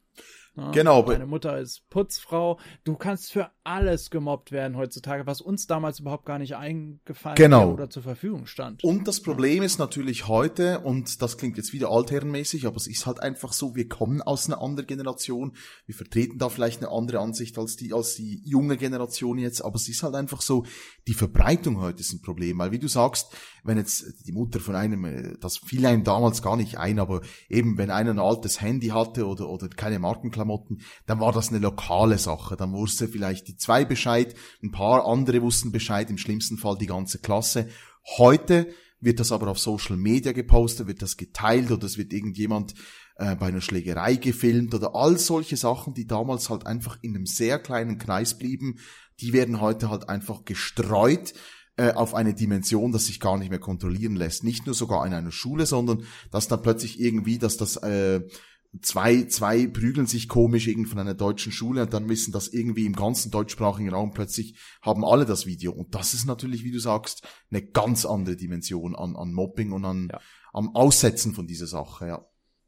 Ja, 0.59 0.71
genau. 0.73 1.03
Deine 1.03 1.27
Mutter 1.27 1.59
ist 1.59 1.89
Putzfrau. 1.89 2.59
Du 2.85 2.97
kannst 2.97 3.33
für 3.33 3.51
alles 3.63 4.11
gemobbt 4.11 4.51
werden 4.51 4.77
heutzutage, 4.77 5.27
was 5.27 5.41
uns 5.41 5.67
damals 5.67 6.01
überhaupt 6.01 6.27
gar 6.27 6.39
nicht 6.39 6.57
eingefallen 6.57 7.37
genau. 7.37 7.73
oder 7.73 7.91
zur 7.91 8.03
Verfügung 8.03 8.47
stand. 8.47 8.83
Und 8.83 9.07
das 9.07 9.23
Problem 9.23 9.63
ist 9.63 9.79
natürlich 9.79 10.27
heute, 10.27 10.81
und 10.81 11.23
das 11.23 11.37
klingt 11.37 11.59
jetzt 11.59 11.73
wieder 11.73 11.91
altherrenmäßig, 11.91 12.67
aber 12.67 12.77
es 12.77 12.87
ist 12.87 13.07
halt 13.07 13.21
einfach 13.21 13.53
so, 13.53 13.77
wir 13.77 13.89
kommen 13.89 14.21
aus 14.21 14.47
einer 14.47 14.61
anderen 14.61 14.87
Generation, 14.87 15.55
wir 15.87 15.95
vertreten 15.95 16.39
da 16.39 16.49
vielleicht 16.49 16.83
eine 16.83 16.91
andere 16.91 17.21
Ansicht 17.21 17.57
als 17.59 17.77
die, 17.77 17.93
als 17.93 18.15
die 18.15 18.43
junge 18.45 18.77
Generation 18.77 19.39
jetzt, 19.39 19.65
aber 19.65 19.77
es 19.77 19.89
ist 19.89 20.03
halt 20.03 20.15
einfach 20.15 20.41
so, 20.41 20.65
die 21.07 21.15
Verbreitung 21.15 21.81
heute 21.81 22.01
ist 22.01 22.13
ein 22.13 22.23
Problem, 22.23 22.59
weil 22.59 22.73
wie 22.73 22.79
du 22.79 22.89
sagst, 22.89 23.33
wenn 23.65 23.77
jetzt 23.77 24.27
die 24.27 24.33
Mutter 24.33 24.61
von 24.61 24.75
einem, 24.75 25.05
äh, 25.05 25.37
das 25.41 25.59
fiel 25.59 25.85
einem 25.87 26.05
damals 26.05 26.43
gar 26.43 26.57
nicht 26.57 26.79
ein, 26.79 26.99
aber 26.99 27.21
eben 27.49 27.79
wenn 27.79 27.91
einer 27.91 28.11
ein 28.11 28.19
altes 28.19 28.61
Handy 28.61 28.89
hatte 28.89 29.27
oder, 29.27 29.49
oder 29.49 29.69
keine 29.69 29.99
Markenklamotten, 29.99 30.48
dann 31.07 31.21
war 31.21 31.33
das 31.33 31.51
eine 31.51 31.59
lokale 31.59 32.19
Sache. 32.19 32.57
Dann 32.57 32.73
wusste 32.73 33.09
vielleicht 33.09 33.49
die 33.49 33.57
zwei 33.57 33.85
Bescheid, 33.85 34.35
ein 34.63 34.73
paar 34.73 35.07
andere 35.07 35.43
wussten 35.43 35.73
Bescheid, 35.73 36.11
im 36.11 36.19
schlimmsten 36.19 36.59
Fall 36.59 36.79
die 36.79 36.87
ganze 36.87 37.19
Klasse. 37.19 37.69
Heute 38.17 38.69
wird 39.01 39.21
das 39.21 39.33
aber 39.33 39.49
auf 39.49 39.59
Social 39.59 39.97
Media 39.97 40.33
gepostet, 40.33 40.89
wird 40.89 41.03
das 41.03 41.17
geteilt 41.17 41.71
oder 41.71 41.85
es 41.85 41.99
wird 41.99 42.13
irgendjemand 42.13 42.75
äh, 43.17 43.37
bei 43.37 43.47
einer 43.47 43.61
Schlägerei 43.61 44.17
gefilmt 44.17 44.75
oder 44.75 44.95
all 44.95 45.19
solche 45.19 45.57
Sachen, 45.57 45.95
die 45.95 46.07
damals 46.07 46.51
halt 46.51 46.67
einfach 46.67 46.99
in 47.03 47.15
einem 47.15 47.27
sehr 47.27 47.59
kleinen 47.59 47.99
Kreis 47.99 48.39
blieben, 48.39 48.79
die 49.21 49.33
werden 49.33 49.61
heute 49.61 49.91
halt 49.91 50.09
einfach 50.09 50.45
gestreut 50.45 51.35
äh, 51.77 51.93
auf 51.93 52.15
eine 52.15 52.35
Dimension, 52.35 52.93
dass 52.93 53.07
sich 53.07 53.21
gar 53.21 53.39
nicht 53.39 53.51
mehr 53.51 53.59
kontrollieren 53.59 54.17
lässt. 54.17 54.45
Nicht 54.45 54.67
nur 54.67 54.75
sogar 54.75 55.07
in 55.07 55.15
einer 55.15 55.33
Schule, 55.33 55.67
sondern 55.67 56.05
dass 56.31 56.49
dann 56.49 56.63
plötzlich 56.63 57.01
irgendwie, 57.01 57.39
dass 57.39 57.57
das 57.57 57.77
äh, 57.77 58.21
zwei, 58.83 59.25
zwei 59.25 59.67
prügeln 59.67 60.07
sich 60.07 60.29
komisch 60.29 60.67
irgend 60.67 60.89
von 60.89 60.99
einer 60.99 61.15
deutschen 61.15 61.53
Schule 61.53 61.83
und 61.83 61.93
dann 61.93 62.09
wissen 62.09 62.33
das 62.33 62.49
irgendwie 62.49 62.87
im 62.87 62.93
ganzen 62.95 63.31
deutschsprachigen 63.31 63.91
Raum 63.91 64.13
plötzlich 64.13 64.59
haben 64.83 65.05
alle 65.05 65.25
das 65.25 65.47
Video. 65.47 65.73
Und 65.73 65.95
das 65.95 66.15
ist 66.15 66.27
natürlich, 66.27 66.65
wie 66.65 66.73
du 66.73 66.79
sagst, 66.79 67.27
eine 67.51 67.63
ganz 67.63 68.05
andere 68.05 68.37
Dimension 68.37 68.95
an, 68.95 69.17
an 69.17 69.33
Mobbing 69.33 69.73
und 69.73 69.85
an, 69.85 70.09
ja. 70.13 70.21
am 70.53 70.75
Aussetzen 70.75 71.33
von 71.33 71.47
dieser 71.47 71.67
Sache, 71.67 72.07
ja. 72.07 72.27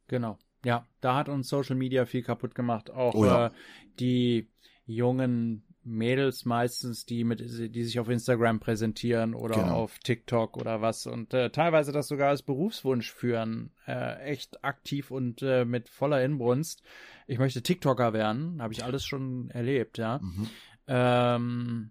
Genau. 0.09 0.39
Ja, 0.65 0.87
da 1.01 1.17
hat 1.17 1.29
uns 1.29 1.49
Social 1.49 1.77
Media 1.77 2.05
viel 2.05 2.23
kaputt 2.23 2.55
gemacht. 2.55 2.91
Auch 2.91 3.15
oh, 3.15 3.25
ja. 3.25 3.47
äh, 3.47 3.51
die 3.99 4.51
jungen 4.85 5.65
Mädels 5.83 6.45
meistens, 6.45 7.07
die 7.07 7.25
mit, 7.25 7.41
die 7.41 7.85
sich 7.85 7.99
auf 7.99 8.09
Instagram 8.09 8.61
präsentieren 8.61 9.35
oder 9.35 9.57
genau. 9.57 9.75
auf 9.75 9.99
TikTok 9.99 10.57
oder 10.57 10.83
was 10.83 11.07
und 11.07 11.33
äh, 11.33 11.51
teilweise 11.51 11.93
das 11.93 12.09
sogar 12.09 12.29
als 12.29 12.43
Berufswunsch 12.43 13.11
führen, 13.13 13.71
äh, 13.87 14.21
echt 14.23 14.63
aktiv 14.63 15.11
und 15.11 15.43
äh, 15.43 15.65
mit 15.65 15.89
voller 15.89 16.23
Inbrunst. 16.23 16.83
Ich 17.27 17.39
möchte 17.39 17.63
TikToker 17.63 18.13
werden, 18.13 18.61
habe 18.61 18.73
ich 18.73 18.85
alles 18.85 19.05
schon 19.05 19.51
erlebt, 19.51 19.99
ja. 19.99 20.19
Mhm. 20.19 20.49
Ähm, 20.87 21.91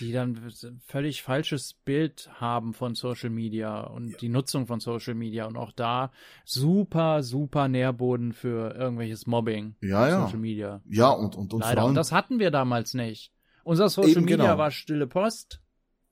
die 0.00 0.12
dann 0.12 0.50
völlig 0.86 1.22
falsches 1.22 1.74
Bild 1.74 2.30
haben 2.34 2.74
von 2.74 2.94
Social 2.94 3.30
Media 3.30 3.80
und 3.80 4.10
ja. 4.10 4.16
die 4.18 4.28
Nutzung 4.28 4.66
von 4.66 4.80
Social 4.80 5.14
Media 5.14 5.46
und 5.46 5.56
auch 5.56 5.72
da 5.72 6.12
super, 6.44 7.22
super 7.22 7.68
Nährboden 7.68 8.32
für 8.32 8.74
irgendwelches 8.74 9.26
Mobbing. 9.26 9.76
Ja, 9.80 10.08
ja. 10.08 10.24
Social 10.24 10.38
Media. 10.38 10.80
Ja, 10.88 11.10
und, 11.10 11.36
und, 11.36 11.52
und 11.54 11.60
Leider. 11.60 11.84
Und 11.84 11.94
das 11.94 12.12
hatten 12.12 12.38
wir 12.38 12.50
damals 12.50 12.94
nicht. 12.94 13.32
Unser 13.64 13.88
Social 13.88 14.10
Eben, 14.10 14.24
Media 14.24 14.36
genau. 14.46 14.58
war 14.58 14.70
stille 14.70 15.06
Post. 15.06 15.60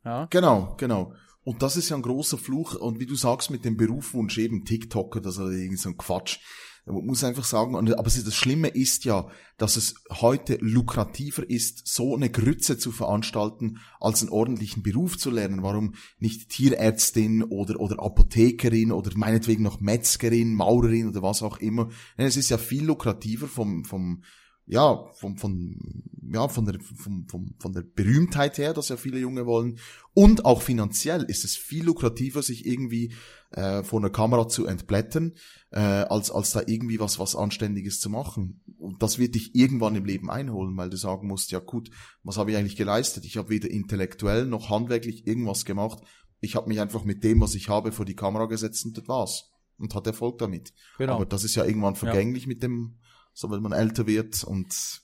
Ja. 0.04 0.26
Genau, 0.30 0.74
genau. 0.78 1.14
Und 1.42 1.62
das 1.62 1.76
ist 1.76 1.88
ja 1.88 1.96
ein 1.96 2.02
großer 2.02 2.38
Fluch. 2.38 2.74
Und 2.74 3.00
wie 3.00 3.06
du 3.06 3.14
sagst, 3.14 3.50
mit 3.50 3.64
dem 3.64 3.76
Berufswunsch 3.76 4.38
eben 4.38 4.64
TikToker, 4.64 5.20
das 5.20 5.38
ist 5.38 5.52
irgendwie 5.52 5.76
so 5.76 5.88
ein 5.88 5.96
Quatsch. 5.96 6.38
Man 6.90 7.06
muss 7.06 7.24
einfach 7.24 7.44
sagen, 7.44 7.76
aber 7.76 7.92
das 7.92 8.34
Schlimme 8.34 8.68
ist 8.68 9.04
ja, 9.04 9.28
dass 9.58 9.76
es 9.76 9.94
heute 10.10 10.58
lukrativer 10.60 11.48
ist, 11.48 11.86
so 11.86 12.14
eine 12.14 12.30
Grütze 12.30 12.78
zu 12.78 12.92
veranstalten, 12.92 13.78
als 14.00 14.22
einen 14.22 14.30
ordentlichen 14.30 14.82
Beruf 14.82 15.18
zu 15.18 15.30
lernen. 15.30 15.62
Warum 15.62 15.94
nicht 16.18 16.48
Tierärztin 16.48 17.42
oder, 17.42 17.78
oder 17.80 18.02
Apothekerin 18.02 18.92
oder 18.92 19.10
meinetwegen 19.16 19.62
noch 19.62 19.80
Metzgerin, 19.80 20.54
Maurerin 20.54 21.08
oder 21.08 21.22
was 21.22 21.42
auch 21.42 21.58
immer. 21.58 21.90
Es 22.16 22.36
ist 22.36 22.50
ja 22.50 22.58
viel 22.58 22.84
lukrativer 22.84 23.48
vom, 23.48 23.84
vom, 23.84 24.22
ja, 24.66 25.04
von, 25.14 25.36
von, 25.36 26.04
ja, 26.32 26.48
von 26.48 26.64
der, 26.64 26.80
von, 26.80 27.26
von, 27.28 27.54
von 27.58 27.72
der 27.72 27.82
Berühmtheit 27.82 28.58
her, 28.58 28.72
dass 28.72 28.88
ja 28.88 28.96
viele 28.96 29.18
Junge 29.18 29.44
wollen. 29.44 29.78
Und 30.14 30.44
auch 30.44 30.62
finanziell 30.62 31.24
ist 31.24 31.44
es 31.44 31.56
viel 31.56 31.84
lukrativer, 31.84 32.42
sich 32.42 32.66
irgendwie 32.66 33.12
äh, 33.50 33.82
vor 33.82 34.00
einer 34.00 34.10
Kamera 34.10 34.48
zu 34.48 34.66
entblättern, 34.66 35.34
äh, 35.70 35.78
als, 35.78 36.30
als 36.30 36.52
da 36.52 36.62
irgendwie 36.66 37.00
was, 37.00 37.18
was 37.18 37.36
Anständiges 37.36 38.00
zu 38.00 38.10
machen. 38.10 38.62
Und 38.78 39.02
das 39.02 39.18
wird 39.18 39.34
dich 39.34 39.54
irgendwann 39.54 39.96
im 39.96 40.04
Leben 40.04 40.30
einholen, 40.30 40.76
weil 40.76 40.90
du 40.90 40.96
sagen 40.96 41.26
musst, 41.26 41.50
ja 41.50 41.58
gut, 41.58 41.90
was 42.22 42.36
habe 42.36 42.50
ich 42.52 42.56
eigentlich 42.56 42.76
geleistet? 42.76 43.24
Ich 43.24 43.36
habe 43.36 43.48
weder 43.48 43.70
intellektuell 43.70 44.46
noch 44.46 44.70
handwerklich 44.70 45.26
irgendwas 45.26 45.64
gemacht. 45.64 46.02
Ich 46.40 46.54
habe 46.54 46.68
mich 46.68 46.80
einfach 46.80 47.04
mit 47.04 47.24
dem, 47.24 47.40
was 47.40 47.54
ich 47.54 47.68
habe, 47.68 47.92
vor 47.92 48.04
die 48.04 48.16
Kamera 48.16 48.46
gesetzt 48.46 48.84
und 48.86 48.96
das 48.96 49.08
war's. 49.08 49.50
Und 49.78 49.94
hat 49.94 50.06
Erfolg 50.06 50.38
damit. 50.38 50.72
Genau. 50.98 51.14
Aber 51.14 51.26
das 51.26 51.42
ist 51.44 51.54
ja 51.54 51.64
irgendwann 51.64 51.96
vergänglich 51.96 52.44
ja. 52.44 52.48
mit 52.48 52.62
dem 52.62 52.98
so 53.32 53.50
wenn 53.50 53.62
man 53.62 53.72
älter 53.72 54.06
wird 54.06 54.44
und 54.44 55.02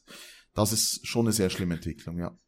das 0.54 0.72
ist 0.72 1.06
schon 1.06 1.26
eine 1.26 1.32
sehr 1.32 1.50
schlimme 1.50 1.74
Entwicklung, 1.74 2.18
ja. 2.18 2.38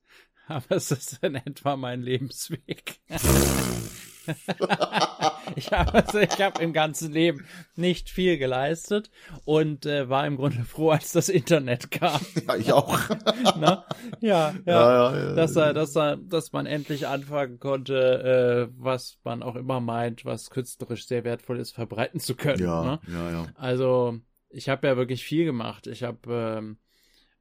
Aber 0.46 0.76
es 0.76 0.90
ist 0.90 1.18
in 1.22 1.34
etwa 1.34 1.76
mein 1.76 2.01
Lebensweg. 2.01 3.01
ich 5.56 5.72
habe 5.72 5.94
also, 5.94 6.18
ich 6.18 6.40
hab 6.40 6.60
im 6.60 6.72
ganzen 6.72 7.12
Leben 7.12 7.46
nicht 7.76 8.10
viel 8.10 8.38
geleistet 8.38 9.10
und 9.44 9.86
äh, 9.86 10.08
war 10.08 10.26
im 10.26 10.36
Grunde 10.36 10.64
froh, 10.64 10.90
als 10.90 11.12
das 11.12 11.28
Internet 11.28 11.90
kam. 11.90 12.20
Ja, 12.48 12.56
ich 12.56 12.72
auch. 12.72 12.98
ja, 13.60 13.84
ja, 14.20 14.54
ja, 14.64 15.12
ja, 15.12 15.18
ja, 15.18 15.34
dass, 15.34 15.56
er, 15.56 15.74
dass, 15.74 15.94
er, 15.96 16.16
dass 16.16 16.52
man 16.52 16.66
endlich 16.66 17.06
anfangen 17.06 17.58
konnte, 17.58 18.68
äh, 18.68 18.74
was 18.78 19.18
man 19.24 19.42
auch 19.42 19.56
immer 19.56 19.80
meint, 19.80 20.24
was 20.24 20.50
künstlerisch 20.50 21.06
sehr 21.06 21.24
wertvoll 21.24 21.58
ist, 21.58 21.72
verbreiten 21.72 22.20
zu 22.20 22.36
können. 22.36 22.62
Ja, 22.62 22.82
ne? 22.82 23.00
ja, 23.08 23.30
ja. 23.30 23.46
Also 23.54 24.18
ich 24.50 24.68
habe 24.68 24.86
ja 24.86 24.96
wirklich 24.96 25.24
viel 25.24 25.44
gemacht. 25.44 25.86
Ich 25.86 26.02
habe 26.02 26.58
ähm, 26.58 26.78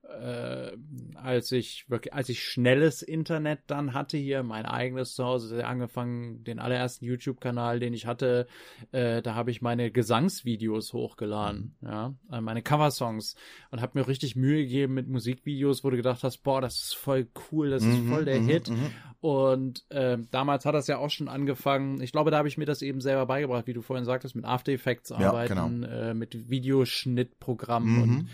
äh, 0.08 0.72
als 1.16 1.52
ich 1.52 1.90
wirklich, 1.90 2.14
als 2.14 2.30
ich 2.30 2.44
schnelles 2.44 3.02
Internet 3.02 3.60
dann 3.68 3.94
hatte 3.94 4.18
hier, 4.18 4.44
mein 4.44 4.66
eigenes 4.66 5.16
Zuhause, 5.16 5.66
angefangen, 5.66 6.44
den 6.44 6.60
allerersten 6.60 7.06
YouTube-Kanal, 7.06 7.80
den 7.80 7.94
ich 7.94 8.06
hatte, 8.06 8.48
äh, 8.92 9.22
da 9.22 9.36
habe 9.36 9.52
ich 9.52 9.62
meine 9.62 9.92
Gesangsvideos 9.92 10.94
hochgeladen, 10.94 11.76
mhm. 11.82 11.88
ja, 11.88 12.14
äh, 12.32 12.42
meine 12.42 12.62
Coversongs 12.62 13.36
und 13.72 13.82
habe 13.82 14.00
mir 14.00 14.08
richtig 14.08 14.36
Mühe 14.36 14.64
gegeben 14.64 14.94
mit 14.94 15.08
Musikvideos, 15.08 15.84
wo 15.84 15.90
du 15.90 15.98
gedacht 15.98 16.24
hast, 16.24 16.40
boah, 16.40 16.62
das 16.62 16.76
ist 16.76 16.96
voll 16.96 17.28
cool, 17.52 17.70
das 17.70 17.84
ist 17.84 18.00
mhm, 18.00 18.10
voll 18.10 18.26
der 18.26 18.40
mhm, 18.40 18.48
Hit. 18.48 18.72
Und 19.20 19.84
äh, 19.90 20.18
damals 20.32 20.66
hat 20.66 20.76
das 20.76 20.88
ja 20.88 21.00
auch 21.00 21.10
schon 21.10 21.28
angefangen. 21.28 22.02
Ich 22.02 22.12
glaube, 22.12 22.30
da 22.30 22.38
habe 22.38 22.48
ich 22.48 22.58
mir 22.58 22.66
das 22.66 22.82
eben 22.82 23.02
selber 23.02 23.26
beigebracht, 23.26 23.66
wie 23.66 23.74
du 23.74 23.82
vorhin 23.82 24.06
sagtest, 24.06 24.36
mit 24.36 24.46
After 24.46 24.72
Effects 24.72 25.12
arbeiten, 25.12 25.56
ja, 25.56 25.68
genau. 25.68 25.88
äh, 25.88 26.14
mit 26.14 26.50
Videoschnittprogrammen 26.50 28.02
und 28.04 28.30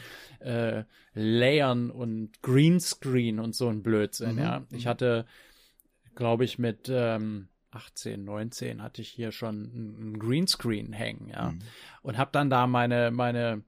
äh, 0.45 0.83
Layern 1.13 1.91
und 1.91 2.41
Greenscreen 2.41 3.39
und 3.39 3.55
so 3.55 3.67
ein 3.67 3.83
Blödsinn. 3.83 4.35
Mhm. 4.35 4.41
Ja, 4.41 4.65
ich 4.71 4.87
hatte, 4.87 5.25
glaube 6.15 6.45
ich, 6.45 6.57
mit 6.57 6.89
ähm, 6.89 7.49
18, 7.71 8.23
19 8.23 8.81
hatte 8.81 9.01
ich 9.01 9.09
hier 9.09 9.31
schon 9.31 9.63
ein 9.63 10.19
Greenscreen 10.19 10.93
hängen, 10.93 11.29
ja, 11.29 11.51
mhm. 11.51 11.59
und 12.01 12.17
habe 12.17 12.31
dann 12.31 12.49
da 12.49 12.67
meine 12.67 13.11
meine 13.11 13.63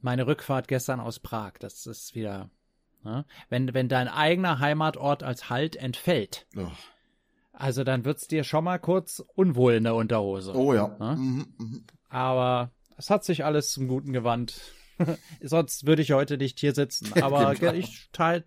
Meine 0.00 0.26
Rückfahrt 0.26 0.68
gestern 0.68 1.00
aus 1.00 1.20
Prag, 1.20 1.52
das 1.60 1.86
ist 1.86 2.14
wieder, 2.14 2.50
ne? 3.04 3.24
wenn, 3.48 3.72
wenn 3.74 3.88
dein 3.88 4.08
eigener 4.08 4.58
Heimatort 4.58 5.22
als 5.22 5.48
Halt 5.48 5.76
entfällt, 5.76 6.46
Oh. 6.56 6.70
also 7.52 7.84
dann 7.84 8.04
wird's 8.04 8.26
dir 8.26 8.42
schon 8.44 8.64
mal 8.64 8.78
kurz 8.78 9.22
unwohl 9.34 9.74
in 9.74 9.84
der 9.84 9.94
Unterhose. 9.94 10.54
oh 10.54 10.74
ja. 10.74 10.96
Ja? 10.98 11.14
Mhm. 11.14 11.46
Mhm. 11.58 11.84
Aber 12.08 12.72
es 12.96 13.10
hat 13.10 13.24
sich 13.24 13.44
alles 13.44 13.70
zum 13.70 13.86
Guten 13.88 14.12
gewandt. 14.12 14.60
Sonst 15.42 15.86
würde 15.86 16.02
ich 16.02 16.12
heute 16.12 16.36
nicht 16.36 16.58
hier 16.60 16.74
sitzen. 16.74 17.12
Aber 17.22 17.54
Genau. 17.54 17.72
ich, 17.74 18.08
teil, 18.12 18.44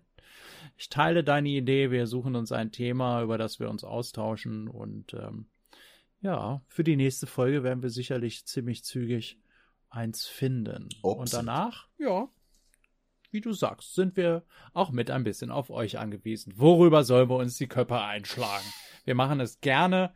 ich 0.76 0.88
teile 0.90 1.24
deine 1.24 1.48
Idee. 1.48 1.90
Wir 1.90 2.06
suchen 2.06 2.36
uns 2.36 2.52
ein 2.52 2.70
Thema, 2.70 3.22
über 3.22 3.38
das 3.38 3.58
wir 3.60 3.68
uns 3.70 3.82
austauschen. 3.82 4.68
Und 4.68 5.14
ähm, 5.14 5.46
ja, 6.20 6.62
für 6.68 6.84
die 6.84 6.96
nächste 6.96 7.26
Folge 7.26 7.62
werden 7.62 7.82
wir 7.82 7.90
sicherlich 7.90 8.44
ziemlich 8.46 8.84
zügig 8.84 9.38
eins 9.96 10.26
finden. 10.26 10.88
Und 11.02 11.20
Obst. 11.20 11.34
danach, 11.34 11.88
ja, 11.98 12.28
wie 13.30 13.40
du 13.40 13.52
sagst, 13.52 13.94
sind 13.94 14.16
wir 14.16 14.44
auch 14.72 14.90
mit 14.90 15.10
ein 15.10 15.24
bisschen 15.24 15.50
auf 15.50 15.70
euch 15.70 15.98
angewiesen. 15.98 16.52
Worüber 16.56 17.02
sollen 17.04 17.28
wir 17.28 17.36
uns 17.36 17.56
die 17.58 17.66
Köpfe 17.66 18.00
einschlagen? 18.00 18.64
Wir 19.04 19.14
machen 19.14 19.40
es 19.40 19.60
gerne 19.60 20.14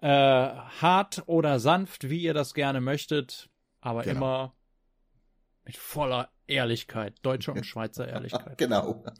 äh, 0.00 0.08
hart 0.08 1.22
oder 1.26 1.58
sanft, 1.60 2.08
wie 2.10 2.22
ihr 2.22 2.34
das 2.34 2.54
gerne 2.54 2.80
möchtet, 2.80 3.50
aber 3.80 4.02
Genau. 4.02 4.16
immer 4.16 4.54
mit 5.64 5.76
voller 5.76 6.30
Ehrlichkeit, 6.46 7.14
deutscher 7.22 7.52
und 7.52 7.64
Schweizer 7.66 8.08
Ehrlichkeit. 8.08 8.58
Genau. 8.58 9.04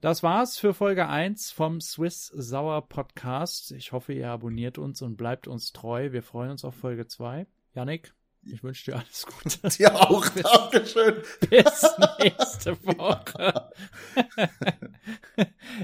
Das 0.00 0.22
war's 0.22 0.56
für 0.58 0.74
Folge 0.74 1.08
1 1.08 1.50
vom 1.50 1.80
Swiss 1.80 2.26
Sauer 2.28 2.88
Podcast. 2.88 3.72
Ich 3.72 3.90
hoffe, 3.90 4.12
ihr 4.12 4.30
abonniert 4.30 4.78
uns 4.78 5.02
und 5.02 5.16
bleibt 5.16 5.48
uns 5.48 5.72
treu. 5.72 6.12
Wir 6.12 6.22
freuen 6.22 6.52
uns 6.52 6.64
auf 6.64 6.76
Folge 6.76 7.08
2. 7.08 7.48
Yannick, 7.78 8.12
ich 8.42 8.62
wünsche 8.64 8.90
dir 8.90 8.96
alles 8.96 9.24
Gute. 9.24 9.68
Dir 9.76 9.94
auch. 9.94 10.28
Dankeschön. 10.30 11.22
Bis 11.48 11.86
nächste 12.18 12.76
Woche. 12.84 13.70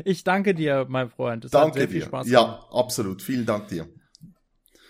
Ich 0.04 0.24
danke 0.24 0.54
dir, 0.54 0.86
mein 0.88 1.08
Freund. 1.08 1.44
Es 1.44 1.50
Danke 1.50 1.86
dir. 1.86 2.10
Ja, 2.24 2.66
absolut. 2.70 3.22
Vielen 3.22 3.46
Dank 3.46 3.68
dir. 3.68 3.88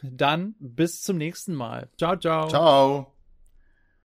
Dann 0.03 0.55
bis 0.59 1.03
zum 1.03 1.19
nächsten 1.19 1.55
Mal. 1.55 1.89
Ciao, 1.97 2.17
ciao. 2.17 2.49
Ciao. 2.49 3.14